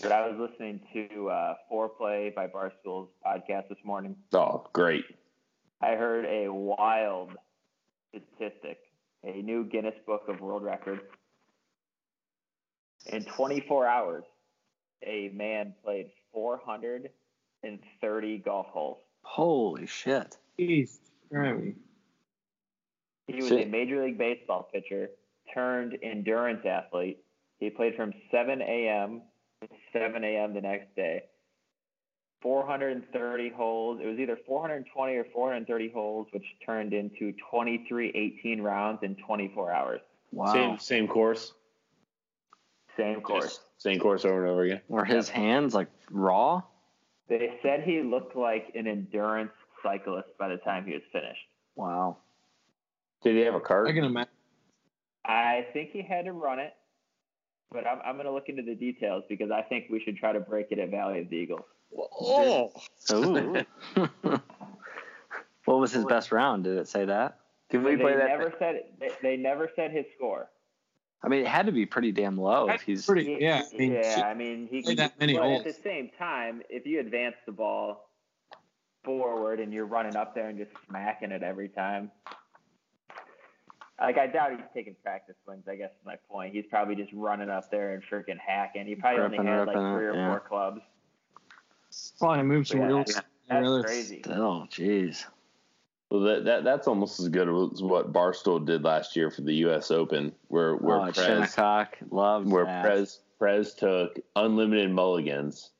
but 0.00 0.12
I 0.12 0.28
was 0.28 0.38
listening 0.50 0.80
to 0.92 1.28
uh, 1.30 1.54
Foreplay 1.70 2.34
by 2.34 2.46
Barstool's 2.46 3.08
podcast 3.24 3.68
this 3.68 3.78
morning. 3.84 4.16
oh, 4.34 4.66
great. 4.72 5.04
I 5.80 5.94
heard 5.96 6.24
a 6.26 6.52
wild 6.52 7.32
statistic, 8.10 8.78
a 9.24 9.42
new 9.42 9.64
Guinness 9.64 9.94
Book 10.06 10.22
of 10.28 10.40
World 10.40 10.62
Records. 10.62 11.02
In 13.06 13.24
24 13.24 13.86
hours, 13.86 14.24
a 15.04 15.30
man 15.34 15.74
played 15.84 16.10
430 16.32 18.38
golf 18.38 18.66
holes. 18.68 18.98
holy 19.22 19.86
shit. 19.86 20.36
Jeez, 20.58 20.98
Grammy. 21.32 21.74
He 23.26 23.36
was 23.36 23.48
Shit. 23.48 23.66
a 23.66 23.70
Major 23.70 24.04
League 24.04 24.18
Baseball 24.18 24.68
pitcher 24.72 25.10
turned 25.52 25.98
endurance 26.02 26.64
athlete. 26.64 27.18
He 27.62 27.70
played 27.70 27.94
from 27.94 28.12
7 28.32 28.60
a.m. 28.60 29.22
to 29.60 29.68
7 29.92 30.24
a.m. 30.24 30.52
the 30.52 30.60
next 30.60 30.96
day. 30.96 31.22
430 32.42 33.50
holes. 33.50 34.00
It 34.02 34.06
was 34.08 34.18
either 34.18 34.36
420 34.44 35.14
or 35.14 35.24
430 35.32 35.90
holes, 35.90 36.26
which 36.32 36.42
turned 36.66 36.92
into 36.92 37.32
23 37.52 38.08
18 38.40 38.60
rounds 38.60 38.98
in 39.04 39.14
24 39.14 39.72
hours. 39.72 40.00
Wow. 40.32 40.52
Same 40.52 40.78
same 40.78 41.06
course. 41.06 41.52
Same 42.96 43.20
course. 43.20 43.44
Just 43.44 43.60
Same 43.78 44.00
course 44.00 44.24
over 44.24 44.42
and 44.42 44.50
over 44.50 44.62
again. 44.62 44.80
Were 44.88 45.04
his 45.04 45.28
hands 45.28 45.72
like 45.72 45.88
raw? 46.10 46.62
They 47.28 47.60
said 47.62 47.84
he 47.84 48.02
looked 48.02 48.34
like 48.34 48.72
an 48.74 48.88
endurance 48.88 49.52
cyclist 49.84 50.30
by 50.36 50.48
the 50.48 50.56
time 50.56 50.84
he 50.84 50.94
was 50.94 51.02
finished. 51.12 51.46
Wow. 51.76 52.16
Did 53.22 53.36
he 53.36 53.42
have 53.42 53.54
a 53.54 53.60
cart? 53.60 53.86
I 53.86 53.92
can 53.92 54.02
imagine. 54.02 54.32
I 55.24 55.68
think 55.72 55.90
he 55.92 56.02
had 56.02 56.24
to 56.24 56.32
run 56.32 56.58
it, 56.58 56.72
but 57.72 57.86
I'm, 57.86 57.98
I'm 58.04 58.14
going 58.14 58.26
to 58.26 58.32
look 58.32 58.48
into 58.48 58.62
the 58.62 58.74
details 58.74 59.24
because 59.28 59.50
I 59.50 59.62
think 59.62 59.86
we 59.90 60.00
should 60.00 60.16
try 60.16 60.32
to 60.32 60.40
break 60.40 60.68
it 60.70 60.78
at 60.78 60.90
Valley 60.90 61.20
of 61.20 61.30
the 61.30 61.36
Eagles. 61.36 61.64
Oh, 61.96 62.72
Ooh. 63.12 63.64
what 65.64 65.78
was 65.78 65.92
his 65.92 66.04
best 66.04 66.32
round? 66.32 66.64
Did 66.64 66.78
it 66.78 66.88
say 66.88 67.04
that? 67.04 67.38
can 67.72 67.82
we 67.82 67.96
they 67.96 68.02
play 68.02 68.16
that? 68.16 68.28
never 68.28 68.54
said 68.58 68.82
they, 69.00 69.10
they 69.22 69.36
never 69.36 69.70
said 69.74 69.90
his 69.90 70.04
score. 70.16 70.50
I 71.24 71.28
mean, 71.28 71.40
it 71.40 71.46
had 71.46 71.66
to 71.66 71.72
be 71.72 71.86
pretty 71.86 72.12
damn 72.12 72.36
low 72.36 72.68
if 72.68 72.82
he's. 72.82 73.06
Pretty, 73.06 73.38
yeah. 73.40 73.62
I 73.72 73.76
mean, 73.76 73.92
yeah. 73.92 74.22
I 74.26 74.34
mean, 74.34 74.68
he 74.70 74.82
played 74.82 74.98
that 74.98 75.18
many 75.18 75.34
but 75.34 75.42
holes. 75.42 75.60
at 75.60 75.76
the 75.76 75.82
same 75.82 76.10
time, 76.18 76.62
if 76.68 76.84
you 76.84 77.00
advance 77.00 77.36
the 77.46 77.52
ball 77.52 78.08
forward 79.04 79.60
and 79.60 79.72
you're 79.72 79.86
running 79.86 80.16
up 80.16 80.34
there 80.34 80.48
and 80.48 80.58
just 80.58 80.72
smacking 80.88 81.30
it 81.30 81.42
every 81.42 81.68
time, 81.68 82.10
like 84.06 84.18
I 84.18 84.26
doubt 84.26 84.52
he's 84.52 84.60
taking 84.74 84.94
practice 85.02 85.36
swings. 85.44 85.64
I 85.68 85.76
guess 85.76 85.90
is 85.90 86.06
my 86.06 86.16
point. 86.30 86.54
He's 86.54 86.66
probably 86.68 86.94
just 86.96 87.12
running 87.12 87.50
up 87.50 87.70
there 87.70 87.94
and 87.94 88.02
freaking 88.02 88.38
hacking. 88.38 88.86
He 88.86 88.94
probably 88.94 89.22
only 89.22 89.36
had 89.38 89.66
like 89.66 89.76
ripping 89.76 89.82
it, 89.82 89.94
three 89.96 90.06
or 90.06 90.14
yeah. 90.14 90.28
four 90.30 90.40
clubs. 90.40 90.80
probably 92.18 92.42
moved 92.44 92.68
some 92.68 92.80
Yeah, 92.80 92.88
wheels. 92.88 93.20
That's 93.48 93.62
Really- 93.62 93.82
crazy. 93.82 94.22
Oh, 94.28 94.66
jeez. 94.70 95.24
Well, 96.10 96.20
that, 96.22 96.44
that 96.44 96.64
that's 96.64 96.86
almost 96.88 97.20
as 97.20 97.28
good 97.28 97.48
as 97.48 97.82
what 97.82 98.12
Barstool 98.12 98.64
did 98.66 98.84
last 98.84 99.16
year 99.16 99.30
for 99.30 99.40
the 99.40 99.54
U.S. 99.54 99.90
Open, 99.90 100.32
where 100.48 100.74
where 100.76 101.00
Oh, 101.00 101.04
Prez, 101.10 101.16
Shinnecock 101.16 101.96
loved 102.10 102.50
where 102.50 102.66
that. 102.66 102.84
Prez 102.84 103.20
Prez 103.38 103.74
took 103.74 104.18
unlimited 104.36 104.90
mulligans, 104.90 105.70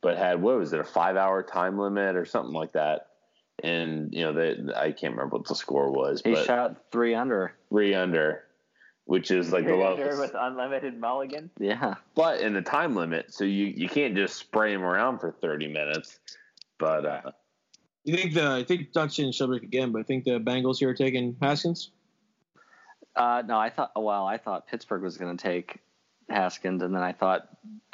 but 0.00 0.16
had 0.16 0.40
what 0.40 0.56
was 0.56 0.72
it 0.72 0.80
a 0.80 0.84
five 0.84 1.16
hour 1.16 1.42
time 1.42 1.78
limit 1.78 2.16
or 2.16 2.24
something 2.24 2.54
like 2.54 2.72
that, 2.72 3.08
and 3.62 4.14
you 4.14 4.22
know 4.24 4.32
they 4.32 4.56
I 4.74 4.92
can't 4.92 5.14
remember 5.14 5.36
what 5.36 5.46
the 5.46 5.54
score 5.54 5.90
was, 5.90 6.22
he 6.24 6.32
but 6.32 6.46
shot 6.46 6.90
three 6.90 7.14
under. 7.14 7.52
Three 7.72 7.94
under, 7.94 8.44
which 9.06 9.30
is 9.30 9.50
like 9.50 9.64
the 9.64 9.74
lowest. 9.74 10.02
under 10.02 10.20
with 10.20 10.32
unlimited 10.38 11.00
mulligan. 11.00 11.50
Yeah. 11.58 11.94
but 12.14 12.40
in 12.40 12.52
the 12.52 12.60
time 12.62 12.94
limit, 12.94 13.32
so 13.32 13.44
you 13.44 13.66
you 13.66 13.88
can't 13.88 14.14
just 14.14 14.36
spray 14.36 14.74
him 14.74 14.82
around 14.82 15.18
for 15.18 15.32
thirty 15.32 15.66
minutes. 15.68 16.20
But 16.78 17.06
uh, 17.06 17.30
You 18.04 18.16
think 18.16 18.34
the 18.34 18.50
I 18.50 18.64
think 18.64 18.92
touched 18.92 19.18
and 19.18 19.34
subject 19.34 19.64
again, 19.64 19.90
but 19.90 20.00
I 20.00 20.02
think 20.02 20.24
the 20.24 20.38
Bengals 20.38 20.78
here 20.78 20.90
are 20.90 20.94
taking 20.94 21.36
Haskins. 21.40 21.90
Uh, 23.16 23.42
no, 23.46 23.58
I 23.58 23.70
thought. 23.70 23.92
Well, 23.96 24.26
I 24.26 24.36
thought 24.36 24.66
Pittsburgh 24.66 25.02
was 25.02 25.16
going 25.16 25.36
to 25.36 25.42
take 25.42 25.78
Haskins, 26.28 26.82
and 26.82 26.94
then 26.94 27.02
I 27.02 27.12
thought 27.12 27.48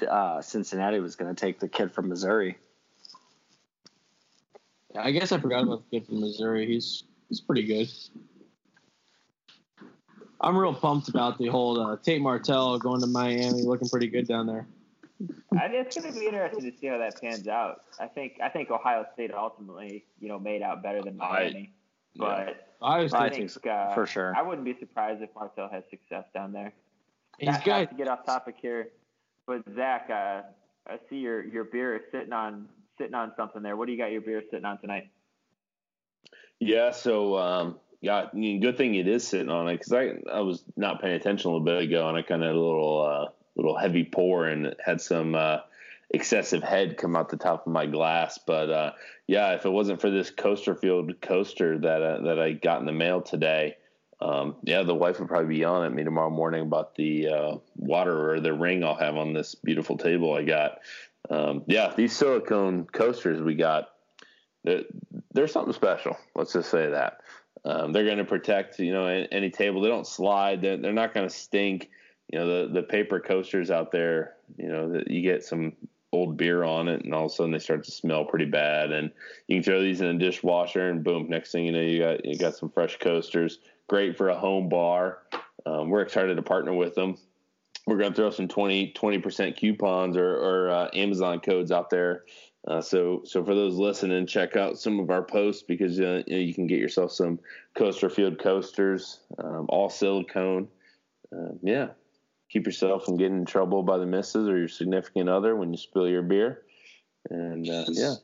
uh, 0.08 0.42
Cincinnati 0.42 1.00
was 1.00 1.16
going 1.16 1.34
to 1.34 1.38
take 1.40 1.60
the 1.60 1.68
kid 1.68 1.92
from 1.92 2.08
Missouri. 2.08 2.56
Yeah, 4.94 5.02
I 5.02 5.10
guess 5.12 5.32
I 5.32 5.38
forgot 5.38 5.62
about 5.64 5.84
the 5.90 5.98
kid 5.98 6.06
from 6.08 6.20
Missouri. 6.20 6.66
He's 6.66 7.04
he's 7.28 7.40
pretty 7.40 7.64
good. 7.64 7.88
I'm 10.40 10.56
real 10.56 10.74
pumped 10.74 11.08
about 11.08 11.38
the 11.38 11.48
whole 11.48 11.80
uh, 11.80 11.96
Tate 11.96 12.20
Martell 12.20 12.78
going 12.78 13.00
to 13.00 13.06
Miami, 13.06 13.62
looking 13.62 13.88
pretty 13.88 14.06
good 14.06 14.28
down 14.28 14.46
there. 14.46 14.66
I, 15.58 15.66
it's 15.66 15.96
going 15.96 16.12
to 16.12 16.18
be 16.18 16.26
interesting 16.26 16.70
to 16.70 16.78
see 16.78 16.86
how 16.86 16.98
that 16.98 17.20
pans 17.20 17.48
out. 17.48 17.82
I 17.98 18.06
think 18.06 18.38
I 18.40 18.48
think 18.48 18.70
Ohio 18.70 19.04
State 19.14 19.32
ultimately, 19.34 20.04
you 20.20 20.28
know, 20.28 20.38
made 20.38 20.62
out 20.62 20.82
better 20.82 21.02
than 21.02 21.16
Miami, 21.16 21.72
but 22.14 22.68
I 22.80 23.00
was 23.00 23.12
I 23.12 23.28
think 23.28 23.50
think 23.50 23.66
uh, 23.66 23.94
for 23.94 24.06
sure. 24.06 24.32
I 24.36 24.42
wouldn't 24.42 24.64
be 24.64 24.76
surprised 24.78 25.22
if 25.22 25.30
Martell 25.34 25.68
has 25.70 25.82
success 25.90 26.24
down 26.32 26.52
there. 26.52 26.72
he's 27.38 27.48
not, 27.48 27.64
got 27.64 27.90
to 27.90 27.96
get 27.96 28.06
off 28.06 28.24
topic 28.24 28.56
here, 28.60 28.90
but 29.46 29.62
Zach, 29.74 30.08
uh, 30.08 30.42
I 30.86 30.98
see 31.10 31.16
your 31.16 31.44
your 31.44 31.64
beer 31.64 31.96
is 31.96 32.02
sitting 32.12 32.32
on 32.32 32.68
sitting 32.96 33.14
on 33.14 33.32
something 33.36 33.62
there. 33.62 33.76
What 33.76 33.86
do 33.86 33.92
you 33.92 33.98
got 33.98 34.12
your 34.12 34.20
beer 34.20 34.42
sitting 34.50 34.64
on 34.64 34.78
tonight? 34.78 35.08
Yeah, 36.60 36.92
so 36.92 37.36
um, 37.38 37.80
yeah, 38.00 38.26
I 38.32 38.36
mean, 38.36 38.60
good 38.60 38.76
thing 38.76 38.94
it 38.94 39.08
is 39.08 39.26
sitting 39.26 39.50
on 39.50 39.68
it 39.68 39.78
because 39.78 39.92
I 39.92 40.12
I 40.32 40.40
was 40.40 40.62
not 40.76 41.00
paying 41.00 41.14
attention 41.14 41.50
a 41.50 41.52
little 41.52 41.64
bit 41.64 41.82
ago 41.82 42.08
and 42.08 42.16
I 42.16 42.22
kind 42.22 42.42
of 42.42 42.48
had 42.48 42.56
a 42.56 42.60
little 42.60 43.02
uh, 43.02 43.30
little 43.56 43.76
heavy 43.76 44.04
pour 44.04 44.46
and 44.46 44.74
had 44.84 45.00
some 45.00 45.34
uh, 45.34 45.58
excessive 46.10 46.62
head 46.62 46.96
come 46.96 47.16
out 47.16 47.28
the 47.28 47.36
top 47.36 47.66
of 47.66 47.72
my 47.72 47.86
glass. 47.86 48.38
But 48.38 48.70
uh, 48.70 48.92
yeah, 49.26 49.54
if 49.54 49.66
it 49.66 49.70
wasn't 49.70 50.00
for 50.00 50.10
this 50.10 50.30
Coasterfield 50.30 51.20
coaster 51.20 51.78
that 51.78 52.02
uh, 52.02 52.22
that 52.22 52.38
I 52.38 52.52
got 52.52 52.80
in 52.80 52.86
the 52.86 52.92
mail 52.92 53.20
today, 53.20 53.76
um, 54.20 54.56
yeah, 54.62 54.84
the 54.84 54.94
wife 54.94 55.18
would 55.18 55.28
probably 55.28 55.54
be 55.54 55.60
yelling 55.60 55.86
at 55.86 55.94
me 55.94 56.04
tomorrow 56.04 56.30
morning 56.30 56.62
about 56.62 56.94
the 56.94 57.28
uh, 57.28 57.56
water 57.76 58.32
or 58.32 58.40
the 58.40 58.52
ring 58.52 58.84
I'll 58.84 58.94
have 58.94 59.16
on 59.16 59.32
this 59.32 59.54
beautiful 59.56 59.96
table 59.96 60.34
I 60.34 60.44
got. 60.44 60.78
Um, 61.30 61.64
yeah, 61.66 61.92
these 61.96 62.16
silicone 62.16 62.86
coasters 62.86 63.42
we 63.42 63.54
got, 63.54 63.90
they're 64.64 65.48
something 65.48 65.72
special. 65.72 66.16
Let's 66.34 66.52
just 66.52 66.70
say 66.70 66.90
that. 66.90 67.20
Um, 67.64 67.92
they're 67.92 68.04
going 68.04 68.18
to 68.18 68.24
protect, 68.24 68.78
you 68.78 68.92
know, 68.92 69.06
any, 69.06 69.50
table. 69.50 69.80
They 69.80 69.88
don't 69.88 70.06
slide. 70.06 70.62
They're, 70.62 70.76
they're 70.76 70.92
not 70.92 71.14
going 71.14 71.28
to 71.28 71.34
stink. 71.34 71.90
You 72.32 72.38
know, 72.38 72.66
the, 72.66 72.72
the 72.74 72.82
paper 72.82 73.20
coasters 73.20 73.70
out 73.70 73.90
there, 73.90 74.34
you 74.56 74.68
know, 74.68 74.92
that 74.92 75.10
you 75.10 75.22
get 75.22 75.44
some 75.44 75.72
old 76.12 76.36
beer 76.36 76.64
on 76.64 76.88
it 76.88 77.04
and 77.04 77.14
all 77.14 77.26
of 77.26 77.32
a 77.32 77.34
sudden 77.34 77.52
they 77.52 77.58
start 77.58 77.84
to 77.84 77.90
smell 77.90 78.24
pretty 78.24 78.46
bad. 78.46 78.92
And 78.92 79.10
you 79.46 79.56
can 79.56 79.62
throw 79.62 79.80
these 79.80 80.00
in 80.00 80.06
a 80.08 80.18
dishwasher 80.18 80.88
and 80.88 81.04
boom, 81.04 81.28
next 81.28 81.52
thing 81.52 81.66
you 81.66 81.72
know, 81.72 81.80
you 81.80 81.98
got, 81.98 82.24
you 82.24 82.38
got 82.38 82.56
some 82.56 82.70
fresh 82.70 82.98
coasters. 82.98 83.58
Great 83.88 84.16
for 84.16 84.28
a 84.28 84.38
home 84.38 84.68
bar. 84.68 85.22
Um, 85.66 85.90
we're 85.90 86.02
excited 86.02 86.36
to 86.36 86.42
partner 86.42 86.72
with 86.72 86.94
them. 86.94 87.16
We're 87.86 87.96
going 87.96 88.12
to 88.12 88.16
throw 88.16 88.30
some 88.30 88.48
20, 88.48 88.92
20% 88.92 89.56
coupons 89.56 90.16
or, 90.16 90.36
or 90.36 90.70
uh, 90.70 90.88
Amazon 90.94 91.40
codes 91.40 91.72
out 91.72 91.88
there. 91.88 92.24
Uh, 92.66 92.80
so, 92.82 93.22
so 93.24 93.44
for 93.44 93.54
those 93.54 93.76
listening, 93.76 94.26
check 94.26 94.56
out 94.56 94.78
some 94.78 94.98
of 95.00 95.10
our 95.10 95.22
posts 95.22 95.62
because 95.62 95.98
uh, 96.00 96.22
you, 96.26 96.34
know, 96.36 96.42
you 96.42 96.52
can 96.52 96.66
get 96.66 96.78
yourself 96.80 97.12
some 97.12 97.38
Coaster 97.76 98.10
Field 98.10 98.38
coasters, 98.38 99.20
um, 99.38 99.66
all 99.68 99.88
silicone. 99.88 100.68
Uh, 101.32 101.52
yeah, 101.62 101.88
keep 102.50 102.66
yourself 102.66 103.04
from 103.04 103.16
getting 103.16 103.38
in 103.38 103.44
trouble 103.44 103.82
by 103.82 103.96
the 103.96 104.06
missus 104.06 104.48
or 104.48 104.58
your 104.58 104.68
significant 104.68 105.28
other 105.28 105.54
when 105.56 105.70
you 105.70 105.76
spill 105.78 106.08
your 106.08 106.22
beer. 106.22 106.62
And 107.30 107.68
uh, 107.68 107.84
yeah, 107.88 108.14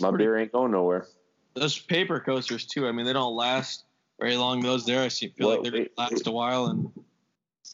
my 0.00 0.08
pretty- 0.10 0.24
beer 0.24 0.38
ain't 0.38 0.52
going 0.52 0.72
nowhere. 0.72 1.06
those 1.54 1.78
paper 1.78 2.18
coasters 2.20 2.66
too. 2.66 2.88
I 2.88 2.92
mean, 2.92 3.06
they 3.06 3.12
don't 3.12 3.36
last 3.36 3.84
very 4.18 4.36
long. 4.36 4.60
Those 4.60 4.84
there, 4.84 5.02
I 5.02 5.08
see, 5.08 5.28
feel 5.28 5.48
Well, 5.48 5.62
like 5.62 5.70
they're 5.72 5.80
wait, 5.82 5.96
gonna 5.96 6.10
last 6.10 6.26
a 6.26 6.30
while. 6.32 6.66
And 6.66 6.90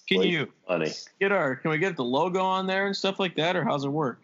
can 0.08 0.22
you 0.22 0.48
Funny. 0.68 0.90
get 1.20 1.32
our? 1.32 1.56
Can 1.56 1.70
we 1.70 1.78
get 1.78 1.96
the 1.96 2.04
logo 2.04 2.40
on 2.40 2.66
there 2.66 2.86
and 2.86 2.94
stuff 2.94 3.18
like 3.18 3.36
that, 3.36 3.56
or 3.56 3.64
how's 3.64 3.84
it 3.84 3.88
work? 3.90 4.22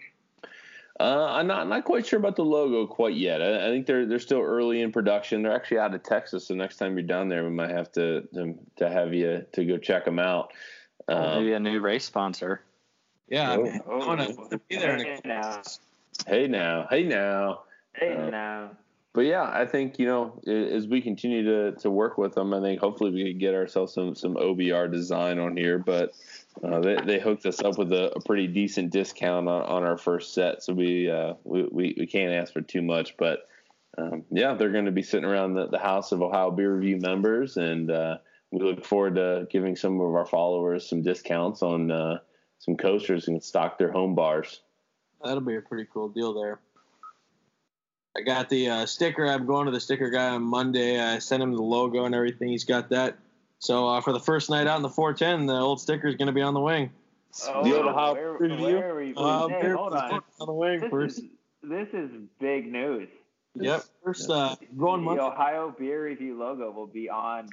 Uh, 0.99 1.27
I'm 1.31 1.47
not 1.47 1.69
not 1.69 1.85
quite 1.85 2.07
sure 2.07 2.19
about 2.19 2.37
the 2.37 2.45
logo 2.45 2.87
quite 2.87 3.15
yet. 3.17 3.43
I, 3.43 3.67
I 3.67 3.71
think 3.71 3.87
they're 3.87 4.07
they're 4.07 4.19
still 4.19 4.41
early 4.41 4.81
in 4.81 4.93
production. 4.93 5.43
They're 5.43 5.55
actually 5.55 5.79
out 5.79 5.95
of 5.95 6.03
Texas, 6.03 6.47
so 6.47 6.55
next 6.55 6.77
time 6.79 6.97
you're 6.97 7.07
down 7.07 7.29
there, 7.29 7.45
we 7.45 7.51
might 7.51 7.71
have 7.71 7.93
to 7.93 8.23
to, 8.35 8.55
to 8.77 8.89
have 8.91 9.13
you 9.13 9.45
to 9.53 9.65
go 9.65 9.77
check 9.77 10.05
them 10.07 10.19
out. 10.19 10.53
Um, 11.09 11.43
Maybe 11.43 11.53
a 11.53 11.61
new 11.61 11.81
race 11.81 12.05
sponsor. 12.05 12.63
Yeah, 13.29 13.53
I, 13.53 13.57
Oh. 13.87 14.01
I 14.01 14.07
want 14.07 14.51
to 14.51 14.59
be 14.69 14.77
there. 14.77 14.97
In 14.97 15.05
Hey 15.05 15.21
a, 15.25 15.29
now, 15.29 15.63
hey 16.27 16.47
now, 16.49 16.87
hey 16.91 17.03
now. 17.05 17.63
hey 17.93 18.15
Uh, 18.17 18.31
now. 18.31 18.71
But 19.13 19.23
yeah, 19.27 19.43
I 19.45 19.67
think 19.67 19.99
you 19.99 20.07
know 20.07 20.41
as 20.47 20.87
we 20.87 21.01
continue 21.03 21.43
to 21.45 21.73
to 21.81 21.91
work 21.91 22.17
with 22.17 22.35
them, 22.35 22.55
I 22.55 22.61
think 22.61 22.81
hopefully 22.81 23.11
we 23.11 23.31
can 23.31 23.39
get 23.39 23.55
ourselves 23.55 23.93
some 23.93 24.15
some 24.15 24.35
OBR 24.37 24.91
design 24.91 25.39
on 25.39 25.57
here. 25.57 25.79
But 25.79 26.13
uh, 26.65 26.81
they 26.81 26.97
they 27.05 27.21
hooked 27.21 27.45
us 27.47 27.61
up 27.61 27.79
with 27.79 27.93
a, 27.93 28.17
a 28.17 28.21
pretty 28.21 28.47
decent 28.47 28.91
discount 28.91 29.49
on, 29.49 29.63
on 29.63 29.85
our 29.85 29.99
first 29.99 30.33
set, 30.33 30.63
so 30.63 30.73
we 30.73 31.11
uh, 31.11 31.35
we, 31.45 31.63
we 31.71 31.95
we 31.99 32.07
can't 32.07 32.33
ask 32.33 32.53
for 32.53 32.63
too 32.63 32.83
much. 32.83 33.17
But 33.17 33.49
um, 33.99 34.25
yeah, 34.31 34.55
they're 34.55 34.73
going 34.73 34.87
to 34.87 34.93
be 34.93 35.03
sitting 35.03 35.29
around 35.29 35.55
the, 35.55 35.69
the 35.69 35.79
house 35.79 36.13
of 36.13 36.23
Ohio 36.23 36.51
Beer 36.51 36.75
Review 36.75 36.99
members, 36.99 37.57
and 37.57 37.91
uh, 37.91 38.19
we 38.51 38.61
look 38.61 38.85
forward 38.85 39.17
to 39.17 39.47
giving 39.51 39.77
some 39.77 40.01
of 40.01 40.15
our 40.15 40.27
followers 40.27 40.89
some 40.89 41.03
discounts 41.03 41.63
on 41.63 41.91
uh, 41.91 42.19
some 42.59 42.77
coasters 42.77 43.29
and 43.29 43.43
stock 43.43 43.79
their 43.79 43.93
home 43.93 44.15
bars. 44.15 44.61
that'll 45.23 45.41
be 45.41 45.57
a 45.57 45.61
pretty 45.61 45.87
cool 45.93 46.09
deal 46.09 46.33
there. 46.35 46.61
I 48.17 48.23
got 48.23 48.49
the 48.49 48.69
uh, 48.71 48.87
sticker. 48.87 49.27
I'm 49.27 49.45
going 49.45 49.67
to 49.67 49.73
the 49.73 49.81
sticker 49.81 50.09
guy 50.09 50.31
on 50.31 50.43
Monday. 50.43 50.99
I 50.99 51.19
sent 51.19 51.43
him 51.43 51.53
the 51.53 51.63
logo 51.63 52.07
and 52.07 52.15
everything. 52.15 52.49
He's 52.49 52.65
got 52.65 52.89
that. 52.91 53.19
So 53.59 53.89
uh, 53.89 54.01
for 54.01 54.13
the 54.13 54.21
first 54.21 54.51
night 54.51 54.67
out 54.67 54.77
in 54.77 54.83
the 54.83 54.89
410, 54.89 55.47
the 55.47 55.55
old 55.55 55.81
sticker 55.81 56.07
is 56.09 56.15
going 56.17 56.27
to 56.27 56.33
be 56.33 56.43
on 56.43 56.55
the 56.55 56.61
wing. 56.61 56.91
Oh, 57.49 57.65
The 57.65 57.77
old 57.77 57.87
Ohio 57.87 58.13
where, 58.15 58.33
review? 58.39 58.65
where 58.77 58.91
are 58.93 58.97
we? 58.97 59.15
Uh, 59.17 59.49
hey, 59.49 59.71
hold 59.71 59.93
on. 59.95 60.23
on 60.41 60.47
the 60.47 60.53
wing 60.53 60.81
This 60.81 60.91
first. 60.91 61.19
is, 61.19 61.25
this 61.63 61.89
is 61.93 62.11
big 62.41 62.71
news. 62.71 63.09
Yep, 63.59 63.85
first 64.05 64.31
uh, 64.31 64.55
going 64.77 65.01
The 65.01 65.07
Monday. 65.07 65.23
Ohio 65.23 65.75
Beer 65.79 66.05
Review 66.05 66.39
logo 66.39 66.71
will 66.71 66.87
be 66.87 67.09
on. 67.09 67.49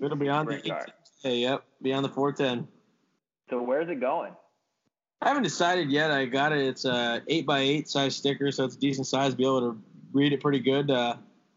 It'll 0.00 0.16
be 0.16 0.30
on 0.30 0.46
the 0.46 0.58
Sprint 0.58 0.68
car. 0.78 0.86
Hey, 1.22 1.36
yep, 1.36 1.64
be 1.82 1.92
on 1.92 2.02
the 2.02 2.08
410. 2.08 2.66
So 3.50 3.62
where's 3.62 3.88
it 3.90 4.00
going? 4.00 4.32
I 5.20 5.28
haven't 5.28 5.42
decided 5.42 5.90
yet. 5.90 6.10
I 6.10 6.24
got 6.24 6.52
it. 6.52 6.66
It's 6.66 6.84
a 6.86 7.22
eight 7.28 7.46
by 7.46 7.60
eight 7.60 7.88
size 7.88 8.16
sticker, 8.16 8.50
so 8.52 8.64
it's 8.64 8.76
a 8.76 8.78
decent 8.78 9.06
size. 9.06 9.34
Be 9.34 9.44
able 9.44 9.60
to 9.72 9.78
read 10.12 10.32
it 10.32 10.40
pretty 10.40 10.60
good. 10.60 10.90
Uh, 10.90 11.16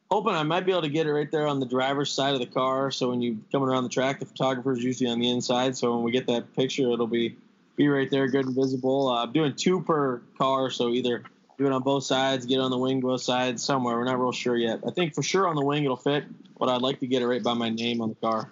hoping 0.09 0.33
I 0.33 0.43
might 0.43 0.65
be 0.65 0.71
able 0.71 0.83
to 0.83 0.89
get 0.89 1.07
it 1.07 1.13
right 1.13 1.29
there 1.29 1.47
on 1.47 1.59
the 1.59 1.65
driver's 1.65 2.11
side 2.11 2.33
of 2.33 2.39
the 2.39 2.45
car. 2.45 2.91
So 2.91 3.09
when 3.09 3.21
you 3.21 3.39
coming 3.51 3.69
around 3.69 3.83
the 3.83 3.89
track, 3.89 4.19
the 4.19 4.25
photographer's 4.25 4.83
usually 4.83 5.09
on 5.09 5.19
the 5.19 5.29
inside. 5.29 5.75
So 5.75 5.93
when 5.95 6.03
we 6.03 6.11
get 6.11 6.27
that 6.27 6.55
picture, 6.55 6.91
it'll 6.91 7.07
be 7.07 7.35
be 7.75 7.87
right 7.87 8.09
there, 8.09 8.27
good 8.27 8.45
and 8.45 8.55
visible. 8.55 9.09
Uh, 9.09 9.23
I'm 9.23 9.31
doing 9.31 9.53
two 9.53 9.81
per 9.81 10.21
car, 10.37 10.71
so 10.71 10.89
either 10.89 11.23
do 11.57 11.65
it 11.67 11.71
on 11.71 11.83
both 11.83 12.03
sides, 12.03 12.45
get 12.45 12.55
it 12.55 12.61
on 12.61 12.71
the 12.71 12.77
wing 12.77 13.01
both 13.01 13.21
sides, 13.21 13.63
somewhere. 13.63 13.95
We're 13.97 14.05
not 14.05 14.19
real 14.19 14.31
sure 14.31 14.57
yet. 14.57 14.79
I 14.85 14.91
think 14.91 15.13
for 15.13 15.23
sure 15.23 15.47
on 15.47 15.55
the 15.55 15.63
wing 15.63 15.83
it'll 15.83 15.95
fit, 15.95 16.25
but 16.57 16.69
I'd 16.69 16.81
like 16.81 16.99
to 17.01 17.07
get 17.07 17.21
it 17.21 17.27
right 17.27 17.41
by 17.41 17.53
my 17.53 17.69
name 17.69 18.01
on 18.01 18.09
the 18.09 18.15
car. 18.15 18.51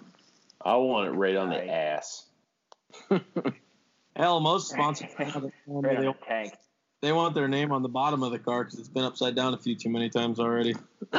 I 0.64 0.76
want 0.76 1.08
it 1.08 1.12
right 1.12 1.36
on 1.36 1.50
the 1.50 1.68
ass. 1.68 2.26
Hell, 4.16 4.40
most 4.40 4.70
sponsors 4.70 5.12
have 5.18 5.44
it 5.44 5.52
Right 5.66 5.96
on 5.96 6.02
they, 6.02 6.08
the 6.08 6.14
tank. 6.26 6.54
They 7.06 7.12
want 7.12 7.36
their 7.36 7.46
name 7.46 7.70
on 7.70 7.82
the 7.82 7.88
bottom 7.88 8.24
of 8.24 8.32
the 8.32 8.38
car 8.38 8.64
because 8.64 8.80
it's 8.80 8.88
been 8.88 9.04
upside 9.04 9.36
down 9.36 9.54
a 9.54 9.56
few 9.56 9.76
too 9.76 9.88
many 9.88 10.10
times 10.10 10.40
already. 10.40 10.74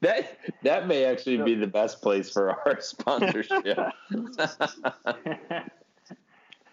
that 0.00 0.38
that 0.62 0.86
may 0.86 1.04
actually 1.04 1.38
be 1.38 1.56
the 1.56 1.66
best 1.66 2.00
place 2.00 2.30
for 2.30 2.52
our 2.52 2.80
sponsorship. 2.80 3.66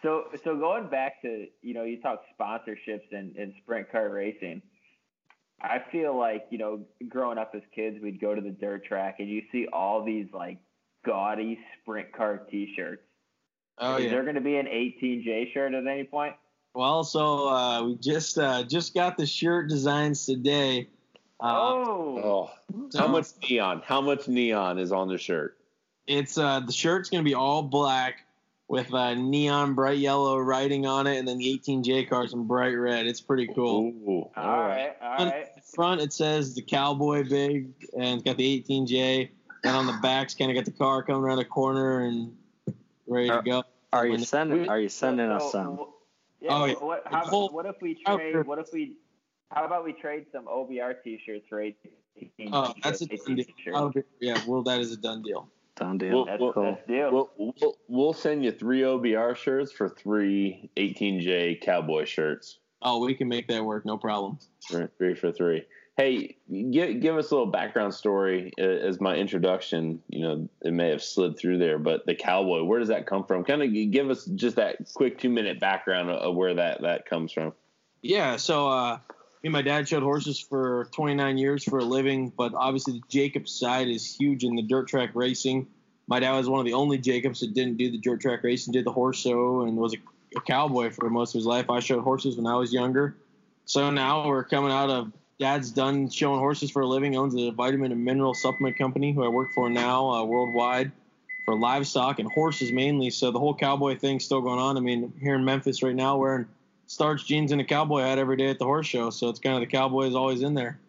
so 0.03 0.25
so 0.43 0.55
going 0.55 0.87
back 0.87 1.19
to 1.23 1.47
you 1.63 1.73
know 1.73 1.83
you 1.83 1.99
talk 1.99 2.21
sponsorships 2.39 3.11
and, 3.11 3.35
and 3.35 3.51
sprint 3.63 3.91
car 3.91 4.09
racing 4.09 4.61
i 5.61 5.81
feel 5.91 6.17
like 6.17 6.45
you 6.49 6.57
know 6.57 6.85
growing 7.09 7.37
up 7.37 7.53
as 7.55 7.61
kids 7.73 7.97
we'd 8.01 8.19
go 8.21 8.33
to 8.35 8.41
the 8.41 8.49
dirt 8.49 8.85
track 8.85 9.15
and 9.19 9.29
you 9.29 9.41
see 9.51 9.67
all 9.73 10.03
these 10.03 10.27
like 10.33 10.57
gaudy 11.05 11.59
sprint 11.81 12.11
car 12.13 12.37
t-shirts 12.49 13.03
Oh 13.81 13.95
is 13.97 14.05
yeah. 14.05 14.11
there 14.11 14.23
going 14.23 14.35
to 14.35 14.41
be 14.41 14.57
an 14.57 14.67
18j 14.67 15.51
shirt 15.53 15.73
at 15.73 15.85
any 15.87 16.03
point 16.03 16.35
Well, 16.73 17.03
so 17.03 17.49
uh, 17.49 17.83
we 17.83 17.95
just 17.95 18.37
uh, 18.37 18.63
just 18.63 18.93
got 18.93 19.17
the 19.17 19.25
shirt 19.25 19.67
designs 19.69 20.25
today. 20.25 20.87
Uh, 21.39 21.57
oh, 21.57 22.51
oh, 22.73 22.87
how 22.97 23.07
much 23.07 23.25
neon? 23.49 23.81
How 23.83 23.99
much 23.99 24.27
neon 24.27 24.77
is 24.77 24.91
on 24.91 25.07
the 25.09 25.17
shirt? 25.17 25.57
It's 26.07 26.37
uh, 26.37 26.59
the 26.61 26.71
shirt's 26.71 27.09
gonna 27.09 27.23
be 27.23 27.33
all 27.33 27.63
black 27.63 28.25
with 28.67 28.93
uh, 28.93 29.15
neon 29.15 29.73
bright 29.73 29.97
yellow 29.97 30.37
writing 30.37 30.85
on 30.85 31.07
it, 31.07 31.17
and 31.17 31.27
then 31.27 31.39
the 31.39 31.59
18J 31.59 32.07
cars 32.07 32.33
in 32.33 32.45
bright 32.45 32.73
red. 32.75 33.05
It's 33.07 33.19
pretty 33.19 33.47
cool. 33.47 33.87
Ooh, 33.87 34.29
all 34.39 34.59
right 34.61 34.95
all 35.01 35.21
On 35.21 35.27
right 35.29 35.55
the 35.55 35.61
front 35.75 35.99
it 36.01 36.13
says 36.13 36.53
the 36.53 36.61
cowboy 36.61 37.27
big, 37.27 37.71
and 37.97 38.15
it's 38.19 38.23
got 38.23 38.37
the 38.37 38.61
18J. 38.61 39.29
And 39.63 39.75
on 39.75 39.85
the 39.87 39.97
back's 40.01 40.33
kind 40.35 40.49
of 40.51 40.55
got 40.55 40.65
the 40.65 40.71
car 40.77 41.03
coming 41.03 41.21
around 41.23 41.37
the 41.37 41.45
corner 41.45 42.01
and 42.01 42.35
ready 43.07 43.27
to 43.29 43.35
Uh, 43.35 43.41
go. 43.41 43.63
Are 43.93 44.07
you 44.07 44.17
sending? 44.19 44.69
Are 44.69 44.79
you 44.79 44.89
sending 44.89 45.27
So- 45.27 45.45
us 45.45 45.51
some? 45.51 45.85
yeah, 46.39 46.49
Oh, 46.55 46.65
yeah. 46.65 46.73
what, 46.75 47.03
how, 47.05 47.25
whole 47.25 47.49
what 47.49 47.65
if 47.65 47.75
we 47.81 48.01
outer- 48.05 48.31
trade 48.31 48.45
what 48.47 48.59
if 48.59 48.71
we 48.73 48.97
How 49.51 49.65
about 49.65 49.83
we 49.83 49.91
trade 49.93 50.27
some 50.31 50.45
OBR 50.47 51.03
t-shirts 51.03 51.45
for 51.49 51.59
18? 51.61 51.91
Oh, 52.53 52.73
that's 52.83 53.01
a 53.01 53.05
done 53.07 53.35
deal. 53.35 53.45
I'll 53.75 53.93
yeah, 54.21 54.39
well, 54.47 54.63
that 54.63 54.79
is 54.79 54.93
a 54.93 54.97
done 54.97 55.21
deal. 55.21 55.49
Done 55.75 55.97
deal. 55.97 56.15
Well, 56.15 56.25
That's, 56.25 56.41
well, 56.41 56.53
that's 56.65 56.87
deal. 56.87 57.11
We'll, 57.11 57.53
we'll, 57.61 57.77
we'll 57.89 58.13
send 58.13 58.43
you 58.45 58.51
three 58.51 58.81
OBR 58.81 59.35
shirts 59.35 59.71
for 59.73 59.89
three 59.89 60.69
18J 60.77 61.59
Cowboy 61.61 62.05
shirts. 62.05 62.59
Oh, 62.81 63.03
we 63.05 63.13
can 63.13 63.27
make 63.27 63.47
that 63.49 63.63
work, 63.63 63.85
no 63.85 63.97
problem. 63.97 64.39
Three 64.69 64.87
three 64.97 65.15
for 65.15 65.31
three. 65.33 65.65
Hey, 66.01 66.35
give, 66.49 66.99
give 66.99 67.15
us 67.15 67.29
a 67.29 67.35
little 67.35 67.51
background 67.51 67.93
story 67.93 68.51
as 68.57 68.99
my 68.99 69.15
introduction. 69.15 70.01
You 70.09 70.21
know, 70.21 70.49
it 70.63 70.73
may 70.73 70.89
have 70.89 71.03
slid 71.03 71.37
through 71.37 71.59
there, 71.59 71.77
but 71.77 72.07
the 72.07 72.15
cowboy, 72.15 72.63
where 72.63 72.79
does 72.79 72.87
that 72.87 73.05
come 73.05 73.23
from? 73.23 73.43
Kind 73.43 73.61
of 73.61 73.71
give 73.91 74.09
us 74.09 74.25
just 74.25 74.55
that 74.55 74.77
quick 74.95 75.19
two 75.19 75.29
minute 75.29 75.59
background 75.59 76.09
of, 76.09 76.17
of 76.17 76.35
where 76.35 76.55
that, 76.55 76.81
that 76.81 77.05
comes 77.05 77.31
from. 77.31 77.53
Yeah, 78.01 78.37
so 78.37 78.67
uh, 78.67 78.97
me 79.13 79.19
and 79.43 79.53
my 79.53 79.61
dad 79.61 79.87
showed 79.87 80.01
horses 80.01 80.39
for 80.39 80.89
29 80.91 81.37
years 81.37 81.63
for 81.63 81.77
a 81.77 81.85
living, 81.85 82.33
but 82.35 82.55
obviously 82.55 82.93
the 82.93 83.03
Jacobs 83.07 83.51
side 83.51 83.87
is 83.87 84.15
huge 84.15 84.43
in 84.43 84.55
the 84.55 84.63
dirt 84.63 84.87
track 84.87 85.11
racing. 85.13 85.67
My 86.07 86.19
dad 86.19 86.35
was 86.35 86.49
one 86.49 86.59
of 86.59 86.65
the 86.65 86.73
only 86.73 86.97
Jacobs 86.97 87.41
that 87.41 87.53
didn't 87.53 87.77
do 87.77 87.91
the 87.91 87.99
dirt 87.99 88.21
track 88.21 88.43
racing, 88.43 88.73
did 88.73 88.85
the 88.85 88.91
horse 88.91 89.19
show, 89.19 89.61
and 89.61 89.77
was 89.77 89.93
a, 89.93 89.97
a 90.35 90.41
cowboy 90.41 90.89
for 90.89 91.11
most 91.11 91.35
of 91.35 91.39
his 91.39 91.45
life. 91.45 91.69
I 91.69 91.79
showed 91.79 92.03
horses 92.03 92.37
when 92.37 92.47
I 92.47 92.55
was 92.55 92.73
younger. 92.73 93.17
So 93.65 93.91
now 93.91 94.27
we're 94.27 94.43
coming 94.43 94.71
out 94.71 94.89
of 94.89 95.11
dad's 95.41 95.71
done 95.71 96.07
showing 96.07 96.39
horses 96.39 96.69
for 96.69 96.83
a 96.83 96.87
living, 96.87 97.17
owns 97.17 97.35
a 97.35 97.49
vitamin 97.49 97.91
and 97.91 98.05
mineral 98.05 98.35
supplement 98.35 98.77
company 98.77 99.11
who 99.11 99.23
I 99.23 99.27
work 99.27 99.49
for 99.53 99.71
now 99.71 100.07
uh, 100.07 100.23
worldwide 100.23 100.91
for 101.45 101.57
livestock 101.57 102.19
and 102.19 102.31
horses 102.31 102.71
mainly. 102.71 103.09
So 103.09 103.31
the 103.31 103.39
whole 103.39 103.55
cowboy 103.55 103.97
thing's 103.97 104.23
still 104.23 104.41
going 104.41 104.59
on. 104.59 104.77
I 104.77 104.81
mean, 104.81 105.11
here 105.19 105.33
in 105.33 105.43
Memphis 105.43 105.81
right 105.81 105.95
now, 105.95 106.15
wearing 106.17 106.45
starch 106.85 107.25
jeans 107.25 107.51
and 107.51 107.59
a 107.59 107.63
cowboy 107.63 108.01
hat 108.01 108.19
every 108.19 108.37
day 108.37 108.49
at 108.49 108.59
the 108.59 108.65
horse 108.65 108.85
show. 108.85 109.09
So 109.09 109.29
it's 109.29 109.39
kind 109.39 109.55
of 109.55 109.61
the 109.61 109.67
cowboy 109.67 110.03
is 110.03 110.15
always 110.15 110.43
in 110.43 110.53
there. 110.53 110.79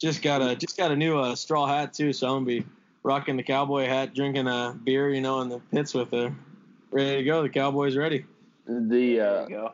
Just 0.00 0.22
got 0.22 0.40
a 0.40 0.54
just 0.54 0.78
got 0.78 0.92
a 0.92 0.96
new 0.96 1.18
uh, 1.18 1.34
straw 1.34 1.66
hat 1.66 1.92
too, 1.92 2.12
so 2.12 2.28
I'm 2.28 2.44
gonna 2.44 2.60
be 2.60 2.66
rocking 3.02 3.36
the 3.36 3.42
cowboy 3.42 3.86
hat, 3.86 4.14
drinking 4.14 4.46
a 4.46 4.78
beer, 4.84 5.12
you 5.12 5.20
know, 5.20 5.40
in 5.40 5.48
the 5.48 5.58
pits 5.72 5.92
with 5.94 6.14
it. 6.14 6.32
Ready 6.92 7.16
to 7.16 7.24
go. 7.24 7.42
The 7.42 7.48
cowboy's 7.48 7.96
ready. 7.96 8.24
The 8.66 8.80
there 8.80 9.36
uh, 9.36 9.46
you 9.48 9.72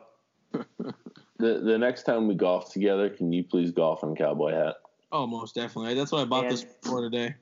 go. 0.55 0.93
the 1.39 1.59
the 1.59 1.77
next 1.77 2.03
time 2.03 2.27
we 2.27 2.35
golf 2.35 2.71
together, 2.71 3.09
can 3.09 3.31
you 3.31 3.43
please 3.43 3.71
golf 3.71 4.03
in 4.03 4.11
a 4.11 4.15
cowboy 4.15 4.53
hat? 4.53 4.75
Oh, 5.11 5.25
most 5.27 5.55
definitely. 5.55 5.93
That's 5.93 6.11
what 6.11 6.21
I 6.21 6.25
bought 6.25 6.49
this 6.49 6.65
for 6.81 7.01
today. 7.01 7.35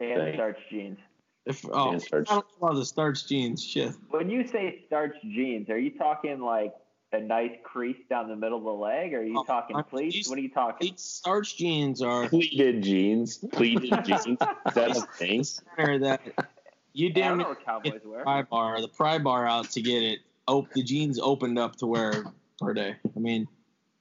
And 0.00 0.20
Thank- 0.20 0.34
starch 0.36 0.58
jeans. 0.70 0.98
If 1.44 1.64
oh, 1.70 1.90
And 1.90 2.00
starch. 2.02 2.28
I 2.30 2.34
don't 2.34 2.46
know 2.62 2.78
the 2.78 2.84
starch 2.84 3.26
jeans. 3.26 3.62
Shit. 3.64 3.92
When 4.10 4.30
you 4.30 4.46
say 4.46 4.84
starch 4.86 5.16
jeans, 5.22 5.68
are 5.70 5.78
you 5.78 5.90
talking 5.98 6.40
like 6.40 6.72
a 7.12 7.18
nice 7.20 7.50
crease 7.64 7.96
down 8.08 8.28
the 8.28 8.36
middle 8.36 8.58
of 8.58 8.64
the 8.64 8.70
leg? 8.70 9.12
Or 9.12 9.18
are 9.20 9.24
you 9.24 9.38
Oh, 9.38 9.44
talking 9.44 9.76
pleats? 9.90 10.28
What 10.28 10.38
are 10.38 10.40
you 10.42 10.48
talking? 10.50 10.92
Starch 10.96 11.56
jeans 11.56 12.00
are 12.00 12.28
Pleated 12.28 12.82
jeans. 12.82 13.38
Pleated 13.52 13.90
jeans. 14.04 14.26
Is 14.26 14.74
that 14.74 14.96
a 14.96 15.00
thing? 15.18 15.42
center 15.44 15.98
that 15.98 16.20
you 16.92 17.08
I 17.08 17.12
don't 17.12 17.22
damn 17.22 17.38
know 17.38 17.48
what 17.48 17.64
cowboys 17.64 18.00
wear. 18.04 18.22
pry 18.22 18.42
bar, 18.42 18.80
the 18.80 18.88
pry 18.88 19.18
bar 19.18 19.46
out 19.46 19.68
to 19.72 19.82
get 19.82 20.02
it. 20.02 20.20
Oh, 20.46 20.66
the 20.74 20.82
jeans 20.82 21.18
opened 21.18 21.58
up 21.58 21.76
to 21.76 21.86
wear 21.86 22.24
per 22.58 22.74
day. 22.74 22.96
I 23.04 23.18
mean, 23.18 23.48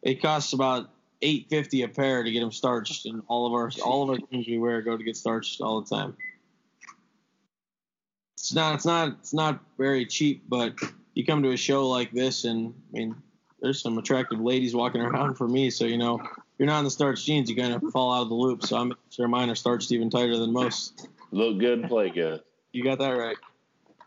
it 0.02 0.22
costs 0.22 0.54
about 0.54 0.90
eight 1.22 1.48
fifty 1.50 1.84
a 1.84 1.88
pair 1.88 2.24
to 2.24 2.32
get 2.32 2.40
them 2.40 2.52
starched, 2.52 3.06
and 3.06 3.22
all 3.28 3.46
of 3.48 3.54
our 3.54 3.72
all 3.84 4.04
of 4.04 4.10
our 4.10 4.18
jeans 4.32 4.48
we 4.48 4.58
wear 4.58 4.82
go 4.82 4.98
to 4.98 5.04
get 5.04 5.18
starched 5.18 5.62
all 5.62 5.82
the 5.82 5.96
time. 5.96 6.16
It's 8.36 8.54
not 8.54 8.76
it's 8.76 8.86
not 8.86 9.10
it's 9.20 9.34
not 9.34 9.60
very 9.78 10.06
cheap, 10.06 10.44
but 10.48 10.76
you 11.14 11.26
come 11.26 11.44
to 11.44 11.52
a 11.52 11.58
show 11.58 11.88
like 11.88 12.12
this, 12.12 12.46
and 12.46 12.74
I 12.94 12.98
mean, 12.98 13.16
there's 13.62 13.82
some 13.82 13.98
attractive 13.98 14.40
ladies 14.40 14.76
walking 14.76 15.02
around 15.02 15.36
for 15.36 15.48
me, 15.48 15.70
so 15.70 15.86
you 15.86 15.98
know. 15.98 16.22
You're 16.58 16.68
not 16.68 16.78
in 16.78 16.86
the 16.86 16.92
starched 16.92 17.26
jeans, 17.26 17.50
you 17.50 17.56
kind 17.56 17.74
of 17.74 17.82
fall 17.92 18.14
out 18.14 18.22
of 18.22 18.30
the 18.30 18.36
loop. 18.36 18.64
So 18.64 18.78
I'm 18.78 18.94
sure 19.10 19.28
mine 19.28 19.50
are 19.50 19.56
starched 19.56 19.92
even 19.92 20.12
tighter 20.12 20.38
than 20.38 20.54
most. 20.54 21.08
Look 21.32 21.58
good, 21.58 21.86
play 21.86 22.12
good. 22.12 22.44
You 22.72 22.84
got 22.84 23.00
that 23.00 23.10
right. 23.14 23.38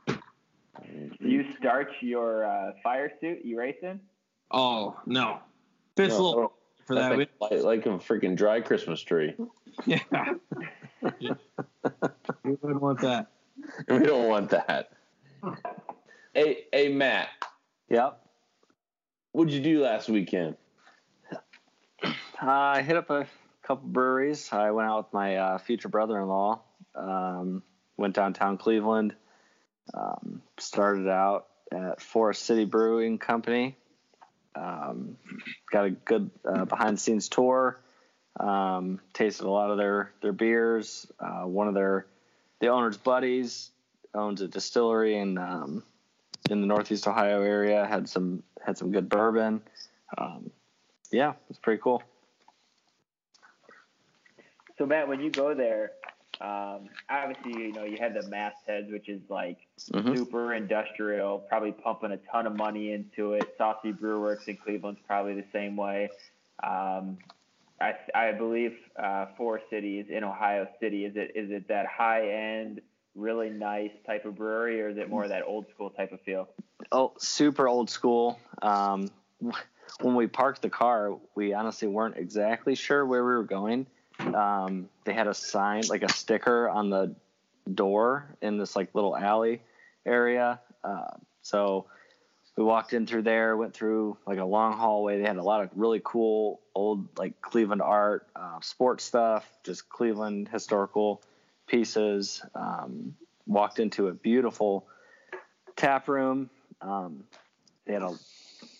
Do 0.06 1.28
you 1.28 1.44
starch 1.58 1.90
your 2.00 2.46
uh, 2.46 2.74
fire 2.80 3.10
suit 3.20 3.44
you 3.44 3.58
race 3.58 3.78
in? 3.82 3.98
Oh 4.56 4.96
no, 5.04 5.40
fits 5.96 6.14
a 6.14 6.22
little 6.22 6.52
for 6.86 6.94
that. 6.94 7.18
Like, 7.18 7.30
like, 7.40 7.62
like 7.62 7.86
a 7.86 7.98
freaking 7.98 8.36
dry 8.36 8.60
Christmas 8.60 9.00
tree. 9.02 9.34
Yeah. 9.84 9.98
we 11.02 11.30
wouldn't 12.44 12.80
want 12.80 13.00
that. 13.00 13.32
We 13.88 13.98
don't 13.98 14.28
want 14.28 14.50
that. 14.50 14.92
Hey, 16.32 16.66
hey, 16.72 16.88
Matt, 16.88 17.28
Yep. 17.90 18.24
what'd 19.32 19.52
you 19.52 19.60
do 19.60 19.82
last 19.82 20.08
weekend? 20.08 20.56
Uh, 22.02 22.10
I 22.40 22.82
hit 22.82 22.96
up 22.96 23.10
a 23.10 23.26
couple 23.62 23.88
breweries. 23.88 24.50
I 24.52 24.70
went 24.70 24.88
out 24.88 25.06
with 25.06 25.12
my 25.12 25.36
uh, 25.36 25.58
future 25.58 25.88
brother-in-law. 25.88 26.60
Um, 26.94 27.62
went 27.96 28.14
downtown 28.14 28.58
Cleveland. 28.58 29.14
Um, 29.92 30.42
started 30.58 31.08
out 31.08 31.46
at 31.72 32.00
Forest 32.00 32.44
City 32.44 32.64
Brewing 32.64 33.18
Company. 33.18 33.76
Um, 34.54 35.16
got 35.70 35.86
a 35.86 35.90
good 35.90 36.30
uh, 36.44 36.64
behind-the-scenes 36.64 37.28
tour. 37.28 37.80
Um, 38.38 39.00
tasted 39.12 39.46
a 39.46 39.50
lot 39.50 39.70
of 39.70 39.78
their 39.78 40.10
their 40.20 40.32
beers. 40.32 41.06
Uh, 41.20 41.42
one 41.46 41.68
of 41.68 41.74
their 41.74 42.06
the 42.60 42.68
owner's 42.68 42.96
buddies 42.96 43.70
owns 44.12 44.40
a 44.40 44.48
distillery 44.48 45.16
in 45.16 45.38
um, 45.38 45.84
in 46.50 46.60
the 46.60 46.66
Northeast 46.66 47.06
Ohio 47.06 47.42
area. 47.42 47.86
Had 47.86 48.08
some 48.08 48.42
had 48.64 48.76
some 48.76 48.90
good 48.90 49.08
bourbon. 49.08 49.62
Um, 50.18 50.50
yeah, 51.12 51.34
it's 51.48 51.58
pretty 51.58 51.80
cool. 51.82 52.02
So 54.78 54.86
Matt, 54.86 55.06
when 55.06 55.20
you 55.20 55.30
go 55.30 55.54
there, 55.54 55.92
um, 56.40 56.88
obviously 57.08 57.52
you 57.52 57.72
know 57.72 57.84
you 57.84 57.98
had 57.98 58.14
the 58.14 58.22
mastheads, 58.22 58.90
which 58.90 59.08
is 59.08 59.20
like 59.28 59.58
Mhm. 59.92 60.12
super 60.14 60.54
industrial, 60.54 61.40
probably 61.40 61.72
pumping 61.72 62.12
a 62.12 62.16
ton 62.16 62.46
of 62.46 62.54
money 62.54 62.92
into 62.92 63.34
it. 63.34 63.54
Saucy 63.58 63.92
Brew 63.92 64.20
Works 64.20 64.44
in 64.46 64.56
Cleveland's 64.56 65.00
probably 65.06 65.34
the 65.34 65.46
same 65.52 65.76
way. 65.76 66.10
Um, 66.62 67.18
I, 67.80 67.94
I 68.14 68.32
believe 68.32 68.76
uh, 68.96 69.26
Forest 69.36 69.66
City 69.68 69.98
is 69.98 70.08
in 70.08 70.24
Ohio 70.24 70.68
City. 70.80 71.04
Is 71.04 71.16
it 71.16 71.32
is 71.34 71.50
it 71.50 71.68
that 71.68 71.86
high 71.86 72.28
end, 72.30 72.80
really 73.14 73.50
nice 73.50 73.90
type 74.06 74.24
of 74.24 74.36
brewery, 74.36 74.80
or 74.80 74.88
is 74.88 74.96
it 74.96 75.10
more 75.10 75.24
of 75.24 75.30
that 75.30 75.42
old 75.46 75.66
school 75.74 75.90
type 75.90 76.12
of 76.12 76.20
feel? 76.22 76.48
Oh, 76.92 77.12
super 77.18 77.68
old 77.68 77.90
school. 77.90 78.38
Um, 78.62 79.10
when 80.00 80.14
we 80.14 80.26
parked 80.26 80.62
the 80.62 80.70
car, 80.70 81.18
we 81.34 81.52
honestly 81.52 81.88
weren't 81.88 82.16
exactly 82.16 82.74
sure 82.74 83.04
where 83.04 83.24
we 83.24 83.32
were 83.32 83.44
going. 83.44 83.86
Um, 84.34 84.88
they 85.04 85.12
had 85.12 85.26
a 85.26 85.34
sign, 85.34 85.82
like 85.88 86.02
a 86.02 86.12
sticker 86.12 86.68
on 86.68 86.90
the 86.90 87.14
door 87.72 88.36
in 88.42 88.58
this 88.58 88.76
like 88.76 88.94
little 88.94 89.16
alley 89.16 89.62
area. 90.04 90.60
Uh, 90.82 91.16
so 91.42 91.86
we 92.56 92.64
walked 92.64 92.92
in 92.92 93.06
through 93.06 93.22
there, 93.22 93.56
went 93.56 93.74
through 93.74 94.16
like 94.26 94.38
a 94.38 94.44
long 94.44 94.76
hallway. 94.76 95.18
They 95.18 95.26
had 95.26 95.36
a 95.36 95.42
lot 95.42 95.62
of 95.62 95.70
really 95.74 96.00
cool 96.04 96.60
old 96.74 97.18
like 97.18 97.40
Cleveland 97.40 97.82
art, 97.82 98.26
uh, 98.36 98.60
sports 98.60 99.04
stuff, 99.04 99.48
just 99.64 99.88
Cleveland 99.88 100.48
historical 100.48 101.22
pieces. 101.66 102.42
Um, 102.54 103.14
walked 103.46 103.78
into 103.78 104.08
a 104.08 104.12
beautiful 104.12 104.86
tap 105.76 106.08
room. 106.08 106.50
Um, 106.80 107.24
they 107.86 107.92
had 107.92 108.02
a 108.02 108.14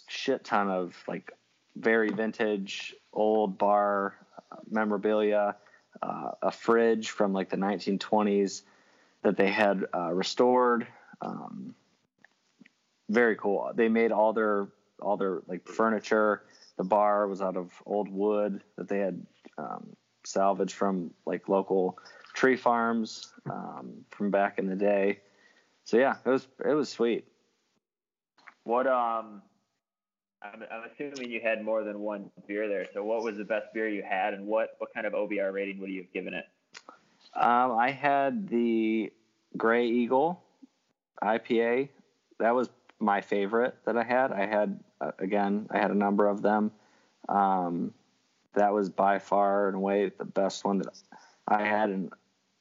shit 0.08 0.44
ton 0.44 0.70
of 0.70 0.96
like 1.08 1.32
very 1.76 2.10
vintage 2.10 2.94
old 3.12 3.58
bar 3.58 4.14
memorabilia, 4.70 5.56
uh, 6.02 6.30
a 6.42 6.50
fridge 6.50 7.10
from 7.10 7.32
like 7.32 7.50
the 7.50 7.56
1920s 7.56 8.62
that 9.22 9.36
they 9.36 9.50
had 9.50 9.84
uh, 9.94 10.12
restored. 10.12 10.86
Um, 11.20 11.74
very 13.08 13.36
cool. 13.36 13.70
They 13.74 13.88
made 13.88 14.12
all 14.12 14.32
their 14.32 14.68
all 15.00 15.16
their 15.16 15.40
like 15.46 15.66
furniture. 15.66 16.42
The 16.76 16.84
bar 16.84 17.26
was 17.28 17.40
out 17.40 17.56
of 17.56 17.70
old 17.86 18.08
wood 18.08 18.62
that 18.76 18.88
they 18.88 18.98
had 18.98 19.26
um, 19.58 19.96
salvaged 20.24 20.74
from 20.74 21.12
like 21.26 21.48
local 21.48 21.98
tree 22.32 22.56
farms 22.56 23.32
um, 23.48 24.04
from 24.10 24.30
back 24.30 24.58
in 24.58 24.68
the 24.68 24.76
day. 24.76 25.20
So 25.84 25.98
yeah, 25.98 26.16
it 26.24 26.28
was 26.28 26.46
it 26.64 26.74
was 26.74 26.88
sweet. 26.88 27.26
What 28.64 28.86
um, 28.86 29.42
I'm, 30.44 30.62
I'm 30.70 30.90
assuming 30.90 31.30
you 31.30 31.40
had 31.40 31.64
more 31.64 31.84
than 31.84 32.00
one 32.00 32.30
beer 32.46 32.68
there. 32.68 32.86
So 32.92 33.02
what 33.02 33.22
was 33.22 33.36
the 33.38 33.44
best 33.44 33.72
beer 33.72 33.88
you 33.88 34.02
had, 34.02 34.34
and 34.34 34.46
what 34.46 34.76
what 34.78 34.92
kind 34.92 35.06
of 35.06 35.12
OBR 35.12 35.52
rating 35.52 35.80
would 35.80 35.90
you 35.90 36.02
have 36.02 36.12
given 36.12 36.34
it? 36.34 36.44
Um, 37.34 37.72
I 37.72 37.90
had 37.90 38.48
the 38.48 39.12
Gray 39.56 39.86
Eagle 39.86 40.42
IPA. 41.22 41.88
That 42.38 42.54
was 42.54 42.68
my 43.00 43.20
favorite 43.20 43.76
that 43.86 43.96
I 43.96 44.04
had. 44.04 44.32
I 44.32 44.46
had 44.46 44.80
uh, 45.00 45.12
again, 45.18 45.66
I 45.70 45.78
had 45.78 45.90
a 45.90 45.94
number 45.94 46.28
of 46.28 46.42
them. 46.42 46.70
Um, 47.28 47.92
that 48.54 48.72
was 48.72 48.88
by 48.88 49.18
far 49.18 49.68
and 49.68 49.76
away 49.76 50.12
the 50.16 50.24
best 50.24 50.64
one 50.64 50.78
that 50.78 50.88
I 51.48 51.64
had, 51.64 51.90
and 51.90 52.12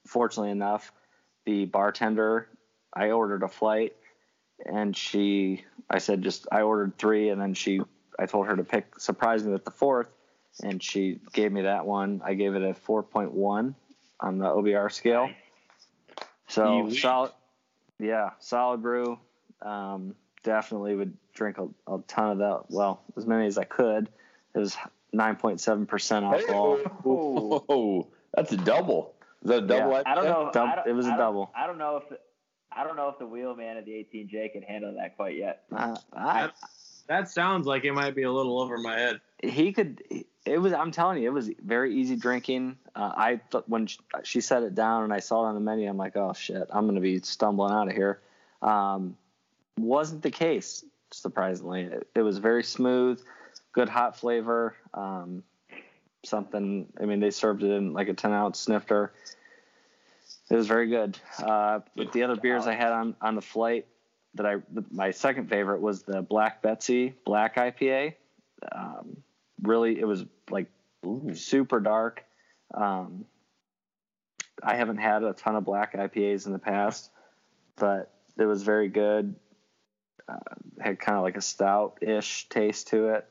fortunately 0.07 0.51
enough, 0.51 0.91
the 1.45 1.65
bartender. 1.65 2.47
I 2.95 3.09
ordered 3.09 3.41
a 3.41 3.47
flight, 3.47 3.95
and 4.65 4.95
she. 4.95 5.63
I 5.89 5.97
said 5.99 6.21
just 6.21 6.47
I 6.51 6.61
ordered 6.61 6.97
three, 6.97 7.29
and 7.29 7.41
then 7.41 7.53
she 7.53 7.81
I 8.17 8.25
told 8.25 8.47
her 8.47 8.55
to 8.55 8.63
pick 8.63 8.99
surprise 8.99 9.43
me 9.43 9.51
with 9.51 9.65
the 9.65 9.71
fourth, 9.71 10.07
and 10.63 10.81
she 10.81 11.19
gave 11.33 11.51
me 11.51 11.61
that 11.63 11.85
one. 11.85 12.21
I 12.23 12.33
gave 12.33 12.55
it 12.55 12.61
a 12.63 12.73
4.1 12.73 13.75
on 14.19 14.37
the 14.37 14.45
OBR 14.45 14.91
scale. 14.91 15.29
So 16.47 16.87
You- 16.87 16.95
solid, 16.95 17.31
yeah, 17.99 18.31
solid 18.39 18.81
brew. 18.81 19.19
Um, 19.61 20.15
definitely 20.43 20.95
would 20.95 21.15
drink 21.33 21.57
a, 21.57 21.67
a 21.91 21.99
ton 22.07 22.31
of 22.31 22.37
that. 22.39 22.63
Well, 22.69 23.01
as 23.17 23.25
many 23.25 23.47
as 23.47 23.57
I 23.57 23.63
could. 23.63 24.09
It 24.53 24.59
was 24.59 24.75
9.7% 25.15 26.23
alcohol. 26.23 26.79
Oh, 27.69 28.07
that's 28.33 28.51
a 28.51 28.57
double. 28.57 29.15
Is 29.43 29.49
that 29.49 29.63
a 29.63 29.67
double? 29.67 29.91
Yeah, 29.91 30.03
I 30.05 30.15
don't 30.15 30.25
know. 30.25 30.49
Dub- 30.53 30.69
I 30.69 30.75
don't, 30.75 30.87
it 30.87 30.93
was 30.93 31.07
a 31.07 31.11
I 31.13 31.17
double. 31.17 31.51
I 31.55 31.65
don't 31.65 31.77
know 31.77 31.97
if 31.97 32.09
the, 32.09 32.19
I 32.75 32.83
don't 32.83 32.95
know 32.95 33.09
if 33.09 33.17
the 33.19 33.25
wheelman 33.25 33.77
of 33.77 33.85
the 33.85 33.91
18J 33.91 34.51
can 34.53 34.61
handle 34.63 34.93
that 34.97 35.15
quite 35.15 35.37
yet. 35.37 35.63
Uh, 35.71 35.95
I, 36.15 36.49
That 37.07 37.29
sounds 37.29 37.67
like 37.67 37.83
it 37.85 37.93
might 37.93 38.15
be 38.15 38.23
a 38.23 38.31
little 38.31 38.59
over 38.61 38.77
my 38.77 38.97
head. 38.97 39.21
he 39.41 39.73
could 39.73 40.01
it 40.45 40.57
was 40.57 40.71
i'm 40.73 40.91
telling 40.91 41.21
you 41.21 41.29
it 41.29 41.33
was 41.33 41.49
very 41.63 41.93
easy 41.95 42.15
drinking 42.15 42.77
uh, 42.95 43.11
i 43.15 43.41
th- 43.51 43.63
when 43.67 43.87
she, 43.87 43.97
she 44.23 44.41
set 44.41 44.63
it 44.63 44.73
down 44.75 45.03
and 45.03 45.13
i 45.13 45.19
saw 45.19 45.43
it 45.45 45.49
on 45.49 45.53
the 45.55 45.59
menu 45.59 45.87
i'm 45.89 45.97
like 45.97 46.15
oh 46.15 46.33
shit 46.33 46.63
i'm 46.71 46.85
gonna 46.87 46.99
be 47.01 47.19
stumbling 47.21 47.73
out 47.73 47.87
of 47.89 47.93
here 47.93 48.19
um, 48.61 49.17
wasn't 49.77 50.21
the 50.21 50.31
case 50.31 50.85
surprisingly 51.11 51.81
it, 51.83 52.07
it 52.15 52.21
was 52.21 52.37
very 52.37 52.63
smooth 52.63 53.21
good 53.73 53.89
hot 53.89 54.17
flavor 54.17 54.75
um, 54.93 55.43
something 56.23 56.87
i 57.01 57.05
mean 57.05 57.19
they 57.19 57.31
served 57.31 57.63
it 57.63 57.71
in 57.71 57.93
like 57.93 58.07
a 58.09 58.13
10 58.13 58.31
ounce 58.31 58.59
snifter 58.59 59.11
it 60.49 60.55
was 60.55 60.67
very 60.67 60.87
good. 60.87 61.17
Uh, 61.39 61.79
but 61.95 62.11
the 62.11 62.23
other 62.23 62.35
beers 62.35 62.67
i 62.67 62.73
had 62.73 62.91
on, 62.91 63.15
on 63.21 63.35
the 63.35 63.41
flight 63.41 63.85
that 64.35 64.45
i 64.45 64.55
my 64.91 65.11
second 65.11 65.49
favorite 65.49 65.81
was 65.81 66.03
the 66.03 66.21
black 66.21 66.61
betsy 66.61 67.13
black 67.25 67.55
ipa 67.55 68.13
um, 68.71 69.17
really 69.61 69.99
it 69.99 70.05
was 70.05 70.25
like 70.49 70.67
super 71.33 71.79
dark. 71.79 72.23
Um, 72.73 73.25
i 74.63 74.75
haven't 74.75 74.97
had 74.97 75.23
a 75.23 75.33
ton 75.33 75.55
of 75.55 75.65
black 75.65 75.93
ipas 75.93 76.45
in 76.45 76.53
the 76.53 76.59
past 76.59 77.09
but 77.75 78.11
it 78.37 78.45
was 78.45 78.63
very 78.63 78.87
good. 78.89 79.35
Uh, 80.27 80.37
had 80.79 80.99
kind 80.99 81.17
of 81.17 81.23
like 81.23 81.37
a 81.37 81.41
stout-ish 81.41 82.47
taste 82.49 82.87
to 82.89 83.09
it. 83.09 83.27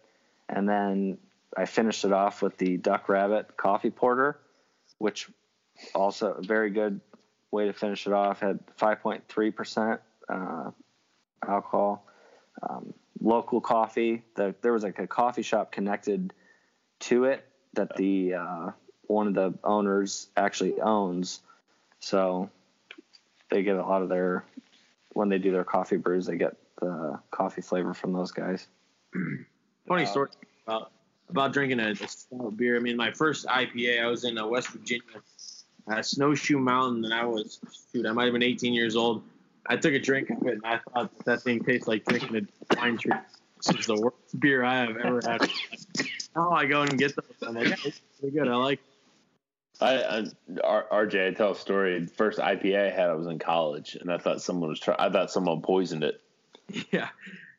And 0.48 0.68
then 0.68 1.18
i 1.56 1.64
finished 1.64 2.04
it 2.04 2.12
off 2.12 2.42
with 2.42 2.56
the 2.58 2.76
duck 2.76 3.08
rabbit 3.08 3.56
coffee 3.56 3.90
porter 3.90 4.38
which 4.98 5.28
also 5.94 6.34
a 6.34 6.42
very 6.42 6.70
good 6.70 7.00
way 7.50 7.66
to 7.66 7.72
finish 7.72 8.06
it 8.06 8.12
off 8.12 8.40
had 8.40 8.60
5.3% 8.78 9.98
uh, 10.28 10.70
alcohol 11.46 12.06
um, 12.62 12.94
local 13.20 13.60
coffee. 13.60 14.22
The, 14.34 14.54
there 14.62 14.72
was 14.72 14.82
like 14.82 14.98
a 14.98 15.06
coffee 15.06 15.42
shop 15.42 15.72
connected 15.72 16.32
to 17.00 17.24
it 17.24 17.46
that 17.74 17.96
the 17.96 18.34
uh, 18.34 18.70
one 19.06 19.26
of 19.28 19.34
the 19.34 19.54
owners 19.64 20.28
actually 20.36 20.80
owns. 20.80 21.40
So 22.00 22.50
they 23.50 23.62
get 23.62 23.76
a 23.76 23.82
lot 23.82 24.02
of 24.02 24.08
their 24.08 24.44
when 25.12 25.28
they 25.28 25.38
do 25.38 25.52
their 25.52 25.64
coffee 25.64 25.96
brews, 25.96 26.26
they 26.26 26.36
get 26.36 26.56
the 26.80 27.18
coffee 27.30 27.60
flavor 27.60 27.94
from 27.94 28.12
those 28.12 28.32
guys. 28.32 28.66
Funny 29.88 30.06
story 30.06 30.30
about 30.66 30.92
about 31.28 31.52
drinking 31.52 31.80
a, 31.80 31.94
a 32.40 32.50
beer. 32.50 32.76
I 32.76 32.80
mean, 32.80 32.96
my 32.96 33.10
first 33.10 33.46
IPA, 33.46 34.02
I 34.02 34.06
was 34.06 34.24
in 34.24 34.38
uh, 34.38 34.46
West 34.46 34.68
Virginia, 34.68 35.02
uh, 35.88 36.02
Snowshoe 36.02 36.58
Mountain, 36.58 37.04
and 37.04 37.14
I 37.14 37.24
was 37.24 37.60
shoot, 37.92 38.06
I 38.06 38.12
might 38.12 38.24
have 38.24 38.32
been 38.32 38.42
18 38.42 38.74
years 38.74 38.96
old. 38.96 39.22
I 39.66 39.76
took 39.76 39.94
a 39.94 39.98
drink 39.98 40.30
of 40.30 40.46
it, 40.46 40.54
and 40.54 40.66
I 40.66 40.78
thought 40.78 41.24
that 41.24 41.42
thing 41.42 41.62
tastes 41.64 41.86
like 41.86 42.04
drinking 42.04 42.48
a 42.70 42.76
wine 42.76 42.98
tree. 42.98 43.12
This 43.64 43.80
is 43.80 43.86
the 43.86 44.00
worst 44.00 44.40
beer 44.40 44.64
I 44.64 44.86
have 44.86 44.96
ever 44.96 45.20
had. 45.24 45.48
now 46.34 46.50
I 46.50 46.66
go 46.66 46.82
and 46.82 46.98
get 46.98 47.14
those. 47.14 47.48
I'm 47.48 47.54
like, 47.54 47.68
yeah, 47.68 47.74
it's 47.84 48.00
pretty 48.18 48.36
good. 48.36 48.48
I 48.48 48.56
like. 48.56 48.80
I, 49.80 49.94
I 50.02 50.24
RJ, 51.04 51.28
I 51.28 51.30
tell 51.34 51.52
a 51.52 51.56
story. 51.56 52.06
First 52.06 52.38
IPA 52.38 52.88
I 52.88 52.90
had, 52.90 53.10
I 53.10 53.14
was 53.14 53.26
in 53.26 53.38
college, 53.38 53.96
and 54.00 54.12
I 54.12 54.18
thought 54.18 54.42
someone 54.42 54.68
was 54.68 54.80
trying. 54.80 54.98
I 54.98 55.10
thought 55.10 55.30
someone 55.30 55.62
poisoned 55.62 56.04
it. 56.04 56.20
Yeah, 56.90 57.08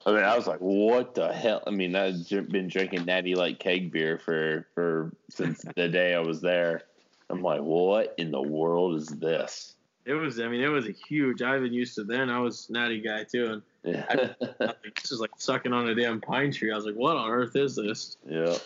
I 0.06 0.12
mean, 0.12 0.24
I 0.24 0.36
was 0.36 0.48
like, 0.48 0.60
"What 0.60 1.14
the 1.16 1.32
hell?" 1.32 1.62
I 1.68 1.70
mean, 1.70 1.96
I've 1.96 2.28
been 2.30 2.68
drinking 2.68 3.06
Natty 3.06 3.36
Light 3.36 3.60
keg 3.60 3.92
beer 3.92 4.18
for 4.18 4.66
for 4.74 5.14
since 5.30 5.64
the 5.76 5.88
day 5.88 6.16
I 6.16 6.20
was 6.20 6.42
there. 6.42 6.84
I'm 7.30 7.42
like, 7.42 7.62
"What 7.62 8.14
in 8.18 8.32
the 8.32 8.42
world 8.42 8.96
is 8.96 9.08
this?" 9.08 9.76
it 10.06 10.14
was. 10.14 10.40
I 10.40 10.48
mean, 10.48 10.62
it 10.62 10.68
was 10.68 10.88
a 10.88 10.92
huge. 10.92 11.42
I've 11.42 11.62
been 11.62 11.74
used 11.74 11.96
to 11.96 12.04
then. 12.04 12.30
I 12.30 12.40
was 12.40 12.70
natty 12.70 13.02
guy 13.02 13.24
too, 13.24 13.54
and 13.54 13.62
Yeah, 13.84 14.06
I 14.10 14.16
was 14.16 14.54
like, 14.60 15.02
this 15.02 15.12
is 15.12 15.20
like 15.20 15.32
sucking 15.38 15.74
on 15.74 15.88
a 15.90 15.96
damn 15.96 16.22
pine 16.22 16.52
tree. 16.52 16.72
I 16.72 16.76
was 16.76 16.86
like, 16.86 16.96
what 16.96 17.18
on 17.18 17.30
earth 17.30 17.56
is 17.56 17.76
this? 17.76 18.18
yeah. 18.28 18.58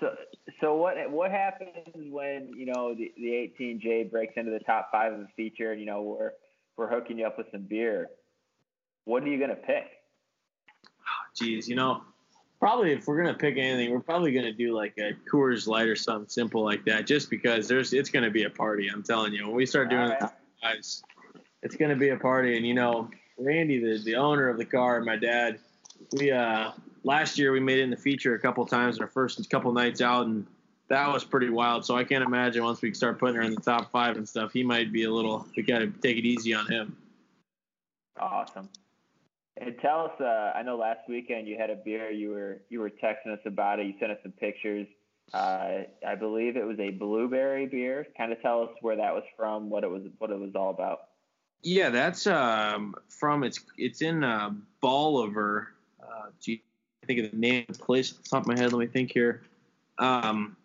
So, 0.00 0.16
so 0.60 0.76
what 0.76 1.10
what 1.10 1.30
happens 1.30 1.70
when 1.94 2.52
you 2.56 2.66
know 2.66 2.94
the, 2.94 3.12
the 3.16 3.52
18J 3.60 4.10
breaks 4.10 4.34
into 4.36 4.50
the 4.50 4.60
top 4.60 4.90
five 4.90 5.12
of 5.12 5.20
the 5.20 5.28
feature, 5.36 5.72
and 5.72 5.80
you 5.80 5.86
know 5.86 6.02
we're 6.02 6.32
we're 6.76 6.88
hooking 6.88 7.18
you 7.18 7.26
up 7.26 7.38
with 7.38 7.48
some 7.52 7.62
beer? 7.62 8.08
What 9.04 9.22
are 9.22 9.28
you 9.28 9.38
gonna 9.38 9.54
pick? 9.56 9.84
Ah, 11.06 11.28
Jeez, 11.38 11.68
you 11.68 11.74
know, 11.74 12.02
probably 12.60 12.92
if 12.92 13.06
we're 13.06 13.16
gonna 13.16 13.34
pick 13.34 13.56
anything, 13.56 13.90
we're 13.90 14.00
probably 14.00 14.32
gonna 14.32 14.52
do 14.52 14.74
like 14.76 14.94
a 14.98 15.12
Coors 15.28 15.66
Light 15.66 15.88
or 15.88 15.96
something 15.96 16.28
simple 16.28 16.62
like 16.62 16.84
that, 16.84 17.06
just 17.06 17.30
because 17.30 17.66
there's 17.66 17.92
it's 17.92 18.10
gonna 18.10 18.30
be 18.30 18.44
a 18.44 18.50
party. 18.50 18.88
I'm 18.88 19.02
telling 19.02 19.32
you, 19.32 19.46
when 19.46 19.56
we 19.56 19.66
start 19.66 19.88
doing 19.88 20.10
right. 20.10 20.22
it, 20.22 20.30
guys, 20.62 21.02
it's 21.62 21.74
gonna 21.74 21.96
be 21.96 22.10
a 22.10 22.16
party. 22.16 22.56
And 22.56 22.66
you 22.66 22.74
know, 22.74 23.10
Randy, 23.38 23.78
the 23.78 24.02
the 24.04 24.14
owner 24.14 24.48
of 24.48 24.58
the 24.58 24.64
car, 24.64 25.00
my 25.00 25.16
dad, 25.16 25.58
we 26.12 26.30
uh 26.30 26.72
last 27.02 27.38
year 27.38 27.50
we 27.50 27.60
made 27.60 27.78
it 27.78 27.82
in 27.82 27.90
the 27.90 27.96
feature 27.96 28.34
a 28.34 28.38
couple 28.38 28.64
times 28.66 29.00
our 29.00 29.08
first 29.08 29.48
couple 29.50 29.72
nights 29.72 30.02
out, 30.02 30.26
and 30.26 30.46
that 30.88 31.10
was 31.10 31.24
pretty 31.24 31.48
wild. 31.48 31.86
So 31.86 31.96
I 31.96 32.04
can't 32.04 32.22
imagine 32.22 32.62
once 32.62 32.82
we 32.82 32.92
start 32.92 33.18
putting 33.18 33.36
her 33.36 33.42
in 33.42 33.54
the 33.54 33.60
top 33.60 33.90
five 33.90 34.16
and 34.16 34.28
stuff, 34.28 34.52
he 34.52 34.62
might 34.62 34.92
be 34.92 35.04
a 35.04 35.10
little. 35.10 35.46
We 35.56 35.62
gotta 35.62 35.86
take 35.86 36.18
it 36.18 36.26
easy 36.26 36.52
on 36.52 36.66
him. 36.66 36.96
Awesome. 38.18 38.68
And 39.60 39.76
tell 39.82 40.06
us, 40.06 40.20
uh, 40.20 40.52
I 40.56 40.62
know 40.62 40.78
last 40.78 41.00
weekend 41.06 41.46
you 41.46 41.58
had 41.58 41.68
a 41.68 41.76
beer. 41.76 42.10
You 42.10 42.30
were 42.30 42.62
you 42.70 42.80
were 42.80 42.90
texting 42.90 43.32
us 43.32 43.40
about 43.44 43.78
it. 43.78 43.86
You 43.86 43.94
sent 44.00 44.10
us 44.10 44.18
some 44.22 44.32
pictures. 44.32 44.86
Uh, 45.34 45.82
I 46.06 46.14
believe 46.18 46.56
it 46.56 46.66
was 46.66 46.80
a 46.80 46.90
blueberry 46.90 47.66
beer. 47.66 48.06
Kind 48.16 48.32
of 48.32 48.40
tell 48.40 48.62
us 48.62 48.70
where 48.80 48.96
that 48.96 49.12
was 49.12 49.22
from, 49.36 49.68
what 49.68 49.84
it 49.84 49.90
was, 49.90 50.02
what 50.18 50.30
it 50.30 50.38
was 50.38 50.52
all 50.56 50.70
about. 50.70 51.00
Yeah, 51.62 51.90
that's 51.90 52.26
um, 52.26 52.94
from 53.10 53.44
it's 53.44 53.60
it's 53.76 54.00
in 54.00 54.24
uh, 54.24 54.50
Bolivar. 54.80 55.68
Uh, 56.02 56.30
gee, 56.40 56.62
I 57.02 57.06
think 57.06 57.20
of 57.20 57.30
the 57.30 57.36
name 57.36 57.66
of 57.68 57.78
the 57.78 57.84
place 57.84 58.12
the 58.12 58.22
top 58.22 58.42
of 58.42 58.48
my 58.48 58.58
head. 58.58 58.72
Let 58.72 58.80
me 58.80 58.86
think 58.86 59.12
here. 59.12 59.42
Um, 59.98 60.56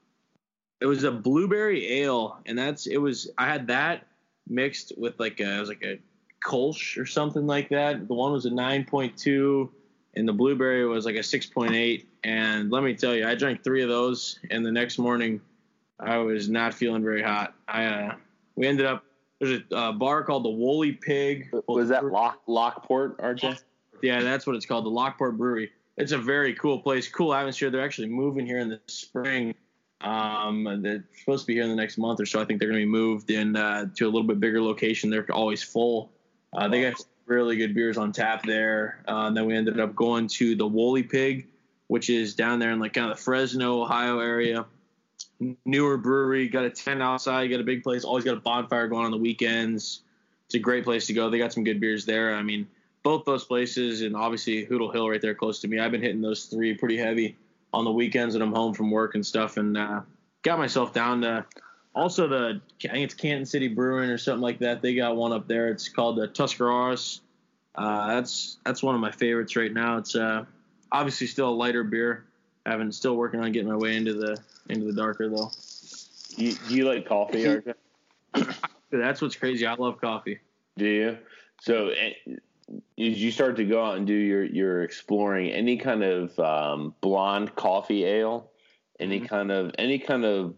it 0.79 0.85
was 0.85 1.03
a 1.03 1.11
blueberry 1.11 2.01
ale, 2.01 2.37
and 2.45 2.57
that's 2.57 2.87
it 2.87 2.97
was. 2.97 3.29
I 3.37 3.45
had 3.45 3.67
that 3.67 4.07
mixed 4.47 4.93
with 4.97 5.19
like 5.19 5.41
a 5.41 5.57
it 5.57 5.59
was 5.59 5.69
like 5.69 5.83
a 5.83 5.99
Kolsch 6.45 6.97
or 6.97 7.05
something 7.05 7.47
like 7.47 7.69
that. 7.69 8.07
The 8.07 8.13
one 8.13 8.31
was 8.31 8.45
a 8.45 8.51
nine 8.51 8.85
point 8.85 9.17
two, 9.17 9.71
and 10.15 10.27
the 10.27 10.33
blueberry 10.33 10.85
was 10.85 11.05
like 11.05 11.15
a 11.15 11.23
six 11.23 11.45
point 11.45 11.73
eight. 11.73 12.07
And 12.23 12.71
let 12.71 12.83
me 12.83 12.93
tell 12.93 13.15
you, 13.15 13.27
I 13.27 13.35
drank 13.35 13.63
three 13.63 13.81
of 13.81 13.89
those, 13.89 14.39
and 14.51 14.65
the 14.65 14.71
next 14.71 14.97
morning, 14.97 15.41
I 15.99 16.17
was 16.17 16.49
not 16.49 16.73
feeling 16.73 17.03
very 17.03 17.21
hot. 17.21 17.53
I 17.67 17.85
uh, 17.85 18.15
we 18.55 18.67
ended 18.67 18.85
up 18.85 19.03
there's 19.39 19.61
a 19.71 19.75
uh, 19.75 19.91
bar 19.91 20.23
called 20.23 20.45
the 20.45 20.49
Woolly 20.49 20.93
Pig. 20.93 21.53
Was 21.67 21.89
that 21.89 22.05
Lock 22.05 22.41
Lockport, 22.47 23.17
RJ? 23.17 23.61
Yeah, 24.01 24.21
that's 24.21 24.45
what 24.45 24.55
it's 24.55 24.65
called, 24.65 24.85
the 24.85 24.89
Lockport 24.89 25.37
Brewery. 25.37 25.71
It's 25.97 26.11
a 26.11 26.17
very 26.17 26.53
cool 26.53 26.79
place, 26.79 27.07
cool 27.07 27.33
atmosphere. 27.33 27.69
They're 27.69 27.83
actually 27.83 28.09
moving 28.09 28.45
here 28.45 28.59
in 28.59 28.69
the 28.69 28.79
spring. 28.87 29.55
Um, 30.01 30.81
they're 30.81 31.05
supposed 31.17 31.43
to 31.43 31.47
be 31.47 31.53
here 31.53 31.63
in 31.63 31.69
the 31.69 31.75
next 31.75 31.97
month 31.97 32.19
or 32.19 32.25
so. 32.25 32.41
I 32.41 32.45
think 32.45 32.59
they're 32.59 32.69
going 32.69 32.81
to 32.81 32.85
be 32.85 32.91
moved 32.91 33.31
in 33.31 33.55
uh, 33.55 33.87
to 33.95 34.05
a 34.05 34.07
little 34.07 34.23
bit 34.23 34.39
bigger 34.39 34.61
location. 34.61 35.09
They're 35.09 35.25
always 35.31 35.63
full. 35.63 36.11
Uh, 36.56 36.68
they 36.68 36.82
got 36.82 36.93
really 37.26 37.58
good 37.58 37.74
beers 37.74 37.97
on 37.97 38.12
tap 38.12 38.43
there. 38.43 39.03
Uh, 39.08 39.28
and 39.28 39.38
then 39.38 39.45
we 39.45 39.56
ended 39.56 39.80
up 39.80 39.95
going 39.95 40.28
to 40.28 40.56
the 40.56 40.66
Woolly 40.66 41.03
Pig, 41.03 41.47
which 41.88 42.10
is 42.10 42.36
down 42.36 42.60
there 42.60 42.72
in 42.72 42.80
like 42.80 42.93
kind 42.93 43.12
of 43.12 43.18
the 43.18 43.24
Fresno, 43.24 43.82
Ohio 43.82 44.20
area. 44.20 44.66
Newer 45.66 45.97
brewery, 45.97 46.47
got 46.47 46.64
a 46.64 46.70
tent 46.70 47.01
outside, 47.01 47.47
got 47.47 47.60
a 47.60 47.64
big 47.64 47.84
place, 47.84 48.06
always 48.06 48.24
got 48.24 48.38
a 48.38 48.39
bonfire 48.39 48.88
going 48.88 49.06
on 49.06 49.12
the 49.12 49.18
weekends. 49.18 50.01
It's 50.45 50.56
a 50.56 50.60
great 50.60 50.86
place 50.86 51.08
to 51.08 51.14
go. 51.14 51.30
They 51.30 51.39
got 51.39 51.51
some 51.51 51.64
good 51.64 51.82
beers 51.82 52.06
there. 52.06 52.36
I 52.36 52.41
mean, 52.41 52.68
both 53.03 53.26
those 53.26 53.43
places, 53.43 54.01
and 54.01 54.16
obviously 54.16 54.66
Hoodle 54.66 54.93
Hill 54.93 55.10
right 55.10 55.22
there 55.22 55.36
close 55.36 55.60
to 55.62 55.68
me. 55.68 55.80
I've 55.80 55.91
been 55.91 56.01
hitting 56.01 56.22
those 56.22 56.45
three 56.45 56.74
pretty 56.74 56.97
heavy 56.97 57.36
on 57.74 57.84
the 57.84 57.91
weekends 57.91 58.36
when 58.36 58.41
I'm 58.41 58.53
home 58.53 58.74
from 58.74 58.91
work 58.91 59.16
and 59.16 59.26
stuff, 59.26 59.58
and 59.58 59.78
uh, 59.78 60.01
got 60.43 60.58
myself 60.58 60.93
down 60.93 61.22
to 61.22 61.45
also 61.95 62.27
the 62.27 62.61
I 62.83 62.87
think 62.89 63.05
it's 63.05 63.13
Canton 63.13 63.45
City 63.45 63.67
Brewing 63.67 64.09
or 64.09 64.17
something 64.17 64.41
like 64.41 64.59
that. 64.59 64.81
They 64.81 64.93
got 64.93 65.15
one 65.15 65.31
up 65.31 65.47
there. 65.47 65.69
It's 65.69 65.89
called 65.89 66.17
the 66.17 66.27
Tuscaroras. 66.27 67.21
Uh, 67.73 68.07
that's 68.15 68.57
that's 68.65 68.83
one 68.83 68.95
of 68.95 69.01
my 69.01 69.11
favorites 69.11 69.55
right 69.55 69.73
now. 69.73 69.97
It's 69.97 70.15
uh, 70.15 70.45
obviously 70.91 71.27
still 71.27 71.49
a 71.49 71.55
lighter 71.55 71.83
beer. 71.83 72.25
I've 72.65 72.93
still 72.93 73.15
working 73.15 73.39
on 73.39 73.51
getting 73.51 73.69
my 73.69 73.75
way 73.77 73.95
into 73.95 74.13
the 74.13 74.37
into 74.69 74.85
the 74.85 74.93
darker 74.93 75.29
though. 75.29 75.51
You, 76.37 76.53
do 76.67 76.75
you 76.75 76.85
like 76.85 77.07
coffee, 77.07 77.43
RJ? 78.35 78.55
That's 78.91 79.21
what's 79.21 79.35
crazy. 79.35 79.65
I 79.65 79.75
love 79.75 79.99
coffee. 80.01 80.39
Do 80.77 80.85
you? 80.85 81.17
So, 81.61 81.89
eh, 81.89 82.13
as 82.99 83.21
you 83.21 83.31
start 83.31 83.55
to 83.57 83.65
go 83.65 83.83
out 83.83 83.97
and 83.97 84.05
do 84.07 84.13
your 84.13 84.43
your 84.43 84.83
exploring, 84.83 85.51
any 85.51 85.77
kind 85.77 86.03
of 86.03 86.37
um, 86.39 86.93
blonde 87.01 87.55
coffee 87.55 88.03
ale, 88.03 88.49
any 88.99 89.21
Mhm. 89.21 89.29
kind 89.29 89.51
of 89.51 89.71
any 89.77 89.99
kind 89.99 90.25
of 90.25 90.55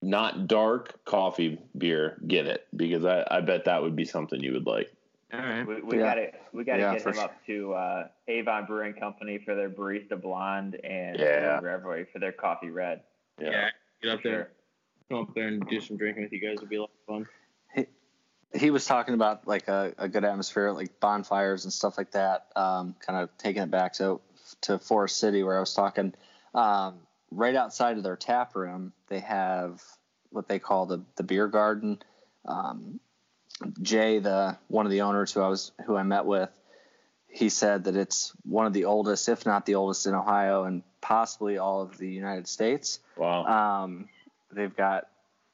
not 0.00 0.46
dark 0.46 1.04
coffee 1.04 1.58
beer, 1.76 2.18
get 2.26 2.46
it 2.46 2.66
because 2.76 3.04
I, 3.04 3.26
I 3.30 3.40
bet 3.40 3.64
that 3.64 3.82
would 3.82 3.96
be 3.96 4.04
something 4.04 4.40
you 4.40 4.52
would 4.52 4.66
like. 4.66 4.92
All 5.32 5.40
right. 5.40 5.66
We, 5.66 5.82
we 5.82 5.96
Yeah. 5.98 6.02
gotta 6.02 6.32
we 6.52 6.64
gotta 6.64 6.80
Yeah, 6.82 6.92
get 6.92 7.02
for 7.02 7.08
him 7.10 7.14
sure. 7.16 7.24
up 7.24 7.46
to 7.46 7.72
uh, 7.74 8.08
Avon 8.28 8.64
Brewing 8.66 8.94
Company 8.94 9.38
for 9.38 9.54
their 9.54 9.68
barista 9.68 10.20
blonde 10.20 10.76
and 10.84 11.18
Yeah. 11.18 11.60
Revelry 11.60 12.06
for 12.12 12.18
their 12.18 12.32
coffee 12.32 12.70
red. 12.70 13.02
Yeah. 13.40 13.50
Yeah. 13.50 13.68
Get 14.02 14.10
up 14.12 14.22
for 14.22 14.28
there, 14.28 14.38
sure. 14.38 14.50
come 15.18 15.28
up 15.28 15.34
there 15.34 15.48
and 15.48 15.68
do 15.68 15.80
some 15.80 15.96
drinking 15.96 16.22
with 16.22 16.32
you 16.32 16.40
guys. 16.40 16.56
It'd 16.58 16.68
be 16.68 16.76
a 16.76 16.80
lot 16.80 16.90
of 17.08 17.24
fun. 17.74 17.86
he 18.54 18.70
was 18.70 18.86
talking 18.86 19.14
about 19.14 19.46
like 19.46 19.68
a, 19.68 19.92
a 19.98 20.08
good 20.08 20.24
atmosphere, 20.24 20.70
like 20.72 20.98
bonfires 21.00 21.64
and 21.64 21.72
stuff 21.72 21.98
like 21.98 22.12
that. 22.12 22.46
Um, 22.56 22.94
kind 23.04 23.18
of 23.22 23.36
taking 23.36 23.62
it 23.62 23.70
back 23.70 23.94
to 23.94 24.20
to 24.62 24.78
Forest 24.78 25.18
City 25.18 25.42
where 25.42 25.56
I 25.56 25.60
was 25.60 25.74
talking. 25.74 26.14
Um, 26.54 27.00
right 27.30 27.54
outside 27.54 27.96
of 27.96 28.02
their 28.02 28.16
tap 28.16 28.54
room, 28.54 28.92
they 29.08 29.20
have 29.20 29.82
what 30.30 30.48
they 30.48 30.58
call 30.58 30.86
the 30.86 31.02
the 31.16 31.22
beer 31.22 31.48
garden. 31.48 32.00
Um, 32.44 33.00
Jay, 33.82 34.18
the 34.18 34.56
one 34.68 34.86
of 34.86 34.92
the 34.92 35.02
owners 35.02 35.32
who 35.32 35.40
I 35.40 35.48
was 35.48 35.72
who 35.86 35.96
I 35.96 36.02
met 36.02 36.24
with, 36.26 36.50
he 37.28 37.48
said 37.48 37.84
that 37.84 37.96
it's 37.96 38.32
one 38.44 38.66
of 38.66 38.72
the 38.72 38.84
oldest, 38.84 39.28
if 39.28 39.46
not 39.46 39.66
the 39.66 39.74
oldest, 39.74 40.06
in 40.06 40.14
Ohio 40.14 40.64
and 40.64 40.82
possibly 41.00 41.58
all 41.58 41.82
of 41.82 41.98
the 41.98 42.08
United 42.08 42.46
States. 42.46 43.00
Wow. 43.16 43.44
Um, 43.44 44.08
they've 44.52 44.74
got 44.74 45.08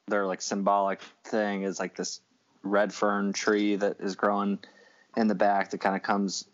their 0.07 0.25
like 0.25 0.41
symbolic 0.41 1.01
thing 1.23 1.63
is 1.63 1.79
like 1.79 1.95
this 1.95 2.21
red 2.63 2.93
fern 2.93 3.33
tree 3.33 3.75
that 3.75 3.97
is 3.99 4.15
growing 4.15 4.59
in 5.17 5.27
the 5.27 5.35
back 5.35 5.71
that 5.71 5.79
kind 5.79 5.95
of 5.95 6.03
comes 6.03 6.45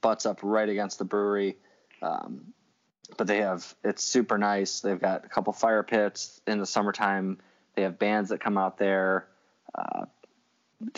butts 0.00 0.26
up 0.26 0.40
right 0.42 0.68
against 0.68 0.98
the 0.98 1.04
brewery. 1.04 1.56
Um, 2.02 2.52
but 3.16 3.26
they 3.26 3.38
have 3.38 3.74
it's 3.84 4.04
super 4.04 4.38
nice. 4.38 4.80
They've 4.80 5.00
got 5.00 5.24
a 5.24 5.28
couple 5.28 5.52
fire 5.52 5.82
pits 5.82 6.40
in 6.46 6.58
the 6.58 6.66
summertime. 6.66 7.38
They 7.74 7.82
have 7.82 7.98
bands 7.98 8.30
that 8.30 8.40
come 8.40 8.58
out 8.58 8.78
there. 8.78 9.26
Uh, 9.74 10.06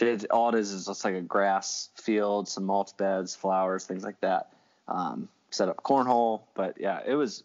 it, 0.01 0.31
all 0.31 0.51
it 0.51 0.59
is 0.59 0.73
is 0.73 0.87
just 0.87 1.05
like 1.05 1.15
a 1.15 1.21
grass 1.21 1.89
field, 1.97 2.49
some 2.49 2.65
mulch 2.65 2.97
beds, 2.97 3.35
flowers, 3.35 3.85
things 3.85 4.03
like 4.03 4.21
that. 4.21 4.53
Um, 4.89 5.29
set 5.51 5.69
up 5.69 5.83
cornhole, 5.83 6.43
but 6.55 6.81
yeah, 6.81 7.01
it 7.07 7.15
was 7.15 7.45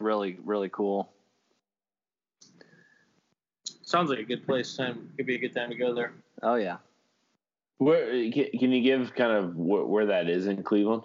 really 0.00 0.38
really 0.44 0.68
cool. 0.68 1.10
Sounds 3.82 4.10
like 4.10 4.18
a 4.18 4.24
good 4.24 4.44
place. 4.44 4.76
Time 4.76 5.10
could 5.16 5.26
be 5.26 5.34
a 5.34 5.38
good 5.38 5.54
time 5.54 5.70
to 5.70 5.76
go 5.76 5.94
there. 5.94 6.12
Oh 6.42 6.56
yeah. 6.56 6.78
Where 7.78 8.10
can, 8.30 8.50
can 8.58 8.72
you 8.72 8.82
give 8.82 9.14
kind 9.14 9.32
of 9.32 9.54
wh- 9.54 9.88
where 9.88 10.06
that 10.06 10.28
is 10.28 10.46
in 10.46 10.62
Cleveland? 10.62 11.04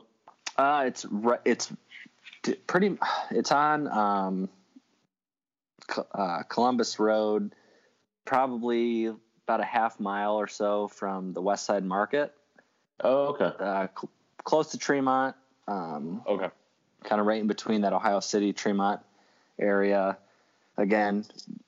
Uh, 0.57 0.83
it's 0.87 1.05
right. 1.05 1.39
it's 1.45 1.67
d- 1.67 1.75
pretty. 2.67 2.97
It's 3.31 3.51
on 3.51 3.87
um, 3.87 4.49
uh, 6.13 6.43
Columbus 6.43 6.99
Road, 6.99 7.53
probably 8.25 9.07
about 9.07 9.59
a 9.59 9.65
half 9.65 9.99
mile 9.99 10.35
or 10.35 10.47
so 10.47 10.87
from 10.87 11.33
the 11.33 11.41
West 11.41 11.65
Side 11.65 11.83
Market, 11.83 12.33
Oh, 13.03 13.27
okay. 13.27 13.51
uh, 13.59 13.87
cl- 13.97 14.11
close 14.43 14.71
to 14.71 14.77
Tremont. 14.77 15.35
Um, 15.67 16.21
Okay. 16.27 16.49
kind 17.03 17.19
of 17.19 17.27
right 17.27 17.41
in 17.41 17.47
between 17.47 17.81
that 17.81 17.93
Ohio 17.93 18.19
City 18.19 18.53
Tremont 18.53 19.01
area. 19.59 20.17
Again, 20.77 21.25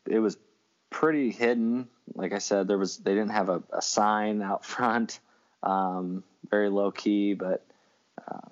it 0.07 0.19
was 0.19 0.37
pretty 0.89 1.31
hidden. 1.31 1.87
Like 2.13 2.31
I 2.33 2.37
said, 2.39 2.67
there 2.67 2.77
was 2.77 2.97
they 2.97 3.13
didn't 3.13 3.31
have 3.31 3.49
a, 3.49 3.63
a 3.73 3.81
sign 3.81 4.41
out 4.41 4.63
front. 4.73 5.19
Um, 5.63 6.23
very 6.49 6.69
low 6.69 6.91
key, 6.91 7.33
but 7.33 7.65
uh, 8.27 8.47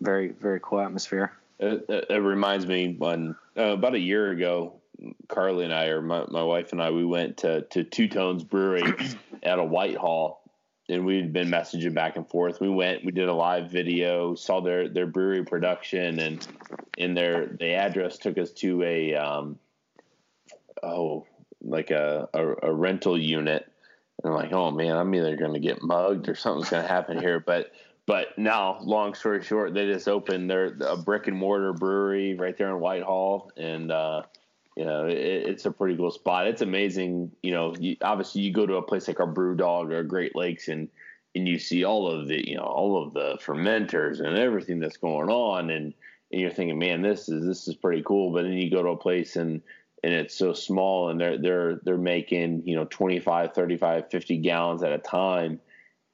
very 0.00 0.28
very 0.28 0.60
cool 0.62 0.80
atmosphere. 0.80 1.32
It, 1.58 1.84
it, 1.88 2.06
it 2.10 2.16
reminds 2.16 2.66
me 2.66 2.96
when 2.98 3.36
uh, 3.56 3.74
about 3.74 3.94
a 3.94 3.98
year 3.98 4.30
ago, 4.30 4.80
Carly 5.28 5.64
and 5.64 5.72
I, 5.72 5.86
or 5.86 6.02
my, 6.02 6.24
my 6.28 6.42
wife 6.42 6.72
and 6.72 6.82
I, 6.82 6.90
we 6.90 7.04
went 7.04 7.38
to, 7.38 7.62
to 7.62 7.84
Two 7.84 8.08
Tones 8.08 8.44
Brewery 8.44 8.82
at 9.42 9.58
a 9.58 9.64
Whitehall, 9.64 10.42
and 10.88 11.04
we'd 11.04 11.32
been 11.32 11.48
messaging 11.48 11.94
back 11.94 12.16
and 12.16 12.28
forth. 12.28 12.60
We 12.60 12.68
went, 12.68 13.04
we 13.04 13.12
did 13.12 13.28
a 13.28 13.34
live 13.34 13.70
video, 13.70 14.34
saw 14.34 14.60
their 14.60 14.88
their 14.88 15.06
brewery 15.06 15.44
production, 15.44 16.18
and 16.18 16.46
in 16.98 17.14
their 17.14 17.46
the 17.46 17.74
address 17.74 18.18
took 18.18 18.38
us 18.38 18.50
to 18.54 18.82
a 18.82 19.14
um, 19.14 19.58
oh 20.82 21.26
like 21.64 21.90
a, 21.90 22.28
a, 22.34 22.70
a 22.70 22.72
rental 22.72 23.18
unit. 23.18 23.70
And 24.22 24.32
I'm 24.32 24.36
like, 24.36 24.52
oh 24.52 24.70
man, 24.70 24.96
I'm 24.96 25.14
either 25.14 25.36
going 25.36 25.54
to 25.54 25.60
get 25.60 25.82
mugged 25.82 26.28
or 26.28 26.34
something's 26.34 26.70
going 26.70 26.82
to 26.82 26.88
happen 26.88 27.18
here. 27.18 27.40
But 27.40 27.72
but 28.06 28.36
now, 28.36 28.78
long 28.82 29.14
story 29.14 29.42
short, 29.42 29.74
they 29.74 29.86
just 29.86 30.08
opened 30.08 30.50
their 30.50 30.76
a 30.80 30.96
brick 30.96 31.28
and 31.28 31.36
mortar 31.36 31.72
brewery 31.72 32.34
right 32.34 32.56
there 32.56 32.70
in 32.70 32.80
Whitehall, 32.80 33.52
and 33.56 33.92
uh, 33.92 34.22
you 34.76 34.84
know 34.84 35.06
it, 35.06 35.16
it's 35.16 35.66
a 35.66 35.70
pretty 35.70 35.96
cool 35.96 36.10
spot. 36.10 36.48
It's 36.48 36.62
amazing. 36.62 37.30
You 37.42 37.52
know, 37.52 37.74
you, 37.78 37.96
obviously 38.02 38.40
you 38.40 38.52
go 38.52 38.66
to 38.66 38.76
a 38.76 38.82
place 38.82 39.06
like 39.06 39.20
our 39.20 39.26
Brew 39.26 39.54
Dog 39.54 39.92
or 39.92 40.02
Great 40.02 40.34
Lakes, 40.34 40.66
and 40.66 40.88
and 41.36 41.46
you 41.46 41.60
see 41.60 41.84
all 41.84 42.08
of 42.10 42.26
the 42.26 42.48
you 42.48 42.56
know 42.56 42.64
all 42.64 43.02
of 43.02 43.14
the 43.14 43.38
fermenters 43.40 44.20
and 44.20 44.36
everything 44.36 44.80
that's 44.80 44.96
going 44.96 45.30
on, 45.30 45.70
and 45.70 45.94
and 46.32 46.40
you're 46.40 46.50
thinking, 46.50 46.80
man, 46.80 47.02
this 47.02 47.28
is 47.28 47.46
this 47.46 47.68
is 47.68 47.76
pretty 47.76 48.02
cool. 48.02 48.32
But 48.32 48.42
then 48.42 48.54
you 48.54 48.68
go 48.68 48.82
to 48.82 48.88
a 48.88 48.96
place 48.96 49.36
and 49.36 49.62
and 50.02 50.12
it's 50.12 50.34
so 50.34 50.54
small, 50.54 51.08
and 51.08 51.20
they're 51.20 51.38
they're 51.38 51.80
they're 51.84 51.98
making 51.98 52.66
you 52.66 52.74
know 52.74 52.84
25, 52.86 53.54
35, 53.54 54.10
50 54.10 54.38
gallons 54.38 54.82
at 54.82 54.92
a 54.92 54.98
time 54.98 55.60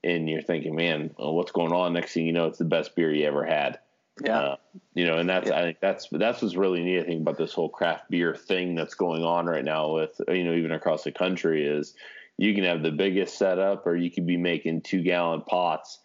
and 0.08 0.28
you're 0.28 0.42
thinking, 0.42 0.74
man, 0.74 1.10
what's 1.16 1.52
going 1.52 1.72
on? 1.72 1.92
Next 1.92 2.14
thing 2.14 2.26
you 2.26 2.32
know, 2.32 2.46
it's 2.46 2.58
the 2.58 2.64
best 2.64 2.96
beer 2.96 3.12
you 3.12 3.26
ever 3.26 3.44
had. 3.44 3.78
Yeah. 4.24 4.38
Uh, 4.38 4.56
you 4.94 5.06
know, 5.06 5.18
and 5.18 5.28
that's 5.28 5.48
Yeah. 5.48 5.58
I 5.58 5.62
think 5.62 5.80
that's 5.80 6.08
that's 6.10 6.42
what's 6.42 6.56
really 6.56 6.82
neat. 6.82 7.00
I 7.00 7.04
think 7.04 7.20
about 7.20 7.38
this 7.38 7.52
whole 7.52 7.68
craft 7.68 8.10
beer 8.10 8.34
thing 8.34 8.74
that's 8.74 8.94
going 8.94 9.22
on 9.22 9.46
right 9.46 9.64
now 9.64 9.94
with 9.94 10.20
you 10.28 10.44
know 10.44 10.54
even 10.54 10.72
across 10.72 11.04
the 11.04 11.12
country 11.12 11.66
is 11.66 11.94
you 12.36 12.54
can 12.54 12.64
have 12.64 12.82
the 12.82 12.90
biggest 12.90 13.38
setup 13.38 13.86
or 13.86 13.96
you 13.96 14.10
could 14.10 14.26
be 14.26 14.36
making 14.36 14.82
two 14.82 15.02
gallon 15.02 15.42
pots, 15.42 16.00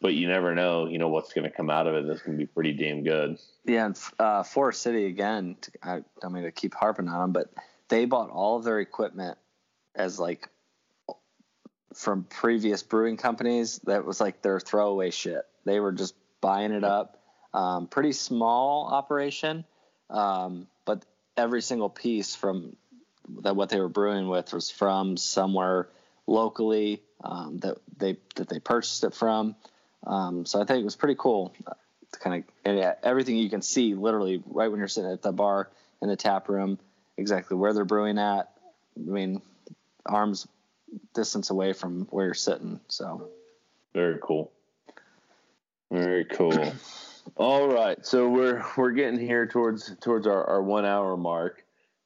but 0.00 0.14
you 0.14 0.28
never 0.28 0.54
know 0.54 0.88
you 0.88 0.98
know 0.98 1.08
what's 1.08 1.32
going 1.32 1.48
to 1.48 1.56
come 1.56 1.70
out 1.70 1.86
of 1.86 1.94
it. 1.94 2.06
That's 2.06 2.22
going 2.22 2.36
to 2.36 2.44
be 2.44 2.46
pretty 2.46 2.72
damn 2.72 3.04
good. 3.04 3.38
Yeah, 3.64 3.86
and 3.86 3.98
uh, 4.18 4.42
Forest 4.42 4.82
City 4.82 5.06
again. 5.06 5.56
I 5.82 6.02
don't 6.20 6.32
mean 6.32 6.44
to 6.44 6.52
keep 6.52 6.74
harping 6.74 7.08
on 7.08 7.20
them, 7.20 7.32
but 7.32 7.52
they 7.88 8.06
bought 8.06 8.30
all 8.30 8.56
of 8.56 8.64
their 8.64 8.80
equipment 8.80 9.38
as 9.94 10.18
like 10.18 10.48
from 11.94 12.24
previous 12.24 12.82
brewing 12.82 13.16
companies. 13.16 13.78
That 13.84 14.04
was 14.04 14.20
like 14.20 14.42
their 14.42 14.60
throwaway 14.60 15.10
shit. 15.10 15.42
They 15.64 15.80
were 15.80 15.92
just 15.92 16.14
buying 16.40 16.72
it 16.72 16.84
up. 16.84 17.18
Um, 17.54 17.86
pretty 17.86 18.12
small 18.12 18.86
operation, 18.86 19.64
um, 20.08 20.66
but 20.86 21.04
every 21.36 21.60
single 21.60 21.90
piece 21.90 22.34
from 22.34 22.76
that 23.42 23.54
what 23.54 23.68
they 23.68 23.78
were 23.78 23.88
brewing 23.88 24.28
with 24.28 24.52
was 24.52 24.70
from 24.70 25.16
somewhere 25.16 25.88
locally 26.26 27.02
um, 27.22 27.58
that 27.58 27.78
they 27.96 28.16
that 28.36 28.48
they 28.48 28.58
purchased 28.58 29.04
it 29.04 29.14
from. 29.14 29.54
Um, 30.06 30.46
so 30.46 30.60
I 30.60 30.64
think 30.64 30.80
it 30.80 30.84
was 30.84 30.96
pretty 30.96 31.16
cool 31.18 31.54
to 32.12 32.18
kind 32.18 32.44
of 32.64 32.76
yeah, 32.76 32.94
everything 33.02 33.36
you 33.36 33.50
can 33.50 33.62
see 33.62 33.94
literally 33.94 34.42
right 34.46 34.70
when 34.70 34.78
you're 34.78 34.88
sitting 34.88 35.10
at 35.10 35.22
the 35.22 35.32
bar 35.32 35.70
in 36.00 36.08
the 36.08 36.16
tap 36.16 36.48
room, 36.48 36.78
exactly 37.16 37.56
where 37.56 37.72
they're 37.72 37.84
brewing 37.84 38.18
at. 38.18 38.50
I 38.96 39.10
mean, 39.10 39.40
arms 40.06 40.46
distance 41.14 41.50
away 41.50 41.72
from 41.72 42.06
where 42.10 42.26
you're 42.26 42.34
sitting. 42.34 42.80
So 42.88 43.28
Very 43.94 44.18
cool. 44.22 44.52
Very 45.90 46.24
cool. 46.24 46.72
All 47.36 47.68
right, 47.68 48.04
so 48.04 48.28
we're 48.28 48.64
we're 48.76 48.92
getting 48.92 49.20
here 49.20 49.46
towards 49.46 49.94
towards 50.00 50.26
our, 50.26 50.44
our 50.44 50.62
one 50.62 50.84
hour 50.84 51.16
mark. 51.16 51.64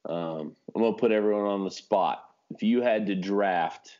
Um, 0.08 0.54
I'm 0.74 0.82
gonna 0.82 0.96
put 0.96 1.12
everyone 1.12 1.46
on 1.46 1.64
the 1.64 1.70
spot. 1.70 2.28
If 2.50 2.62
you 2.62 2.82
had 2.82 3.06
to 3.06 3.14
draft 3.14 3.98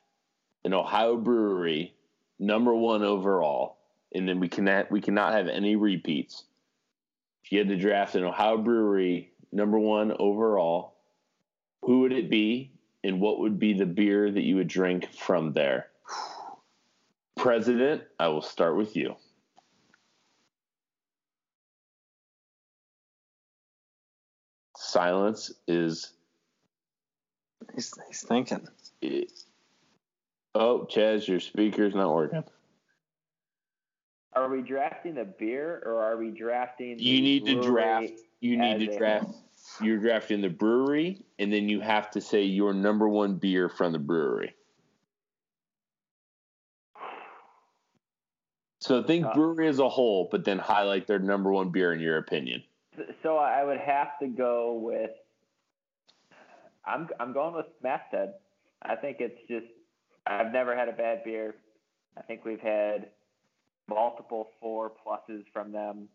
an 0.64 0.74
Ohio 0.74 1.16
brewery 1.16 1.94
number 2.38 2.74
one 2.74 3.02
overall, 3.02 3.78
and 4.12 4.28
then 4.28 4.40
we 4.40 4.48
cannot 4.48 4.90
we 4.90 5.00
cannot 5.00 5.32
have 5.32 5.48
any 5.48 5.76
repeats. 5.76 6.44
If 7.44 7.52
you 7.52 7.58
had 7.60 7.68
to 7.68 7.76
draft 7.76 8.14
an 8.14 8.24
Ohio 8.24 8.58
brewery 8.58 9.30
number 9.52 9.78
one 9.78 10.12
overall, 10.18 10.94
who 11.82 12.00
would 12.00 12.12
it 12.12 12.28
be, 12.28 12.72
and 13.06 13.20
what 13.20 13.38
would 13.38 13.58
be 13.58 13.72
the 13.72 13.86
beer 13.86 14.30
that 14.30 14.42
you 14.42 14.56
would 14.56 14.66
drink 14.66 15.12
from 15.12 15.52
there? 15.52 15.86
President, 17.36 18.02
I 18.18 18.28
will 18.28 18.42
start 18.42 18.76
with 18.76 18.96
you. 18.96 19.14
Silence 24.76 25.52
is. 25.68 26.12
he's, 27.74 27.92
he's 28.08 28.24
thinking. 28.26 28.66
Oh, 30.54 30.88
Chaz, 30.90 31.28
your 31.28 31.40
speaker's 31.40 31.94
not 31.94 32.12
working. 32.12 32.42
Are 34.32 34.50
we 34.50 34.62
drafting 34.62 35.14
the 35.14 35.24
beer 35.24 35.82
or 35.86 36.02
are 36.02 36.16
we 36.16 36.30
drafting? 36.30 36.98
You 36.98 37.16
the 37.16 37.20
need 37.20 37.46
to 37.46 37.60
brewery 37.60 38.08
draft. 38.08 38.20
You 38.40 38.56
need 38.56 38.86
to 38.86 38.94
a- 38.94 38.98
draft. 38.98 39.28
You're 39.80 39.98
drafting 39.98 40.40
the 40.40 40.48
brewery, 40.48 41.24
and 41.38 41.52
then 41.52 41.68
you 41.68 41.80
have 41.80 42.10
to 42.12 42.20
say 42.20 42.42
your 42.42 42.72
number 42.72 43.08
one 43.08 43.36
beer 43.36 43.68
from 43.68 43.92
the 43.92 43.98
brewery. 43.98 44.54
So 48.80 49.02
think 49.02 49.26
Uh, 49.26 49.34
brewery 49.34 49.68
as 49.68 49.78
a 49.78 49.88
whole, 49.88 50.28
but 50.30 50.44
then 50.44 50.58
highlight 50.58 51.06
their 51.06 51.18
number 51.18 51.50
one 51.52 51.70
beer 51.70 51.92
in 51.92 52.00
your 52.00 52.18
opinion. 52.18 52.62
So 53.22 53.36
I 53.36 53.64
would 53.64 53.78
have 53.80 54.18
to 54.20 54.26
go 54.28 54.74
with. 54.74 55.10
I'm 56.84 57.08
I'm 57.18 57.32
going 57.32 57.54
with 57.54 57.66
Masthead. 57.82 58.34
I 58.82 58.94
think 58.94 59.20
it's 59.20 59.40
just 59.48 59.66
I've 60.26 60.52
never 60.52 60.76
had 60.76 60.88
a 60.88 60.92
bad 60.92 61.24
beer. 61.24 61.56
I 62.16 62.22
think 62.22 62.44
we've 62.44 62.60
had 62.60 63.10
multiple 63.88 64.50
four 64.60 64.90
pluses 64.90 65.44
from 65.52 65.72
them. 65.72 66.08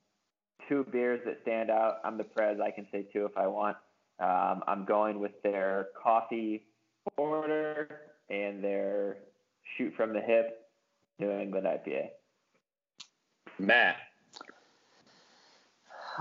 Two 0.68 0.86
beers 0.92 1.22
that 1.26 1.40
stand 1.42 1.70
out. 1.70 1.98
I'm 2.04 2.18
the 2.18 2.24
Prez. 2.24 2.60
I 2.60 2.72
can 2.72 2.88
say 2.92 3.06
two 3.12 3.26
if 3.26 3.38
I 3.38 3.48
want. 3.48 3.78
Um, 4.20 4.64
I'm 4.68 4.86
going 4.86 5.20
with 5.20 5.42
their 5.42 5.88
coffee 6.02 6.64
porter 7.16 8.02
and 8.30 8.64
their 8.64 9.18
shoot 9.78 9.94
from 9.96 10.14
the 10.14 10.22
hip 10.22 10.70
New 11.20 11.32
England 11.32 11.66
IPA. 11.66 12.10
Matt. 13.60 13.98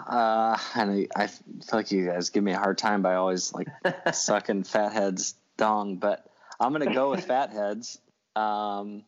Uh, 0.06 0.56
and 0.76 1.08
I, 1.16 1.24
I 1.24 1.26
feel 1.26 1.42
like 1.72 1.90
you 1.90 2.06
guys 2.06 2.30
give 2.30 2.44
me 2.44 2.52
a 2.52 2.58
hard 2.58 2.78
time 2.78 3.02
by 3.02 3.14
always 3.14 3.52
like 3.52 3.68
sucking 4.14 4.64
Fat 4.64 4.92
Head's 4.92 5.34
dong, 5.56 5.96
but 5.96 6.26
I'm 6.58 6.72
gonna 6.72 6.94
go 6.94 7.10
with 7.10 7.24
Fat 7.24 7.50
Head's. 7.50 7.98
Um, 8.36 9.04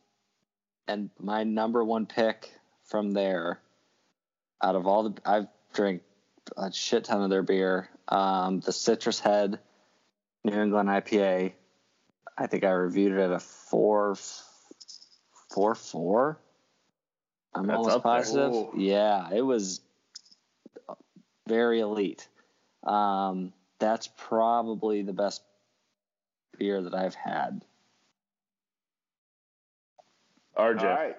and 0.88 1.10
my 1.18 1.44
number 1.44 1.84
one 1.84 2.06
pick 2.06 2.52
from 2.84 3.12
there, 3.12 3.60
out 4.62 4.76
of 4.76 4.86
all 4.86 5.10
the 5.10 5.20
I've 5.24 5.46
drank 5.72 6.02
a 6.56 6.72
shit 6.72 7.04
ton 7.04 7.22
of 7.22 7.30
their 7.30 7.42
beer. 7.42 7.88
Um, 8.08 8.60
the 8.60 8.72
Citrus 8.72 9.20
Head 9.20 9.58
New 10.44 10.60
England 10.60 10.88
IPA. 10.88 11.52
I 12.36 12.46
think 12.46 12.64
I 12.64 12.70
reviewed 12.70 13.12
it 13.12 13.20
at 13.20 13.30
a 13.30 13.38
four, 13.38 14.16
four, 15.50 15.74
four. 15.74 16.38
I'm 17.54 17.66
That's 17.66 17.76
almost 17.76 17.96
up 17.96 18.02
there. 18.02 18.12
positive. 18.12 18.68
Yeah, 18.76 19.28
it 19.32 19.42
was 19.42 19.80
very 21.46 21.80
elite. 21.80 22.26
Um, 22.82 23.52
that's 23.78 24.08
probably 24.16 25.02
the 25.02 25.12
best 25.12 25.42
beer 26.58 26.82
that 26.82 26.94
I've 26.94 27.14
had. 27.14 27.64
RJ. 30.56 30.80
All 30.80 30.88
right. 30.88 31.16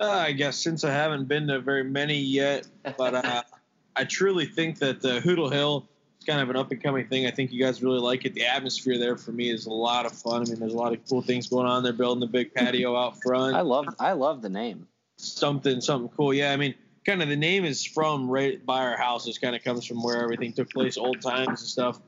Uh, 0.00 0.10
I 0.10 0.32
guess 0.32 0.56
since 0.56 0.84
I 0.84 0.90
haven't 0.90 1.26
been 1.26 1.48
to 1.48 1.60
very 1.60 1.84
many 1.84 2.18
yet, 2.18 2.68
but 2.96 3.14
uh, 3.14 3.42
I 3.96 4.04
truly 4.04 4.46
think 4.46 4.78
that 4.78 5.04
uh, 5.04 5.20
Hoodle 5.20 5.50
Hill 5.50 5.88
is 6.20 6.24
kind 6.24 6.40
of 6.40 6.50
an 6.50 6.56
up 6.56 6.70
and 6.70 6.80
coming 6.82 7.06
thing. 7.08 7.26
I 7.26 7.32
think 7.32 7.50
you 7.50 7.60
guys 7.60 7.82
really 7.82 7.98
like 7.98 8.24
it. 8.24 8.34
The 8.34 8.46
atmosphere 8.46 8.98
there 8.98 9.16
for 9.16 9.32
me 9.32 9.50
is 9.50 9.66
a 9.66 9.72
lot 9.72 10.06
of 10.06 10.12
fun. 10.12 10.42
I 10.42 10.44
mean, 10.44 10.60
there's 10.60 10.74
a 10.74 10.76
lot 10.76 10.92
of 10.92 11.00
cool 11.08 11.22
things 11.22 11.48
going 11.48 11.66
on. 11.66 11.82
They're 11.82 11.92
building 11.92 12.20
the 12.20 12.28
big 12.28 12.54
patio 12.54 12.96
out 12.96 13.20
front. 13.22 13.56
I 13.56 13.62
love 13.62 13.86
I 13.98 14.12
love 14.12 14.42
the 14.42 14.48
name. 14.48 14.86
something 15.16 15.80
something 15.80 16.10
cool. 16.16 16.32
Yeah, 16.32 16.52
I 16.52 16.56
mean, 16.56 16.74
kind 17.04 17.22
of 17.22 17.28
the 17.28 17.36
name 17.36 17.64
is 17.64 17.84
from 17.84 18.30
right 18.30 18.64
by 18.64 18.82
our 18.82 18.96
house. 18.96 19.26
It 19.26 19.40
kind 19.40 19.56
of 19.56 19.64
comes 19.64 19.84
from 19.84 20.02
where 20.02 20.22
everything 20.22 20.52
took 20.52 20.70
place, 20.70 20.96
old 20.96 21.20
times 21.20 21.48
and 21.48 21.58
stuff. 21.58 22.00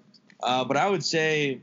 Uh, 0.42 0.64
but 0.64 0.76
I 0.76 0.88
would 0.88 1.04
say, 1.04 1.60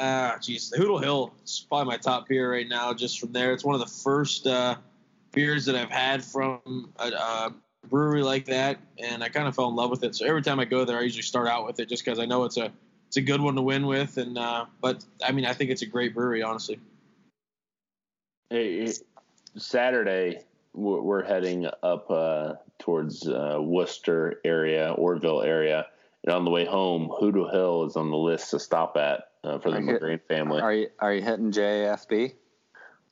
ah, 0.00 0.38
geez, 0.42 0.70
the 0.70 0.78
Hoodle 0.78 1.00
Hill 1.00 1.32
is 1.44 1.64
probably 1.68 1.86
my 1.86 1.98
top 1.98 2.28
beer 2.28 2.50
right 2.50 2.68
now. 2.68 2.92
Just 2.92 3.20
from 3.20 3.32
there, 3.32 3.52
it's 3.52 3.64
one 3.64 3.74
of 3.74 3.80
the 3.80 3.94
first 4.02 4.46
uh, 4.46 4.76
beers 5.36 5.66
that 5.66 5.76
I've 5.76 5.90
had 5.90 6.24
from 6.24 6.88
a, 6.96 7.08
a 7.08 7.54
brewery 7.88 8.22
like 8.22 8.46
that, 8.46 8.78
and 8.98 9.22
I 9.22 9.28
kind 9.28 9.46
of 9.46 9.54
fell 9.54 9.68
in 9.68 9.76
love 9.76 9.90
with 9.90 10.02
it. 10.02 10.16
So 10.16 10.26
every 10.26 10.42
time 10.42 10.58
I 10.58 10.64
go 10.64 10.84
there, 10.84 10.98
I 10.98 11.02
usually 11.02 11.22
start 11.22 11.46
out 11.46 11.64
with 11.64 11.78
it 11.78 11.88
just 11.88 12.04
because 12.04 12.18
I 12.18 12.24
know 12.24 12.44
it's 12.44 12.56
a 12.56 12.72
it's 13.06 13.18
a 13.18 13.20
good 13.20 13.40
one 13.40 13.54
to 13.54 13.62
win 13.62 13.86
with. 13.86 14.16
And 14.16 14.36
uh, 14.36 14.64
but 14.80 15.04
I 15.24 15.30
mean, 15.30 15.44
I 15.44 15.52
think 15.52 15.70
it's 15.70 15.82
a 15.82 15.86
great 15.86 16.14
brewery, 16.14 16.42
honestly. 16.42 16.80
Hey, 18.50 18.90
Saturday, 19.56 20.40
we're 20.72 21.02
we're 21.02 21.24
heading 21.24 21.66
up 21.82 22.10
uh, 22.10 22.54
towards 22.78 23.28
uh, 23.28 23.58
Wooster 23.60 24.40
area, 24.44 24.94
Orrville 24.98 25.44
area, 25.44 25.86
and 26.24 26.34
on 26.34 26.44
the 26.44 26.50
way 26.50 26.64
home, 26.64 27.08
Hoodle 27.20 27.52
Hill 27.52 27.84
is 27.84 27.96
on 27.96 28.10
the 28.10 28.16
list 28.16 28.50
to 28.52 28.58
stop 28.58 28.96
at 28.96 29.28
uh, 29.44 29.58
for 29.58 29.70
the 29.70 29.76
Are 29.76 29.82
McGrain 29.82 30.20
family. 30.26 30.62
Are 30.62 30.72
you 30.72 30.88
are 30.98 31.12
you 31.12 31.22
hitting 31.22 31.52
JFB? 31.52 32.32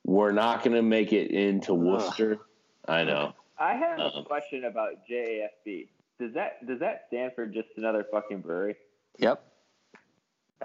We're 0.05 0.33
not 0.33 0.63
going 0.63 0.77
to 0.77 0.83
make 0.83 1.13
it 1.13 1.31
into 1.31 1.75
Wooster. 1.75 2.39
I 2.87 3.05
know. 3.05 3.35
I 3.59 3.75
have 3.75 3.99
Uh-oh. 3.99 4.21
a 4.21 4.25
question 4.25 4.65
about 4.65 5.07
JAFB. 5.11 5.89
Does 6.19 6.35
that 6.35 6.65
does 6.67 6.79
that 6.81 7.05
stand 7.09 7.33
for 7.35 7.47
just 7.47 7.69
another 7.77 8.07
fucking 8.11 8.41
brewery? 8.41 8.77
Yep. 9.19 9.43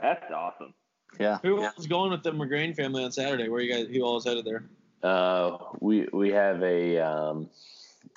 That's 0.02 0.32
awesome. 0.32 0.74
Yeah. 1.20 1.40
Who 1.42 1.62
yeah. 1.62 1.72
was 1.76 1.88
going 1.88 2.12
with 2.12 2.24
the 2.24 2.32
McGrain 2.32 2.76
family 2.76 3.04
on 3.04 3.12
Saturday? 3.12 3.50
Where 3.50 3.62
you 3.62 3.74
guys? 3.74 3.88
Who 3.88 4.02
all 4.04 4.16
was 4.16 4.26
headed 4.26 4.46
there? 4.46 4.66
Uh, 5.02 5.58
we 5.80 6.08
we 6.14 6.30
have 6.30 6.62
a 6.62 7.00
um, 7.00 7.50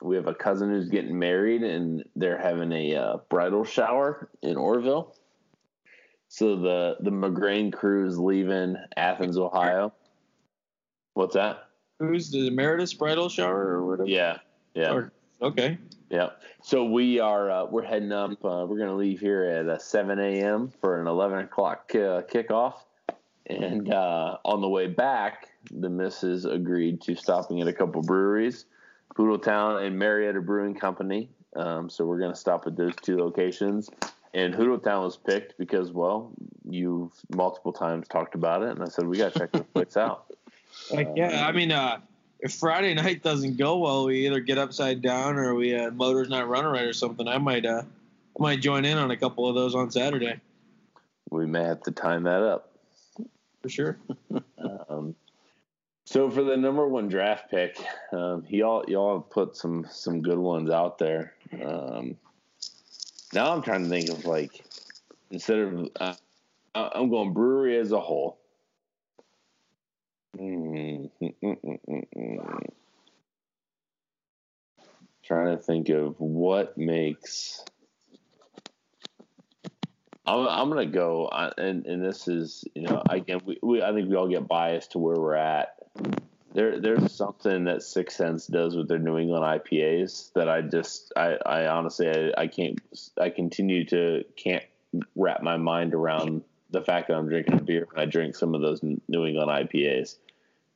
we 0.03 0.16
have 0.16 0.27
a 0.27 0.35
cousin 0.35 0.70
who's 0.70 0.89
getting 0.89 1.18
married, 1.18 1.62
and 1.62 2.05
they're 2.16 2.41
having 2.41 2.73
a 2.73 2.95
uh, 2.95 3.16
bridal 3.29 3.64
shower 3.64 4.29
in 4.43 4.57
Orrville. 4.57 5.14
So 6.29 6.57
the 6.57 6.97
the 7.01 7.11
McGrain 7.11 7.73
crew 7.73 8.07
is 8.07 8.18
leaving 8.18 8.77
Athens, 8.97 9.39
Ohio. 9.39 9.95
What's 11.15 11.35
that? 11.35 11.69
Who's 11.99 12.31
the 12.31 12.49
emeritus 12.49 12.95
bridal 12.95 13.29
shower 13.29 13.77
or 13.77 13.87
whatever? 13.87 14.09
Yeah, 14.09 14.39
yeah, 14.75 14.93
Or- 14.93 15.13
okay. 15.41 15.79
yeah. 16.11 16.31
So 16.63 16.85
we 16.85 17.21
are 17.21 17.51
uh, 17.51 17.65
we're 17.67 17.85
heading 17.85 18.13
up. 18.13 18.33
Uh, 18.45 18.67
we're 18.69 18.79
gonna 18.79 18.97
leave 18.97 19.21
here 19.21 19.45
at 19.45 19.69
uh, 19.69 19.79
7 19.79 20.19
a.m. 20.19 20.73
for 20.81 21.01
an 21.01 21.07
11 21.07 21.41
o'clock 21.41 21.91
uh, 21.95 22.23
kickoff, 22.23 22.75
and 23.47 23.93
uh, 23.93 24.39
on 24.45 24.61
the 24.61 24.69
way 24.69 24.87
back, 24.87 25.51
the 25.71 25.89
missus 25.91 26.45
agreed 26.45 27.01
to 27.03 27.15
stopping 27.15 27.61
at 27.61 27.69
a 27.69 27.73
couple 27.73 28.01
breweries, 28.03 28.65
Hoodletown 29.17 29.87
and 29.87 29.99
Marietta 29.99 30.41
Brewing 30.41 30.75
Company. 30.75 31.29
Um, 31.55 31.91
so 31.91 32.05
we're 32.07 32.19
gonna 32.21 32.35
stop 32.35 32.67
at 32.67 32.77
those 32.77 32.95
two 33.03 33.19
locations. 33.19 33.91
And 34.35 34.55
Hoodletown 34.55 35.05
was 35.05 35.19
picked 35.19 35.59
because, 35.59 35.93
well, 35.93 36.33
you've 36.69 37.13
multiple 37.37 37.71
times 37.73 38.09
talked 38.09 38.35
about 38.35 38.63
it, 38.63 38.71
and 38.71 38.83
I 38.83 38.87
said 38.89 39.07
we 39.07 39.19
gotta 39.19 39.39
check 39.39 39.53
this 39.53 39.63
place 39.75 39.97
out. 39.97 40.25
Like, 40.91 41.09
yeah, 41.16 41.47
I 41.47 41.53
mean, 41.53 41.73
uh, 41.73 42.01
if 42.41 42.53
Friday 42.55 42.93
night 42.95 43.23
doesn't 43.23 43.57
go 43.57 43.79
well, 43.79 44.07
we 44.07 44.27
either 44.27 44.41
get 44.41 44.59
upside 44.59 45.01
down 45.01 45.37
or 45.37 45.55
we 45.55 45.75
uh, 45.75 45.91
motor's 45.93 46.29
not 46.29 46.49
running 46.49 46.70
right 46.70 46.85
or 46.85 46.93
something. 46.93 47.29
I 47.29 47.39
might 47.39 47.64
uh, 47.64 47.83
I 48.39 48.43
might 48.43 48.61
join 48.61 48.85
in 48.85 48.99
on 48.99 49.11
a 49.11 49.16
couple 49.16 49.49
of 49.49 49.55
those 49.55 49.75
on 49.75 49.91
Saturday 49.91 50.41
We 51.31 51.47
may 51.47 51.62
have 51.62 51.83
to 51.83 51.93
time 51.93 52.25
that 52.25 52.43
up. 52.43 52.73
for 53.62 53.68
sure. 53.68 53.99
Um, 54.89 55.16
so 56.05 56.31
for 56.31 56.45
the 56.45 56.57
number 56.57 56.87
one 56.87 57.09
draft 57.09 57.51
pick, 57.51 57.77
um, 58.12 58.45
y'all 58.49 58.85
y'all 58.87 59.18
have 59.18 59.31
put 59.31 59.57
some 59.57 59.87
some 59.91 60.23
good 60.23 60.39
ones 60.39 60.70
out 60.70 60.99
there. 60.99 61.35
Um, 61.61 62.16
now 63.33 63.53
I'm 63.53 63.62
trying 63.62 63.85
to 63.85 63.89
think 63.89 64.09
of 64.11 64.25
like 64.25 64.64
instead 65.31 65.59
of 65.59 65.89
uh, 65.97 66.14
I'm 66.75 67.11
going 67.11 67.33
brewery 67.33 67.79
as 67.79 67.93
a 67.93 68.01
whole. 68.01 68.39
Mm, 70.39 71.11
mm, 71.20 71.35
mm, 71.43 71.57
mm, 71.62 71.78
mm, 71.89 72.05
mm. 72.16 72.68
Trying 75.22 75.57
to 75.57 75.62
think 75.62 75.89
of 75.91 76.18
what 76.18 76.76
makes. 76.78 77.64
I'm, 80.26 80.49
I'm 80.49 80.68
gonna 80.68 80.87
go, 80.87 81.28
and 81.28 81.87
and 81.87 82.05
this 82.05 82.28
is 82.28 82.64
you 82.74 82.83
know 82.83 83.03
again 83.11 83.41
we, 83.45 83.59
we 83.62 83.83
I 83.83 83.93
think 83.93 84.09
we 84.09 84.16
all 84.16 84.28
get 84.28 84.49
biased 84.49 84.93
to 84.93 84.99
where 84.99 85.16
we're 85.16 85.35
at. 85.35 85.76
There 86.55 86.80
there's 86.80 87.12
something 87.12 87.64
that 87.64 87.83
Six 87.83 88.16
Sense 88.16 88.47
does 88.47 88.76
with 88.76 88.89
their 88.89 88.99
New 88.99 89.18
England 89.18 89.45
IPAs 89.45 90.33
that 90.35 90.49
I 90.49 90.62
just 90.62 91.12
I, 91.16 91.37
I 91.45 91.66
honestly 91.66 92.09
I, 92.09 92.43
I 92.43 92.47
can't 92.47 92.80
I 93.20 93.30
continue 93.30 93.85
to 93.87 94.24
can't 94.37 94.64
wrap 95.14 95.43
my 95.43 95.57
mind 95.57 95.95
around 95.95 96.43
the 96.73 96.83
fact 96.83 97.09
that 97.09 97.16
I'm 97.16 97.29
drinking 97.29 97.55
a 97.55 97.62
beer 97.62 97.87
when 97.91 98.03
I 98.03 98.07
drink 98.07 98.35
some 98.35 98.55
of 98.55 98.61
those 98.61 98.83
New 98.83 99.27
England 99.27 99.51
IPAs. 99.51 100.16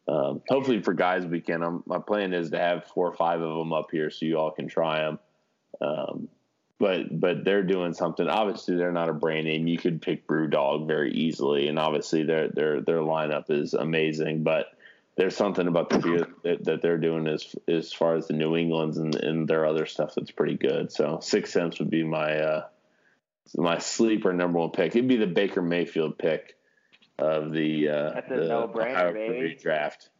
Um, 0.09 0.43
hopefully 0.49 0.83
for 0.83 0.95
guys 0.95 1.27
weekend, 1.27 1.65
I'm, 1.65 1.83
my 1.87 1.99
plan 1.99 2.33
is 2.33 2.51
to 2.51 2.59
have 2.59 2.85
four 2.85 3.09
or 3.09 3.15
five 3.15 3.41
of 3.41 3.59
them 3.59 3.73
up 3.73 3.91
here 3.91 4.11
so 4.11 4.25
you 4.25 4.39
all 4.39 4.53
can 4.53 4.69
try 4.69 5.01
them. 5.01 5.19
Um, 5.81 6.29
but 6.79 7.19
but 7.19 7.45
they're 7.45 7.63
doing 7.63 7.95
something. 7.95 8.29
Obviously, 8.29 8.77
they're 8.77 8.93
not 8.93 9.09
a 9.09 9.15
brand 9.15 9.47
name. 9.47 9.67
You 9.67 9.79
could 9.79 10.03
pick 10.03 10.27
BrewDog 10.27 10.87
very 10.87 11.13
easily, 11.13 11.69
and 11.69 11.79
obviously 11.79 12.23
their 12.23 12.49
their 12.49 12.83
their 12.83 12.99
lineup 12.99 13.51
is 13.51 13.73
amazing. 13.73 14.43
But 14.43 14.67
there's 15.17 15.37
something 15.37 15.67
about 15.67 15.89
the 15.89 15.99
beer 15.99 16.27
that, 16.45 16.65
that 16.65 16.83
they're 16.83 16.99
doing 16.99 17.27
as 17.27 17.55
as 17.67 17.93
far 17.93 18.15
as 18.15 18.29
the 18.29 18.35
New 18.35 18.57
Englands 18.57 18.99
and, 18.99 19.15
and 19.15 19.49
their 19.49 19.65
other 19.65 19.87
stuff 19.87 20.15
that's 20.15 20.31
pretty 20.31 20.57
good. 20.57 20.93
So 20.93 21.19
Six 21.23 21.51
Sense 21.51 21.79
would 21.79 21.91
be 21.91 22.05
my 22.05 22.39
uh, 22.39 22.65
my 23.55 23.79
sleeper 23.79 24.33
number 24.33 24.59
one 24.59 24.71
pick. 24.71 24.95
It'd 24.97 25.09
be 25.09 25.17
the 25.17 25.27
Baker 25.27 25.63
Mayfield 25.63 26.19
pick 26.19 26.57
of 27.19 27.53
the 27.53 27.89
uh, 27.89 28.11
That's 28.15 28.29
the 28.29 28.37
baby. 28.37 28.73
Brewery 28.73 29.59
draft. 29.61 30.11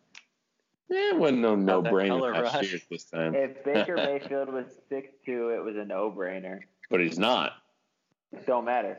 Eh, 0.91 0.95
it 1.11 1.19
wasn't 1.19 1.41
no 1.41 1.57
no 1.57 1.83
brainer 1.83 2.21
last 2.21 2.55
rush. 2.55 2.71
year 2.73 2.81
this 2.91 3.05
time, 3.05 3.35
If 3.35 3.65
Baker 3.65 3.97
Mayfield 3.97 4.53
was 4.53 4.67
six 4.89 5.09
two, 5.25 5.51
it 5.51 5.63
was 5.65 5.77
a 5.77 5.85
no 5.85 6.13
brainer. 6.17 6.61
but 6.91 7.01
he's 7.01 7.19
not. 7.19 7.53
It 8.33 8.47
don't 8.47 8.65
matter. 8.65 8.99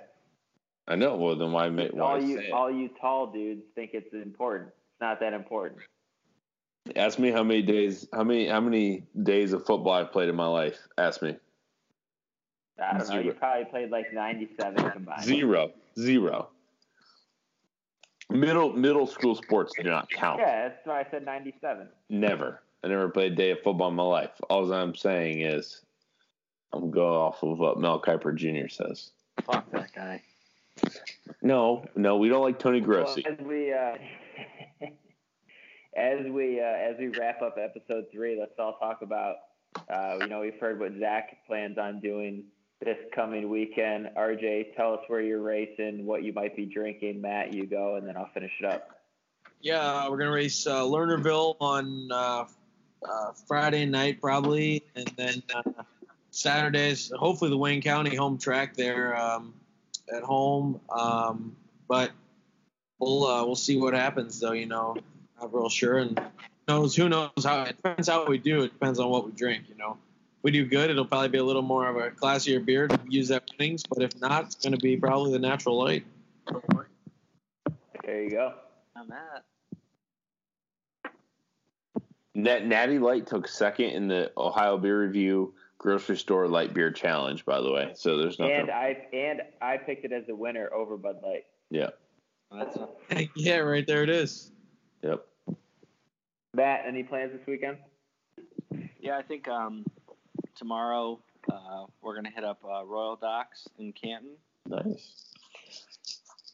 I 0.87 0.95
know. 0.95 1.15
Well, 1.15 1.35
then 1.37 1.51
why? 1.51 1.69
why 1.69 1.89
all 1.99 2.21
you 2.21 2.41
all 2.53 2.71
you 2.71 2.89
tall 2.99 3.27
dudes 3.31 3.63
think 3.75 3.91
it's 3.93 4.13
important. 4.13 4.69
It's 4.69 5.01
not 5.01 5.19
that 5.21 5.33
important. 5.33 5.79
Ask 6.95 7.19
me 7.19 7.31
how 7.31 7.43
many 7.43 7.61
days, 7.61 8.07
how 8.13 8.23
many, 8.23 8.47
how 8.47 8.61
many 8.61 9.03
days 9.23 9.51
of 9.51 9.65
football 9.65 9.91
I've 9.93 10.11
played 10.13 10.29
in 10.29 10.35
my 10.35 10.47
life. 10.47 10.77
Ask 10.97 11.21
me. 11.21 11.35
I 12.79 12.97
don't 12.97 13.09
know. 13.09 13.19
You 13.19 13.33
probably 13.33 13.65
played 13.65 13.89
like 13.89 14.13
97 14.13 14.91
combined. 14.91 15.23
Zero, 15.23 15.71
zero. 15.99 16.49
Middle 18.29 18.73
middle 18.73 19.07
school 19.07 19.35
sports 19.35 19.73
do 19.77 19.89
not 19.89 20.09
count. 20.09 20.39
Yeah, 20.39 20.67
that's 20.67 20.85
why 20.85 20.99
I 20.99 21.05
said 21.09 21.25
97. 21.25 21.87
Never. 22.09 22.61
I 22.83 22.87
never 22.89 23.09
played 23.09 23.33
a 23.33 23.35
day 23.35 23.51
of 23.51 23.59
football 23.63 23.89
in 23.89 23.95
my 23.95 24.03
life. 24.03 24.31
All 24.49 24.71
I'm 24.71 24.95
saying 24.95 25.41
is, 25.41 25.81
I'm 26.73 26.91
going 26.91 27.13
off 27.13 27.41
of 27.41 27.57
what 27.57 27.79
Mel 27.79 28.01
Kiper 28.01 28.35
Jr. 28.35 28.67
says. 28.67 29.11
Fuck 29.45 29.71
that 29.71 29.93
guy. 29.93 30.21
No, 31.41 31.85
no, 31.95 32.17
we 32.17 32.29
don't 32.29 32.43
like 32.43 32.59
Tony 32.59 32.81
Grossi. 32.81 33.23
Well, 33.25 33.35
as 33.39 33.45
we 33.45 33.73
uh, 33.73 33.97
as 35.97 36.25
we 36.27 36.59
uh, 36.59 36.63
as 36.63 36.97
we 36.99 37.07
wrap 37.07 37.41
up 37.41 37.57
episode 37.57 38.05
three, 38.11 38.37
let's 38.39 38.59
all 38.59 38.77
talk 38.77 39.01
about. 39.01 39.35
Uh, 39.89 40.17
you 40.21 40.27
know, 40.27 40.41
we've 40.41 40.59
heard 40.59 40.79
what 40.79 40.91
Zach 40.99 41.37
plans 41.45 41.77
on 41.77 41.99
doing 41.99 42.43
this 42.83 42.97
coming 43.13 43.49
weekend. 43.49 44.09
RJ, 44.15 44.75
tell 44.75 44.93
us 44.93 44.99
where 45.07 45.21
you're 45.21 45.41
racing, 45.41 46.05
what 46.05 46.23
you 46.23 46.33
might 46.33 46.55
be 46.55 46.65
drinking. 46.65 47.21
Matt, 47.21 47.53
you 47.53 47.65
go, 47.65 47.95
and 47.95 48.07
then 48.07 48.15
I'll 48.15 48.29
finish 48.33 48.51
it 48.59 48.65
up. 48.65 48.89
Yeah, 49.61 50.07
we're 50.09 50.17
gonna 50.17 50.31
race 50.31 50.67
uh, 50.67 50.81
Lernerville 50.81 51.55
on 51.59 52.11
uh, 52.11 52.45
uh, 53.03 53.31
Friday 53.47 53.85
night 53.85 54.21
probably, 54.21 54.83
and 54.95 55.11
then 55.17 55.41
uh, 55.53 55.63
Saturdays. 56.29 57.11
Hopefully, 57.15 57.49
the 57.49 57.57
Wayne 57.57 57.81
County 57.81 58.15
home 58.15 58.37
track 58.37 58.75
there 58.75 59.17
um, 59.17 59.53
at 60.13 60.21
home. 60.21 60.79
Um, 60.89 61.55
but 61.87 62.11
we'll 62.99 63.25
uh, 63.25 63.45
we'll 63.45 63.55
see 63.55 63.77
what 63.77 63.95
happens 63.95 64.39
though. 64.39 64.51
You 64.51 64.67
know, 64.67 64.95
not 65.39 65.53
real 65.53 65.69
sure, 65.69 65.97
and 65.97 66.21
knows 66.67 66.95
who 66.95 67.09
knows 67.09 67.31
how. 67.43 67.63
It 67.63 67.77
depends 67.77 68.07
how 68.07 68.27
we 68.27 68.37
do. 68.37 68.61
It 68.61 68.73
depends 68.73 68.99
on 68.99 69.09
what 69.09 69.25
we 69.25 69.31
drink. 69.31 69.63
You 69.69 69.75
know, 69.75 69.97
we 70.47 70.51
do 70.51 70.65
good, 70.65 70.89
it'll 70.89 71.03
probably 71.03 71.27
be 71.27 71.39
a 71.39 71.43
little 71.43 71.61
more 71.61 71.89
of 71.89 71.97
a 71.97 72.09
classier 72.09 72.65
beer 72.65 72.87
to 72.87 72.97
use 73.09 73.27
that 73.27 73.43
winnings. 73.59 73.83
But 73.83 74.01
if 74.01 74.17
not, 74.21 74.45
it's 74.45 74.55
gonna 74.55 74.77
be 74.77 74.95
probably 74.95 75.33
the 75.33 75.39
natural 75.39 75.77
light. 75.77 76.05
There 78.05 78.23
you 78.23 78.29
go. 78.29 78.53
I'm 78.95 79.11
at. 79.11 79.43
Nat, 82.33 82.65
Natty 82.65 82.97
Light 82.97 83.27
took 83.27 83.45
second 83.45 83.89
in 83.89 84.07
the 84.07 84.31
Ohio 84.37 84.77
Beer 84.77 85.01
Review 85.01 85.53
Grocery 85.79 86.15
Store 86.15 86.47
Light 86.47 86.73
Beer 86.73 86.91
Challenge, 86.91 87.43
by 87.43 87.59
the 87.59 87.69
way. 87.69 87.91
So 87.95 88.17
there's 88.17 88.39
nothing. 88.39 88.55
And 88.55 88.71
I 88.71 89.05
and 89.11 89.41
I 89.61 89.75
picked 89.75 90.05
it 90.05 90.13
as 90.13 90.27
the 90.27 90.35
winner 90.35 90.71
over 90.73 90.95
Bud 90.95 91.17
Light. 91.21 91.43
yeah. 91.69 91.89
That's 92.49 92.77
yeah, 93.35 93.57
right 93.57 93.85
there 93.85 94.03
it 94.03 94.09
is. 94.09 94.53
Yep. 95.03 95.27
Matt, 96.53 96.85
any 96.87 97.03
plans 97.03 97.33
this 97.33 97.45
weekend? 97.45 97.79
yeah, 99.01 99.17
I 99.17 99.23
think 99.23 99.49
um, 99.49 99.83
tomorrow 100.57 101.19
uh, 101.51 101.85
we're 102.01 102.15
gonna 102.15 102.31
hit 102.33 102.43
up 102.43 102.59
uh, 102.65 102.83
Royal 102.85 103.15
Docks 103.15 103.67
in 103.77 103.93
Canton. 103.93 104.35
Nice. 104.67 105.25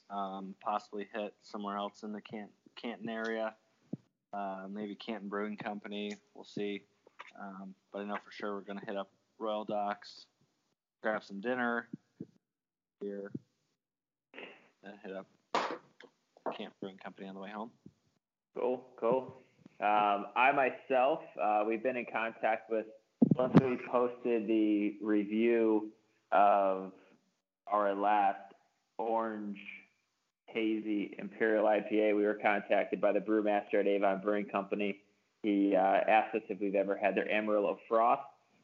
Um, 0.09 0.53
possibly 0.61 1.07
hit 1.13 1.33
somewhere 1.41 1.77
else 1.77 2.03
in 2.03 2.11
the 2.11 2.21
Can- 2.21 2.49
Canton 2.75 3.09
area. 3.09 3.55
Uh, 4.33 4.65
maybe 4.69 4.95
Canton 4.95 5.29
Brewing 5.29 5.57
Company. 5.57 6.11
We'll 6.35 6.43
see. 6.43 6.83
Um, 7.39 7.73
but 7.91 7.99
I 7.99 8.03
know 8.05 8.17
for 8.23 8.31
sure 8.31 8.53
we're 8.53 8.61
gonna 8.61 8.85
hit 8.85 8.95
up 8.97 9.09
Royal 9.39 9.63
Docks, 9.63 10.25
grab 11.01 11.23
some 11.23 11.41
dinner, 11.41 11.87
beer, 13.01 13.31
then 14.83 14.93
hit 15.03 15.15
up 15.15 15.27
Canton 16.55 16.73
Brewing 16.79 16.97
Company 16.97 17.27
on 17.27 17.35
the 17.35 17.41
way 17.41 17.49
home. 17.49 17.71
Cool, 18.55 18.85
cool. 18.99 19.41
Um, 19.79 20.27
I 20.35 20.51
myself, 20.51 21.21
uh, 21.41 21.63
we've 21.67 21.81
been 21.81 21.97
in 21.97 22.05
contact 22.05 22.69
with, 22.69 22.85
once 23.35 23.53
we 23.61 23.77
posted 23.91 24.47
the 24.47 24.95
review 25.01 25.89
of 26.31 26.91
our 27.67 27.93
last 27.93 28.53
orange 28.97 29.57
hazy 30.45 31.15
imperial 31.17 31.65
IPA, 31.65 32.15
we 32.15 32.23
were 32.23 32.37
contacted 32.41 33.01
by 33.01 33.11
the 33.11 33.19
brewmaster 33.19 33.79
at 33.79 33.87
Avon 33.87 34.21
Brewing 34.21 34.45
Company. 34.45 34.99
He 35.41 35.75
uh, 35.75 35.79
asked 35.79 36.35
us 36.35 36.41
if 36.49 36.59
we've 36.59 36.75
ever 36.75 36.95
had 36.95 37.15
their 37.15 37.29
Amarillo 37.31 37.79
Frost. 37.87 38.21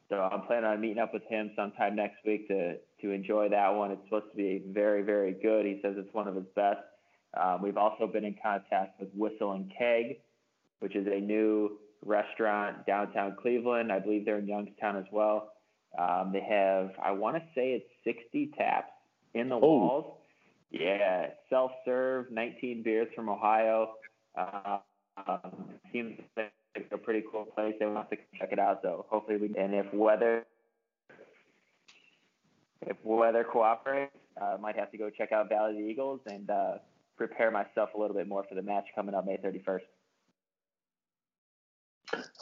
So 0.10 0.18
I'm 0.18 0.42
planning 0.44 0.66
on 0.66 0.82
meeting 0.82 1.00
up 1.00 1.14
with 1.14 1.24
him 1.28 1.52
sometime 1.56 1.96
next 1.96 2.18
week 2.26 2.48
to, 2.48 2.76
to 3.02 3.12
enjoy 3.12 3.50
that 3.50 3.70
one. 3.70 3.92
It's 3.92 4.02
supposed 4.06 4.32
to 4.32 4.38
be 4.38 4.64
very, 4.70 5.04
very 5.04 5.34
good. 5.34 5.66
He 5.66 5.80
says 5.84 5.96
it's 5.98 6.14
one 6.14 6.28
of 6.28 6.36
his 6.36 6.46
best. 6.56 6.80
Um, 7.40 7.62
we've 7.62 7.78
also 7.78 8.08
been 8.08 8.26
in 8.26 8.36
contact 8.42 9.00
with 9.00 9.10
Whistle 9.14 9.52
and 9.54 9.72
Keg, 9.78 10.18
which 10.80 10.96
is 10.96 11.06
a 11.08 11.20
new 11.20 11.78
restaurant 12.06 12.86
downtown 12.86 13.36
Cleveland. 13.42 13.92
I 13.92 14.00
believe 14.00 14.26
they're 14.26 14.40
in 14.40 14.48
Youngstown 14.48 14.98
as 14.98 15.06
well. 15.12 15.52
Um, 15.98 16.32
they 16.32 16.42
have, 16.42 16.92
I 17.04 17.12
want 17.12 17.36
to 17.38 17.44
say 17.56 17.72
it's 17.72 17.90
60 18.04 18.52
taps 18.58 18.92
in 19.34 19.50
the 19.50 19.58
walls. 19.58 20.18
Yeah, 20.72 21.28
self 21.50 21.72
serve, 21.84 22.30
19 22.32 22.84
beers 22.84 23.08
from 23.16 23.28
Ohio. 23.28 23.96
Uh, 24.38 24.78
um, 25.28 25.70
seems 25.92 26.20
like 26.38 26.52
a 26.92 26.98
pretty 26.98 27.24
cool 27.32 27.46
place. 27.46 27.76
They 27.80 27.88
want 27.88 28.10
to 28.12 28.18
check 28.38 28.50
it 28.52 28.60
out. 28.60 28.80
So 28.84 29.06
hopefully 29.10 29.38
we, 29.38 29.48
and 29.58 29.74
if 29.74 29.92
weather, 29.94 30.46
if 32.86 32.98
weather 33.04 33.44
cooperates, 33.44 34.16
uh, 34.40 34.58
might 34.60 34.76
have 34.76 34.92
to 34.92 34.98
go 34.98 35.10
check 35.10 35.32
out 35.32 35.50
Valley 35.50 35.72
of 35.72 35.78
the 35.78 35.84
Eagles 35.84 36.22
and 36.28 36.50
uh, 36.50 36.74
prepare 37.18 37.52
myself 37.52 37.90
a 37.96 38.00
little 38.00 38.16
bit 38.16 38.28
more 38.28 38.46
for 38.48 38.56
the 38.56 38.62
match 38.62 38.86
coming 38.96 39.16
up 39.16 39.26
May 39.26 39.38
31st. 39.38 39.80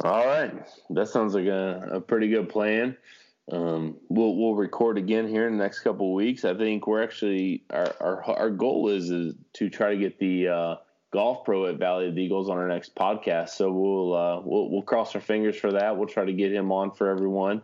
All 0.04 0.26
right, 0.26 0.54
that 0.92 1.08
sounds 1.08 1.34
like 1.34 1.46
a, 1.46 1.90
a 1.94 2.02
pretty 2.02 2.30
good 2.30 2.50
plan. 2.50 2.96
Um, 3.52 3.96
we'll 4.10 4.36
we'll 4.36 4.56
record 4.56 4.98
again 4.98 5.28
here 5.28 5.48
in 5.48 5.58
the 5.58 5.64
next 5.64 5.80
couple 5.80 6.08
of 6.08 6.14
weeks. 6.14 6.44
I 6.44 6.54
think 6.54 6.86
we're 6.86 7.04
actually 7.04 7.64
our 7.70 7.96
our, 8.00 8.24
our 8.24 8.50
goal 8.50 8.90
is, 8.90 9.10
is 9.10 9.36
to 9.54 9.70
try 9.70 9.92
to 9.92 9.98
get 9.98 10.20
the 10.20 10.48
uh, 10.50 10.76
golf 11.12 11.46
pro 11.46 11.66
at 11.68 11.78
Valley 11.78 12.10
of 12.10 12.16
the 12.16 12.22
Eagles 12.22 12.50
on 12.50 12.58
our 12.58 12.68
next 12.68 12.94
podcast. 12.96 13.50
So 13.50 13.72
we'll 13.72 14.14
uh, 14.14 14.42
we'll 14.42 14.70
we'll 14.70 14.82
cross 14.82 15.16
our 15.16 15.22
fingers 15.22 15.56
for 15.56 15.72
that. 15.72 15.98
We'll 15.98 16.08
try 16.08 16.26
to 16.26 16.34
get 16.34 16.52
him 16.52 16.72
on 16.72 16.92
for 16.92 17.10
everyone. 17.10 17.62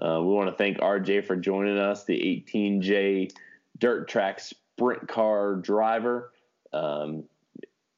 Uh, 0.00 0.20
we 0.20 0.32
want 0.32 0.48
to 0.48 0.56
thank 0.56 0.78
RJ 0.78 1.26
for 1.26 1.36
joining 1.36 1.78
us, 1.78 2.04
the 2.04 2.14
18J 2.14 3.32
dirt 3.78 4.08
track 4.08 4.40
sprint 4.40 5.06
car 5.08 5.56
driver. 5.56 6.32
Um, 6.72 7.24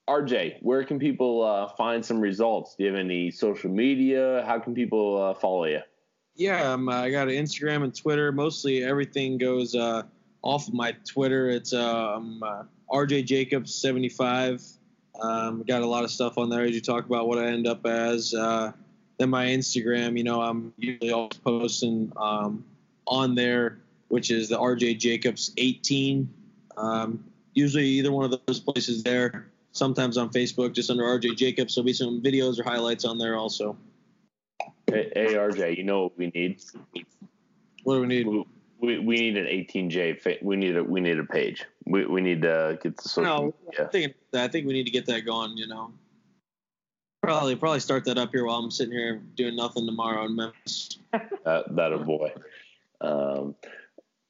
RJ, 0.08 0.58
where 0.62 0.82
can 0.84 0.98
people 0.98 1.42
uh, 1.42 1.68
find 1.68 2.04
some 2.04 2.20
results? 2.20 2.74
Do 2.74 2.84
you 2.84 2.90
have 2.90 2.98
any 2.98 3.30
social 3.30 3.70
media? 3.70 4.44
How 4.46 4.58
can 4.58 4.74
people 4.74 5.22
uh, 5.22 5.34
follow 5.34 5.64
you? 5.64 5.80
Yeah, 6.34 6.72
um, 6.72 6.88
I 6.88 7.10
got 7.10 7.28
an 7.28 7.34
Instagram 7.34 7.84
and 7.84 7.94
Twitter. 7.94 8.32
Mostly 8.32 8.82
everything 8.82 9.38
goes 9.38 9.74
uh, 9.74 10.02
off 10.42 10.66
of 10.66 10.74
my 10.74 10.92
Twitter. 11.06 11.50
It's 11.50 11.72
um, 11.72 12.42
uh, 12.42 12.64
RJ 12.90 13.26
Jacobs 13.26 13.74
seventy 13.74 14.08
five. 14.08 14.62
Um, 15.20 15.62
got 15.62 15.82
a 15.82 15.86
lot 15.86 16.04
of 16.04 16.10
stuff 16.10 16.38
on 16.38 16.48
there 16.48 16.62
as 16.62 16.72
you 16.72 16.80
talk 16.80 17.04
about 17.04 17.28
what 17.28 17.38
I 17.38 17.46
end 17.48 17.66
up 17.66 17.86
as. 17.86 18.34
Uh, 18.34 18.72
then 19.18 19.28
my 19.28 19.46
Instagram, 19.46 20.16
you 20.16 20.24
know, 20.24 20.40
I'm 20.40 20.72
usually 20.78 21.12
always 21.12 21.36
posting 21.36 22.10
um, 22.16 22.64
on 23.06 23.34
there, 23.34 23.78
which 24.08 24.30
is 24.30 24.48
the 24.48 24.58
RJ 24.58 24.98
Jacobs 24.98 25.52
eighteen. 25.58 26.32
Um, 26.76 27.24
usually 27.54 27.86
either 27.86 28.10
one 28.10 28.24
of 28.24 28.40
those 28.46 28.58
places 28.58 29.02
there. 29.02 29.51
Sometimes 29.72 30.18
on 30.18 30.28
Facebook, 30.30 30.74
just 30.74 30.90
under 30.90 31.04
RJ 31.04 31.36
Jacobs. 31.36 31.74
There'll 31.74 31.86
be 31.86 31.92
some 31.92 32.22
videos 32.22 32.58
or 32.60 32.62
highlights 32.62 33.04
on 33.04 33.18
there 33.18 33.36
also. 33.36 33.76
Hey, 34.86 35.10
hey 35.14 35.34
RJ, 35.34 35.76
you 35.78 35.82
know 35.84 36.04
what 36.04 36.18
we 36.18 36.26
need? 36.34 36.62
What 37.84 37.94
do 37.94 38.00
we 38.02 38.06
need? 38.06 38.26
We, 38.26 38.44
we, 38.80 38.98
we 38.98 39.16
need 39.16 39.36
an 39.38 39.46
18J. 39.46 40.20
fa- 40.20 40.36
We 40.42 40.56
need 40.56 40.76
a 40.76 40.84
we 40.84 41.00
need 41.00 41.18
a 41.18 41.24
page. 41.24 41.64
We, 41.86 42.04
we 42.04 42.20
need 42.20 42.42
to 42.42 42.78
get 42.82 42.96
the 42.96 43.08
social 43.08 43.54
No, 43.78 43.84
I 43.84 43.88
think 43.88 44.14
I 44.34 44.48
think 44.48 44.66
we 44.66 44.72
need 44.74 44.84
to 44.84 44.90
get 44.90 45.06
that 45.06 45.24
going. 45.24 45.56
You 45.56 45.68
know, 45.68 45.92
probably 47.22 47.56
probably 47.56 47.80
start 47.80 48.04
that 48.04 48.18
up 48.18 48.30
here 48.32 48.44
while 48.44 48.58
I'm 48.58 48.70
sitting 48.70 48.92
here 48.92 49.22
doing 49.36 49.56
nothing 49.56 49.86
tomorrow 49.86 50.26
in 50.26 50.36
Memphis. 50.36 50.98
That, 51.44 51.74
that 51.76 51.92
a 51.92 51.98
boy. 51.98 52.32
Um, 53.00 53.54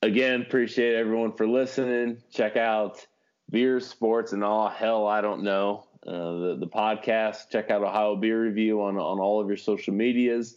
again, 0.00 0.42
appreciate 0.42 0.94
everyone 0.94 1.32
for 1.32 1.46
listening. 1.46 2.18
Check 2.32 2.56
out 2.56 3.06
beer, 3.52 3.78
sports, 3.78 4.32
and 4.32 4.42
all 4.42 4.68
hell 4.68 5.06
I 5.06 5.20
don't 5.20 5.44
know. 5.44 5.84
Uh, 6.06 6.10
the 6.10 6.56
the 6.60 6.66
podcast. 6.66 7.50
Check 7.50 7.70
out 7.70 7.84
Ohio 7.84 8.16
Beer 8.16 8.42
Review 8.42 8.82
on 8.82 8.96
on 8.96 9.20
all 9.20 9.40
of 9.40 9.46
your 9.46 9.56
social 9.56 9.94
medias. 9.94 10.56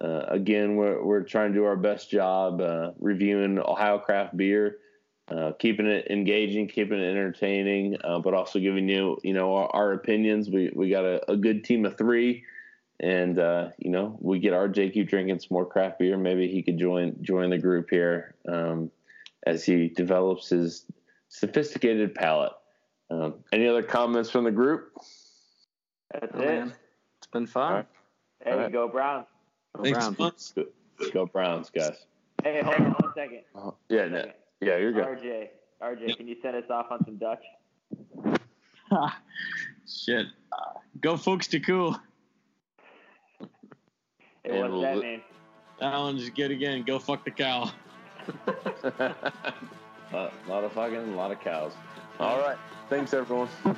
Uh, 0.00 0.24
again, 0.28 0.76
we're 0.76 1.02
we're 1.02 1.22
trying 1.22 1.52
to 1.52 1.58
do 1.58 1.64
our 1.64 1.76
best 1.76 2.10
job 2.10 2.60
uh, 2.60 2.92
reviewing 3.00 3.58
Ohio 3.58 3.98
craft 3.98 4.36
beer, 4.36 4.78
uh, 5.28 5.52
keeping 5.58 5.86
it 5.86 6.06
engaging, 6.10 6.68
keeping 6.68 7.00
it 7.00 7.10
entertaining, 7.10 7.96
uh, 8.04 8.20
but 8.20 8.34
also 8.34 8.60
giving 8.60 8.88
you 8.88 9.18
you 9.24 9.32
know 9.32 9.56
our, 9.56 9.68
our 9.74 9.92
opinions. 9.94 10.48
We 10.48 10.70
we 10.74 10.90
got 10.90 11.04
a, 11.04 11.32
a 11.32 11.36
good 11.36 11.64
team 11.64 11.86
of 11.86 11.98
three 11.98 12.44
and 13.00 13.38
uh, 13.38 13.70
you 13.78 13.90
know 13.90 14.16
we 14.20 14.38
get 14.38 14.52
RJ 14.52 14.92
keep 14.92 15.08
drinking 15.08 15.40
some 15.40 15.48
more 15.50 15.66
craft 15.66 15.98
beer. 15.98 16.16
Maybe 16.16 16.48
he 16.48 16.62
could 16.62 16.78
join 16.78 17.16
join 17.22 17.50
the 17.50 17.58
group 17.58 17.90
here 17.90 18.34
um, 18.48 18.90
as 19.46 19.64
he 19.64 19.88
develops 19.88 20.48
his 20.48 20.86
sophisticated 21.38 22.14
palate. 22.14 22.52
Um, 23.10 23.34
any 23.52 23.66
other 23.66 23.82
comments 23.82 24.30
from 24.30 24.44
the 24.44 24.50
group? 24.52 24.92
That's 26.12 26.32
Oh, 26.34 26.40
it. 26.40 26.46
man. 26.46 26.72
It's 27.18 27.26
been 27.26 27.46
fun. 27.46 27.62
All 27.70 27.76
right. 27.78 27.86
Hey, 28.44 28.50
All 28.52 28.58
right. 28.58 28.72
go 28.72 28.88
Browns. 28.88 29.26
Go 29.76 29.82
Thanks, 29.82 30.10
Browns. 30.10 30.54
Go 31.12 31.26
Browns, 31.26 31.70
guys. 31.70 32.06
Hey, 32.42 32.62
hold 32.62 32.76
on 32.76 32.92
one 32.92 33.12
second. 33.14 33.40
Yeah, 33.88 34.06
no, 34.06 34.24
yeah, 34.60 34.76
you're 34.76 34.92
good. 34.92 35.04
RJ, 35.04 35.48
RJ, 35.82 36.08
Yep. 36.08 36.16
can 36.18 36.28
you 36.28 36.36
send 36.42 36.56
us 36.56 36.70
off 36.70 36.86
on 36.90 37.04
some 37.04 37.16
Dutch? 37.16 37.42
Shit. 39.88 40.26
Uh, 40.52 40.78
go 41.00 41.16
folks 41.16 41.46
to 41.48 41.58
cool. 41.60 41.98
Hey, 44.44 44.60
what's 44.60 44.80
that 44.82 44.96
li- 44.98 45.02
mean? 45.02 45.22
That 45.80 45.96
one 45.98 46.18
just 46.18 46.34
good 46.36 46.50
again. 46.52 46.84
Go 46.84 46.98
fuck 46.98 47.24
the 47.24 47.30
cow. 47.32 47.72
a 50.14 50.30
lot 50.48 50.64
of 50.64 50.72
fucking, 50.72 50.96
a 50.96 51.16
lot 51.16 51.30
of 51.32 51.40
cows. 51.40 51.72
All 52.20 52.38
right. 52.38 52.56
Thanks, 52.88 53.12
everyone. 53.14 53.48